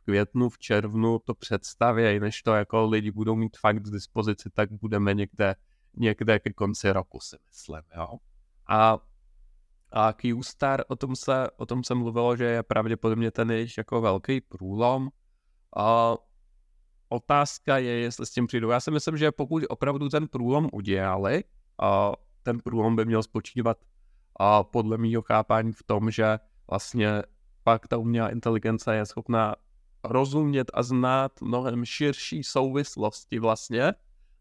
v 0.00 0.04
květnu, 0.04 0.48
v 0.48 0.58
červnu 0.58 1.18
to 1.18 1.34
představějí, 1.34 2.20
než 2.20 2.42
to 2.42 2.54
jako 2.54 2.86
lidi 2.86 3.10
budou 3.10 3.36
mít 3.36 3.56
fakt 3.56 3.76
k 3.76 3.90
dispozici, 3.90 4.50
tak 4.50 4.72
budeme 4.72 5.14
někde 5.14 5.54
někde 5.98 6.38
ke 6.38 6.52
konci 6.52 6.92
roku, 6.92 7.20
si 7.20 7.36
myslím, 7.48 7.82
jo. 7.96 8.08
A, 8.68 8.98
a 9.92 10.12
Q-Star, 10.12 10.80
o 10.88 10.96
tom, 10.96 11.16
se, 11.16 11.46
o 11.56 11.66
tom 11.66 11.84
se 11.84 11.94
mluvilo, 11.94 12.36
že 12.36 12.44
je 12.44 12.62
pravděpodobně 12.62 13.30
ten 13.30 13.50
jejich 13.50 13.78
jako 13.78 14.00
velký 14.00 14.40
průlom. 14.40 15.08
A 15.76 16.14
otázka 17.08 17.78
je, 17.78 17.98
jestli 17.98 18.26
s 18.26 18.30
tím 18.30 18.46
přijdu. 18.46 18.70
Já 18.70 18.80
si 18.80 18.90
myslím, 18.90 19.16
že 19.16 19.32
pokud 19.32 19.62
opravdu 19.68 20.08
ten 20.08 20.28
průlom 20.28 20.68
udělali, 20.72 21.44
a 21.82 22.12
ten 22.42 22.60
průlom 22.60 22.96
by 22.96 23.04
měl 23.04 23.22
spočívat 23.22 23.78
a 24.40 24.64
podle 24.64 24.98
mého 24.98 25.22
chápání 25.22 25.72
v 25.72 25.82
tom, 25.82 26.10
že 26.10 26.38
vlastně 26.70 27.22
pak 27.64 27.88
ta 27.88 27.96
umělá 27.96 28.28
inteligence 28.28 28.96
je 28.96 29.06
schopná 29.06 29.54
rozumět 30.04 30.70
a 30.74 30.82
znát 30.82 31.40
mnohem 31.42 31.84
širší 31.84 32.44
souvislosti 32.44 33.38
vlastně 33.38 33.92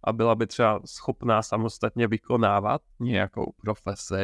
a 0.03 0.13
byla 0.13 0.35
by 0.35 0.47
třeba 0.47 0.81
schopná 0.85 1.41
samostatně 1.41 2.07
vykonávat 2.07 2.81
nějakou 2.99 3.53
profesi, 3.61 4.23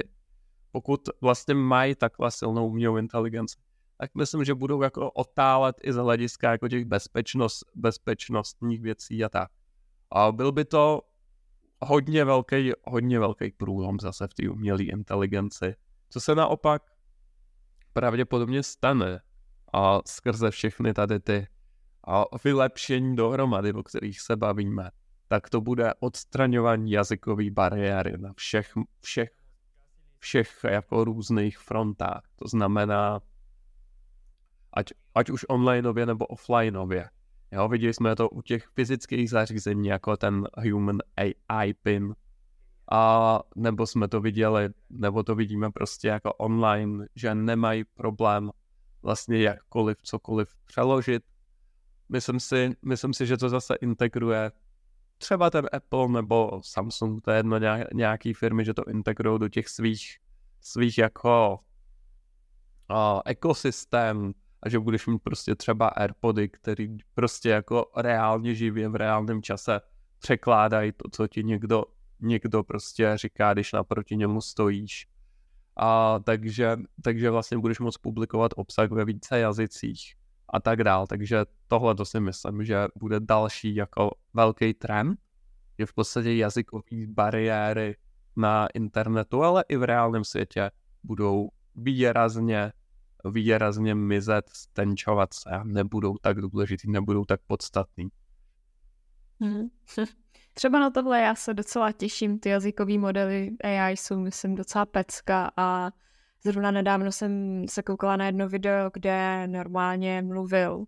pokud 0.72 1.02
vlastně 1.22 1.54
mají 1.54 1.96
takhle 1.96 2.32
silnou 2.32 2.68
umělou 2.68 2.98
inteligenci, 2.98 3.56
tak 3.98 4.16
myslím, 4.16 4.44
že 4.44 4.54
budou 4.54 4.82
jako 4.82 5.12
otálet 5.12 5.76
i 5.84 5.94
z 5.94 5.96
hlediska 5.96 6.52
jako 6.52 6.68
těch 6.68 6.86
bezpečnost, 6.86 7.64
bezpečnostních 7.76 8.82
věcí 8.82 9.24
a 9.24 9.30
tak. 9.30 9.52
A 10.12 10.32
byl 10.32 10.52
by 10.52 10.66
to 10.66 11.02
hodně 11.82 12.26
velký, 12.26 12.72
hodně 12.84 13.20
velký 13.20 13.52
průlom 13.52 14.00
zase 14.00 14.28
v 14.28 14.34
té 14.34 14.50
umělé 14.50 14.84
inteligenci. 14.84 15.76
Co 16.10 16.22
se 16.22 16.36
naopak 16.36 16.92
pravděpodobně 17.94 18.64
stane 18.64 19.22
a 19.74 20.00
skrze 20.06 20.52
všechny 20.52 20.94
tady 20.94 21.20
ty 21.20 21.48
a 22.08 22.26
vylepšení 22.44 23.16
dohromady, 23.16 23.74
o 23.74 23.84
kterých 23.84 24.22
se 24.22 24.36
bavíme, 24.36 24.92
tak 25.28 25.50
to 25.50 25.62
bude 25.62 25.94
odstraňování 26.00 26.92
jazykové 26.92 27.52
bariéry 27.52 28.18
na 28.18 28.34
všech, 28.34 28.74
všech, 29.02 29.41
všech 30.22 30.60
jako 30.70 31.04
různých 31.04 31.58
frontách. 31.58 32.24
To 32.36 32.48
znamená, 32.48 33.20
ať, 34.74 34.86
ať 35.16 35.30
už 35.30 35.46
onlineově 35.50 36.06
nebo 36.06 36.26
offlineově. 36.26 37.10
Jo, 37.52 37.68
viděli 37.68 37.94
jsme 37.94 38.16
to 38.16 38.30
u 38.30 38.42
těch 38.42 38.68
fyzických 38.68 39.30
zařízení, 39.30 39.88
jako 39.88 40.18
ten 40.18 40.48
Human 40.72 40.98
AI 41.18 41.74
PIN, 41.74 42.16
a 42.92 43.40
nebo 43.56 43.88
jsme 43.88 44.08
to 44.08 44.22
viděli, 44.22 44.70
nebo 44.90 45.24
to 45.24 45.36
vidíme 45.36 45.72
prostě 45.72 46.08
jako 46.08 46.34
online, 46.34 47.06
že 47.16 47.36
nemají 47.36 47.84
problém 47.84 48.52
vlastně 49.02 49.42
jakkoliv, 49.42 49.98
cokoliv 50.02 50.56
přeložit. 50.66 51.24
Myslím 52.10 52.40
si, 52.40 52.76
myslím 52.86 53.14
si, 53.14 53.26
že 53.28 53.38
to 53.38 53.50
zase 53.50 53.76
integruje 53.76 54.52
třeba 55.22 55.50
ten 55.50 55.70
Apple 55.72 56.08
nebo 56.08 56.62
Samsung, 56.64 57.22
to 57.22 57.32
je 57.32 57.38
jedno 57.38 57.58
nějaký 57.94 58.34
firmy, 58.34 58.66
že 58.66 58.74
to 58.74 58.84
integrují 58.84 59.40
do 59.40 59.50
těch 59.50 59.68
svých, 59.68 60.18
svých 60.62 60.98
jako 60.98 61.60
uh, 62.92 63.22
ekosystém 63.26 64.34
a 64.64 64.70
že 64.70 64.80
budeš 64.80 65.08
mít 65.08 65.20
prostě 65.24 65.56
třeba 65.56 65.88
Airpody, 65.88 66.50
který 66.50 66.98
prostě 67.14 67.50
jako 67.50 67.92
reálně 67.96 68.56
živě 68.56 68.90
v 68.90 68.96
reálném 68.96 69.42
čase 69.42 69.82
překládají 70.20 70.92
to, 70.92 71.10
co 71.12 71.28
ti 71.28 71.44
někdo, 71.44 71.84
někdo 72.20 72.64
prostě 72.64 73.18
říká, 73.18 73.54
když 73.54 73.74
naproti 73.74 74.16
němu 74.16 74.42
stojíš. 74.42 75.08
A 75.78 76.20
takže, 76.20 76.78
takže 77.04 77.30
vlastně 77.30 77.58
budeš 77.58 77.80
moct 77.80 77.98
publikovat 77.98 78.52
obsah 78.56 78.90
ve 78.92 79.06
více 79.06 79.40
jazycích 79.40 80.21
a 80.52 80.60
tak 80.60 80.84
dál. 80.84 81.08
Takže 81.08 81.46
tohle 81.68 81.96
to 81.96 82.06
si 82.06 82.20
myslím, 82.20 82.66
že 82.66 82.88
bude 82.96 83.20
další 83.20 83.76
jako 83.76 84.12
velký 84.34 84.74
trend, 84.74 85.20
že 85.80 85.86
v 85.86 85.94
podstatě 85.94 86.34
jazykové 86.36 87.08
bariéry 87.08 87.96
na 88.36 88.68
internetu, 88.74 89.44
ale 89.44 89.64
i 89.70 89.78
v 89.78 89.84
reálném 89.84 90.24
světě 90.24 90.72
budou 91.04 91.50
výrazně, 91.76 92.74
výrazně 93.26 93.96
mizet, 93.96 94.50
stenčovat 94.54 95.34
se 95.34 95.50
a 95.50 95.64
nebudou 95.64 96.18
tak 96.22 96.42
důležitý, 96.42 96.92
nebudou 96.92 97.26
tak 97.26 97.42
podstatný. 97.48 98.08
Hmm. 99.42 99.68
Třeba 100.54 100.80
na 100.80 100.90
tohle 100.90 101.22
já 101.22 101.36
se 101.36 101.54
docela 101.54 101.92
těším, 101.92 102.40
ty 102.40 102.50
jazykové 102.50 102.98
modely 102.98 103.52
AI 103.64 103.98
jsou, 103.98 104.20
myslím, 104.20 104.56
docela 104.56 104.86
pecka 104.86 105.52
a 105.58 105.92
zrovna 106.44 106.72
nedávno 106.72 107.12
jsem 107.12 107.66
se 107.70 107.84
koukala 107.84 108.18
na 108.18 108.26
jedno 108.26 108.50
video, 108.50 108.90
kde 108.94 109.48
normálně 109.48 110.22
mluvil 110.22 110.86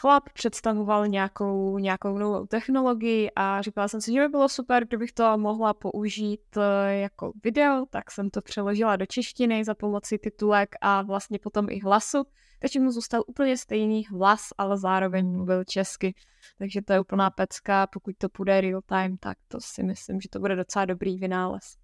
chlap, 0.00 0.30
představoval 0.34 1.06
nějakou, 1.06 1.78
nějakou 1.78 2.18
novou 2.18 2.46
technologii 2.46 3.30
a 3.36 3.62
říkala 3.62 3.88
jsem 3.88 4.00
si, 4.00 4.12
že 4.12 4.20
by 4.20 4.28
bylo 4.28 4.48
super, 4.48 4.86
kdybych 4.86 5.12
to 5.12 5.38
mohla 5.38 5.74
použít 5.74 6.56
eh, 6.56 6.94
jako 6.94 7.32
video, 7.44 7.86
tak 7.90 8.10
jsem 8.10 8.30
to 8.30 8.42
přeložila 8.42 8.96
do 8.96 9.06
češtiny 9.06 9.64
za 9.64 9.74
pomoci 9.74 10.18
titulek 10.18 10.76
a 10.80 11.02
vlastně 11.02 11.38
potom 11.38 11.66
i 11.70 11.80
hlasu, 11.80 12.24
takže 12.60 12.80
mu 12.80 12.90
zůstal 12.90 13.22
úplně 13.26 13.56
stejný 13.56 14.06
hlas, 14.06 14.40
ale 14.58 14.78
zároveň 14.78 15.32
mluvil 15.32 15.64
česky. 15.64 16.14
Takže 16.58 16.82
to 16.82 16.92
je 16.92 17.00
úplná 17.00 17.30
pecka, 17.30 17.86
pokud 17.86 18.14
to 18.18 18.28
půjde 18.28 18.60
real 18.60 18.80
time, 18.86 19.16
tak 19.16 19.38
to 19.48 19.60
si 19.60 19.82
myslím, 19.82 20.20
že 20.20 20.28
to 20.28 20.38
bude 20.38 20.56
docela 20.56 20.84
dobrý 20.84 21.18
vynález. 21.18 21.77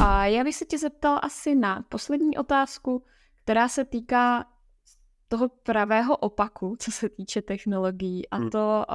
A 0.00 0.26
já 0.26 0.44
bych 0.44 0.56
se 0.56 0.64
tě 0.64 0.78
zeptal 0.78 1.20
asi 1.22 1.54
na 1.54 1.84
poslední 1.88 2.38
otázku, 2.38 3.04
která 3.44 3.68
se 3.68 3.84
týká 3.84 4.46
toho 5.28 5.48
pravého 5.48 6.16
opaku, 6.16 6.76
co 6.78 6.92
se 6.92 7.08
týče 7.08 7.42
technologií 7.42 8.28
a 8.28 8.36
hmm. 8.36 8.50
to, 8.50 8.86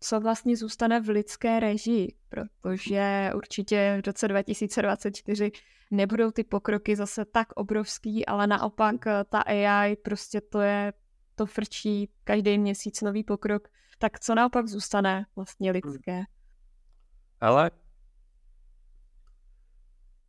co 0.00 0.20
vlastně 0.20 0.56
zůstane 0.56 1.00
v 1.00 1.08
lidské 1.08 1.60
režii, 1.60 2.14
protože 2.28 3.30
určitě 3.34 4.00
v 4.02 4.06
roce 4.06 4.28
2024 4.28 5.52
nebudou 5.90 6.30
ty 6.30 6.44
pokroky 6.44 6.96
zase 6.96 7.24
tak 7.24 7.52
obrovský, 7.52 8.26
ale 8.26 8.46
naopak 8.46 9.06
eh, 9.06 9.24
ta 9.28 9.40
AI 9.40 9.96
prostě 9.96 10.40
to 10.40 10.60
je, 10.60 10.92
to 11.34 11.46
frčí 11.46 12.10
každý 12.24 12.58
měsíc 12.58 13.02
nový 13.02 13.24
pokrok, 13.24 13.68
tak 13.98 14.20
co 14.20 14.34
naopak 14.34 14.66
zůstane 14.66 15.26
vlastně 15.36 15.72
hmm. 15.72 15.80
lidské? 15.82 16.22
Ale 17.40 17.70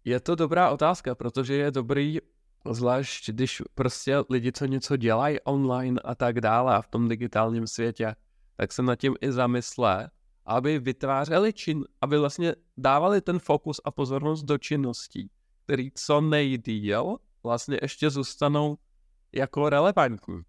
je 0.05 0.19
to 0.19 0.35
dobrá 0.35 0.69
otázka, 0.69 1.15
protože 1.15 1.53
je 1.53 1.71
dobrý, 1.71 2.17
zvlášť 2.71 3.29
když 3.29 3.61
prostě 3.75 4.17
lidi, 4.29 4.51
co 4.51 4.65
něco 4.65 4.97
dělají 4.97 5.39
online 5.39 6.01
a 6.03 6.15
tak 6.15 6.41
dále 6.41 6.75
a 6.75 6.81
v 6.81 6.87
tom 6.87 7.07
digitálním 7.07 7.67
světě, 7.67 8.15
tak 8.55 8.71
se 8.71 8.81
nad 8.81 8.95
tím 8.95 9.15
i 9.21 9.31
zamysle, 9.31 10.09
aby 10.45 10.79
vytvářeli 10.79 11.53
čin, 11.53 11.85
aby 12.01 12.17
vlastně 12.17 12.55
dávali 12.77 13.21
ten 13.21 13.39
fokus 13.39 13.81
a 13.85 13.91
pozornost 13.91 14.43
do 14.43 14.57
činností, 14.57 15.29
který 15.63 15.91
co 15.95 16.21
nejdíl 16.21 17.17
vlastně 17.43 17.79
ještě 17.81 18.09
zůstanou 18.09 18.77
jako 19.31 19.69
relevantní. 19.69 20.41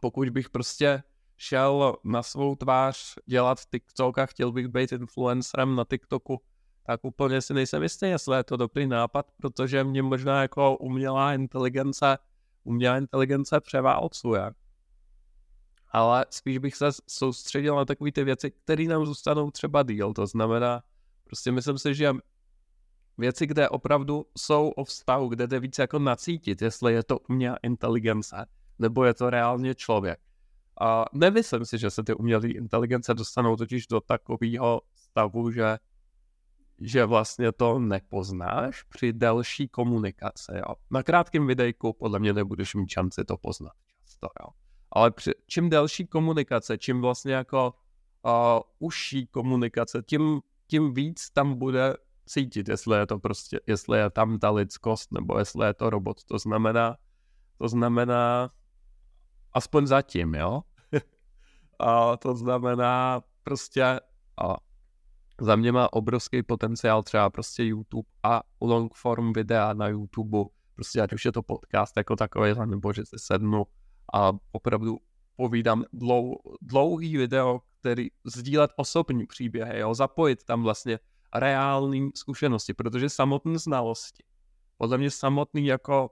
Pokud 0.00 0.30
bych 0.30 0.50
prostě 0.50 1.02
šel 1.36 1.96
na 2.04 2.22
svou 2.22 2.56
tvář 2.56 3.14
dělat 3.26 3.58
TikTok 3.70 4.18
a 4.18 4.26
chtěl 4.26 4.52
bych 4.52 4.68
být 4.68 4.92
influencerem 4.92 5.76
na 5.76 5.84
TikToku, 5.90 6.40
tak 6.82 7.04
úplně 7.04 7.40
si 7.40 7.54
nejsem 7.54 7.82
jistý, 7.82 8.06
jestli 8.06 8.36
je 8.36 8.44
to 8.44 8.56
dobrý 8.56 8.86
nápad, 8.86 9.26
protože 9.36 9.84
mě 9.84 10.02
možná 10.02 10.42
jako 10.42 10.76
umělá 10.76 11.34
inteligence, 11.34 12.18
umělá 12.64 12.98
inteligence 12.98 13.60
převálcuje. 13.60 14.50
Ale 15.88 16.26
spíš 16.30 16.58
bych 16.58 16.76
se 16.76 16.88
soustředil 17.08 17.76
na 17.76 17.84
takové 17.84 18.12
ty 18.12 18.24
věci, 18.24 18.50
které 18.50 18.84
nám 18.84 19.06
zůstanou 19.06 19.50
třeba 19.50 19.82
díl. 19.82 20.12
To 20.12 20.26
znamená, 20.26 20.82
prostě 21.24 21.52
myslím 21.52 21.78
si, 21.78 21.94
že 21.94 22.12
věci, 23.18 23.46
kde 23.46 23.68
opravdu 23.68 24.26
jsou 24.38 24.68
o 24.68 24.84
vztahu, 24.84 25.28
kde 25.28 25.46
jde 25.46 25.60
víc 25.60 25.78
jako 25.78 25.98
nacítit, 25.98 26.62
jestli 26.62 26.92
je 26.92 27.02
to 27.02 27.18
umělá 27.18 27.56
inteligence, 27.62 28.46
nebo 28.78 29.04
je 29.04 29.14
to 29.14 29.30
reálně 29.30 29.74
člověk. 29.74 30.20
A 30.80 31.04
nemyslím 31.12 31.64
si, 31.64 31.78
že 31.78 31.90
se 31.90 32.02
ty 32.02 32.14
umělé 32.14 32.48
inteligence 32.48 33.14
dostanou 33.14 33.56
totiž 33.56 33.86
do 33.86 34.00
takového 34.00 34.80
stavu, 34.94 35.50
že 35.50 35.78
že 36.84 37.04
vlastně 37.04 37.52
to 37.52 37.78
nepoznáš 37.78 38.82
při 38.82 39.12
delší 39.12 39.68
komunikaci. 39.68 40.52
Jo. 40.56 40.74
Na 40.90 41.02
krátkém 41.02 41.46
videjku 41.46 41.92
podle 41.92 42.18
mě 42.18 42.32
nebudeš 42.32 42.74
mít 42.74 42.88
šanci 42.88 43.24
to 43.24 43.36
poznat 43.36 43.72
často. 44.22 44.28
Jo. 44.40 44.48
Ale 44.92 45.10
při, 45.10 45.30
čím 45.46 45.70
delší 45.70 46.06
komunikace, 46.06 46.78
čím 46.78 47.00
vlastně 47.00 47.32
jako 47.34 47.74
uh, 48.22 48.32
užší 48.78 49.26
komunikace, 49.26 50.02
tím, 50.02 50.40
tím 50.66 50.94
víc 50.94 51.30
tam 51.30 51.58
bude 51.58 51.96
cítit, 52.26 52.68
jestli 52.68 52.98
je 52.98 53.06
to 53.06 53.18
prostě, 53.18 53.60
jestli 53.66 53.98
je 53.98 54.10
tam 54.10 54.38
ta 54.38 54.50
lidskost, 54.50 55.12
nebo 55.12 55.38
jestli 55.38 55.66
je 55.66 55.74
to 55.74 55.90
robot. 55.90 56.24
To 56.24 56.38
znamená, 56.38 56.96
to 57.58 57.68
znamená, 57.68 58.50
aspoň 59.52 59.86
zatím, 59.86 60.34
jo. 60.34 60.62
a 61.78 62.16
to 62.16 62.34
znamená 62.34 63.22
prostě, 63.42 63.84
a 64.42 64.56
za 65.42 65.56
mě 65.56 65.72
má 65.72 65.92
obrovský 65.92 66.42
potenciál 66.42 67.02
třeba 67.02 67.30
prostě 67.30 67.64
YouTube 67.64 68.08
a 68.22 68.42
long 68.60 68.94
form 68.94 69.32
videa 69.32 69.72
na 69.72 69.88
YouTube, 69.88 70.38
prostě 70.74 71.00
ať 71.00 71.12
už 71.12 71.24
je 71.24 71.32
to 71.32 71.42
podcast 71.42 71.96
jako 71.96 72.16
takový, 72.16 72.54
nebo 72.64 72.92
že 72.92 73.02
se 73.06 73.16
sednu 73.18 73.66
a 74.14 74.32
opravdu 74.52 74.98
povídám 75.36 75.84
dlou, 75.92 76.36
dlouhý 76.60 77.16
video, 77.16 77.60
který 77.80 78.08
sdílet 78.24 78.70
osobní 78.76 79.26
příběhy, 79.26 79.80
jo, 79.80 79.94
zapojit 79.94 80.44
tam 80.44 80.62
vlastně 80.62 80.98
reální 81.34 82.10
zkušenosti, 82.14 82.74
protože 82.74 83.08
samotné 83.08 83.58
znalosti, 83.58 84.24
podle 84.76 84.98
mě 84.98 85.10
samotný 85.10 85.66
jako 85.66 86.10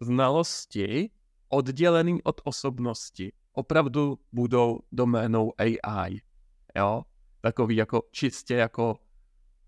znalosti 0.00 1.10
oddělený 1.48 2.22
od 2.22 2.40
osobnosti 2.44 3.32
opravdu 3.52 4.18
budou 4.32 4.80
doménou 4.92 5.52
AI, 5.58 6.20
jo, 6.76 7.02
takový 7.40 7.76
jako 7.76 8.02
čistě 8.10 8.54
jako 8.54 8.96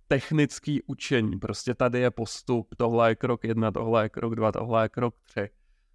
technický 0.08 0.82
učení. 0.82 1.38
Prostě 1.38 1.74
tady 1.74 1.98
je 1.98 2.10
postup, 2.10 2.74
tohle 2.76 3.10
je 3.10 3.14
krok 3.14 3.44
jedna, 3.44 3.70
tohle 3.70 4.04
je 4.04 4.08
krok 4.08 4.34
dva, 4.34 4.52
tohle 4.52 4.84
je 4.84 4.88
krok 4.88 5.14
tři. 5.22 5.48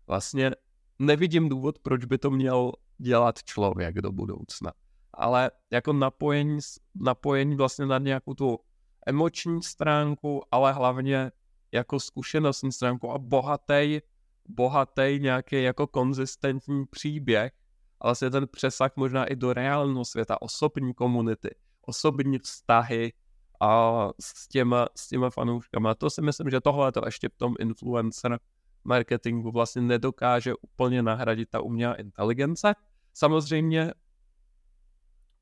Vlastně 0.07 0.51
nevidím 0.99 1.49
důvod, 1.49 1.80
proč 1.80 2.05
by 2.05 2.17
to 2.17 2.32
měl 2.32 2.71
dělat 2.97 3.43
člověk 3.43 3.95
do 3.95 4.11
budoucna. 4.11 4.73
Ale 5.13 5.51
jako 5.71 5.93
napojení, 5.93 6.59
napojení 6.95 7.55
vlastně 7.55 7.86
na 7.86 7.97
nějakou 7.97 8.34
tu 8.34 8.59
emoční 9.05 9.63
stránku, 9.63 10.41
ale 10.51 10.73
hlavně 10.73 11.32
jako 11.71 11.99
zkušenostní 11.99 12.71
stránku 12.71 13.11
a 13.11 13.17
bohatý, 13.17 13.99
bohatý 14.47 15.19
nějaký 15.21 15.63
jako 15.63 15.88
konzistentní 15.88 16.86
příběh, 16.86 17.53
ale 17.99 18.09
vlastně 18.09 18.30
ten 18.30 18.47
přesah 18.47 18.91
možná 18.95 19.26
i 19.26 19.36
do 19.36 19.53
reálného 19.53 20.05
světa, 20.05 20.41
osobní 20.41 20.93
komunity, 20.93 21.49
osobní 21.88 22.39
vztahy 22.39 23.13
a 23.61 24.09
s 24.21 24.47
těma, 24.47 24.88
s 24.97 25.07
těma 25.07 25.29
fanouškama. 25.29 25.95
To 25.95 26.09
si 26.09 26.21
myslím, 26.21 26.49
že 26.49 26.61
tohle 26.61 26.91
to 26.91 27.01
ještě 27.05 27.29
v 27.29 27.36
tom 27.36 27.53
influencer 27.59 28.39
marketingu 28.83 29.51
vlastně 29.51 29.81
nedokáže 29.81 30.53
úplně 30.61 31.03
nahradit 31.03 31.49
ta 31.49 31.61
umělá 31.61 31.93
inteligence. 31.93 32.73
Samozřejmě 33.13 33.93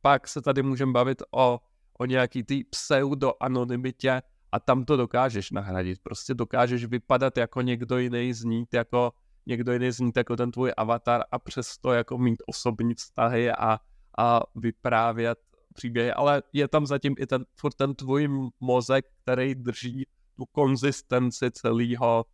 pak 0.02 0.28
se 0.28 0.42
tady 0.42 0.64
můžeme 0.64 0.92
bavit 0.92 1.24
o, 1.32 1.60
o 2.00 2.06
nějaký 2.06 2.44
ty 2.44 2.64
pseudo-anonymitě 2.64 4.22
a 4.52 4.60
tam 4.60 4.86
to 4.86 4.98
dokážeš 4.98 5.52
nahradit. 5.52 6.00
Prostě 6.04 6.34
dokážeš 6.34 6.86
vypadat 6.86 7.38
jako 7.38 7.62
někdo 7.62 7.98
jiný, 7.98 8.34
znít 8.34 8.74
jako 8.74 9.12
někdo 9.46 9.74
jiný 9.74 9.92
znít 9.92 10.18
jako 10.18 10.36
ten 10.36 10.52
tvůj 10.52 10.74
avatar 10.78 11.24
a 11.32 11.40
přesto 11.40 11.94
jako 11.94 12.18
mít 12.18 12.44
osobní 12.48 12.94
vztahy 12.94 13.52
a, 13.52 13.80
a 14.18 14.42
vyprávět 14.56 15.40
příběhy, 15.74 16.14
ale 16.14 16.44
je 16.54 16.68
tam 16.68 16.86
zatím 16.86 17.16
i 17.20 17.28
ten, 17.28 17.46
ten 17.78 17.96
tvůj 17.96 18.30
mozek, 18.60 19.06
který 19.24 19.56
drží 19.56 20.06
tu 20.36 20.46
konzistenci 20.46 21.52
celého, 21.52 22.26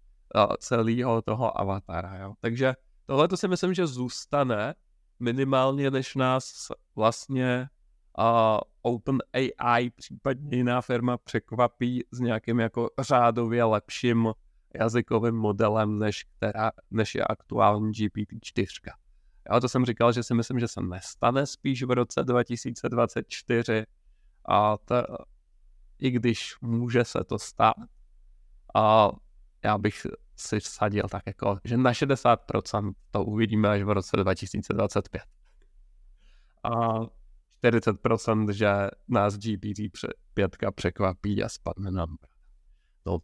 celého 0.59 1.21
toho 1.21 1.59
avatara. 1.59 2.17
Jo? 2.17 2.33
Takže 2.41 2.73
tohle 3.05 3.27
to 3.27 3.37
si 3.37 3.47
myslím, 3.47 3.73
že 3.73 3.87
zůstane 3.87 4.75
minimálně, 5.19 5.91
než 5.91 6.15
nás 6.15 6.67
vlastně 6.95 7.69
uh, 8.19 8.59
Open 8.81 9.17
AI, 9.33 9.89
případně 9.89 10.57
jiná 10.57 10.81
firma 10.81 11.17
překvapí 11.17 12.03
s 12.11 12.19
nějakým 12.19 12.59
jako 12.59 12.89
řádově 12.99 13.63
lepším 13.63 14.33
jazykovým 14.75 15.35
modelem, 15.35 15.99
než, 15.99 16.23
která, 16.23 16.71
než 16.91 17.15
je 17.15 17.23
aktuální 17.23 17.91
GPT-4. 17.91 18.91
Já 19.51 19.59
to 19.59 19.69
jsem 19.69 19.85
říkal, 19.85 20.11
že 20.11 20.23
si 20.23 20.33
myslím, 20.33 20.59
že 20.59 20.67
se 20.67 20.81
nestane 20.81 21.45
spíš 21.45 21.83
v 21.83 21.91
roce 21.91 22.23
2024 22.23 23.85
a 24.45 24.77
to, 24.77 24.95
i 25.99 26.11
když 26.11 26.55
může 26.61 27.05
se 27.05 27.23
to 27.23 27.39
stát, 27.39 27.75
a 28.75 29.09
já 29.63 29.77
bych 29.77 30.07
si 30.35 30.59
vsadil 30.59 31.03
tak 31.11 31.23
jako, 31.27 31.59
že 31.63 31.77
na 31.77 31.91
60% 31.91 32.93
to 33.11 33.23
uvidíme 33.23 33.69
až 33.69 33.81
v 33.81 33.89
roce 33.89 34.17
2025. 34.17 35.21
A 36.63 36.99
40%, 37.63 38.51
že 38.51 38.67
nás 39.07 39.33
GPT-5 39.33 40.71
překvapí 40.75 41.43
a 41.43 41.49
spadne 41.49 41.91
nám. 41.91 42.17
No, 43.05 43.19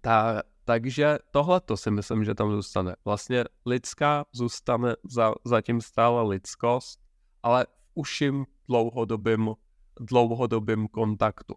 ta, 0.00 0.42
takže 0.70 1.18
tohle 1.30 1.60
to 1.60 1.76
si 1.76 1.90
myslím, 1.90 2.24
že 2.24 2.34
tam 2.34 2.50
zůstane. 2.50 2.96
Vlastně 3.04 3.44
lidská 3.66 4.24
zůstane 4.32 4.96
za, 5.04 5.34
zatím 5.44 5.80
stále 5.80 6.22
lidskost, 6.22 7.00
ale 7.42 7.66
v 7.66 7.90
uším 7.94 8.46
dlouhodobým, 8.68 9.54
dlouhodobým 10.00 10.88
kontaktu. 10.88 11.54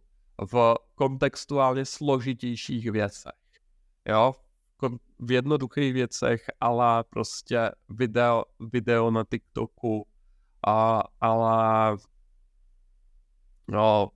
V 0.51 0.75
kontextuálně 0.95 1.85
složitějších 1.85 2.91
věcech. 2.91 3.31
Jo, 4.09 4.35
v 5.19 5.31
jednoduchých 5.31 5.93
věcech, 5.93 6.45
ale 6.59 7.03
prostě 7.03 7.71
video, 7.89 8.43
video 8.59 9.11
na 9.11 9.23
TikToku, 9.23 10.07
a, 10.67 11.03
ale 11.21 11.97
no, 13.67 14.11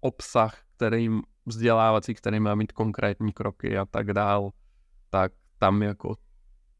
obsah, 0.00 0.62
kterým 0.76 1.22
vzdělávací, 1.46 2.14
který 2.14 2.40
má 2.40 2.54
mít 2.54 2.72
konkrétní 2.72 3.32
kroky 3.32 3.78
a 3.78 3.84
tak 3.84 4.12
dál, 4.12 4.50
tak 5.10 5.32
tam 5.58 5.82
jako 5.82 6.16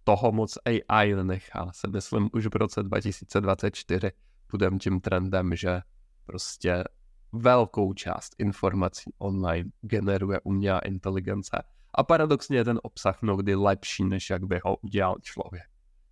toho 0.05 0.33
moc 0.33 0.59
AI 0.65 1.15
nenechá. 1.15 1.71
Se 1.75 1.89
myslím, 1.89 2.31
už 2.33 2.47
v 2.47 2.57
roce 2.57 2.83
2024 2.83 4.11
půjdeme 4.47 4.79
tím 4.79 5.01
trendem, 5.01 5.57
že 5.57 5.81
prostě 6.27 6.85
velkou 7.33 7.93
část 7.93 8.35
informací 8.39 9.13
online 9.19 9.71
generuje 9.81 10.41
umělá 10.45 10.79
inteligence. 10.79 11.63
A 11.95 12.03
paradoxně 12.03 12.57
je 12.57 12.65
ten 12.65 12.81
obsah 12.83 13.23
mnohdy 13.23 13.55
lepší, 13.55 14.05
než 14.05 14.31
jak 14.31 14.45
by 14.45 14.61
ho 14.65 14.77
udělal 14.77 15.17
člověk. 15.23 15.67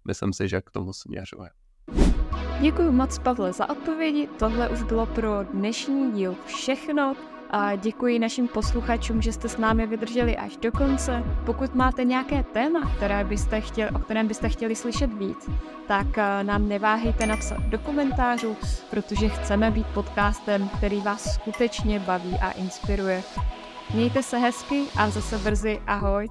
Myslím 0.04 0.32
si, 0.32 0.48
že 0.48 0.60
k 0.60 0.70
tomu 0.70 0.92
směřuje. 0.92 1.50
Děkuji 2.60 2.92
moc, 2.92 3.18
Pavle, 3.18 3.52
za 3.52 3.70
odpovědi. 3.70 4.28
Tohle 4.38 4.68
už 4.68 4.82
bylo 4.82 5.06
pro 5.06 5.42
dnešní 5.42 6.12
díl 6.12 6.34
všechno. 6.46 7.29
A 7.52 7.76
děkuji 7.76 8.18
našim 8.18 8.48
posluchačům, 8.48 9.22
že 9.22 9.32
jste 9.32 9.48
s 9.48 9.56
námi 9.56 9.86
vydrželi 9.86 10.36
až 10.36 10.56
do 10.56 10.72
konce. 10.72 11.24
Pokud 11.46 11.74
máte 11.74 12.04
nějaké 12.04 12.42
téma, 12.42 12.92
které 12.96 13.24
byste 13.24 13.60
chtěli, 13.60 13.90
o 13.90 13.98
kterém 13.98 14.28
byste 14.28 14.48
chtěli 14.48 14.76
slyšet 14.76 15.12
víc, 15.12 15.50
tak 15.88 16.18
eh, 16.18 16.44
nám 16.44 16.68
neváhejte 16.68 17.26
napsat 17.26 17.60
do 17.62 17.78
komentářů, 17.78 18.56
protože 18.90 19.28
chceme 19.28 19.70
být 19.70 19.86
podcastem, 19.86 20.68
který 20.68 21.00
vás 21.00 21.34
skutečně 21.34 22.00
baví 22.00 22.36
a 22.42 22.50
inspiruje. 22.50 23.22
Mějte 23.94 24.22
se 24.22 24.38
hezky 24.38 24.84
a 24.96 25.10
zase 25.10 25.38
brzy 25.38 25.80
ahoj. 25.86 26.28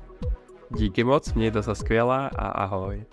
Díky 0.70 1.04
moc, 1.04 1.34
mějte 1.34 1.64
se 1.64 1.76
skvěle 1.76 2.30
a 2.30 2.48
ahoj. 2.48 3.06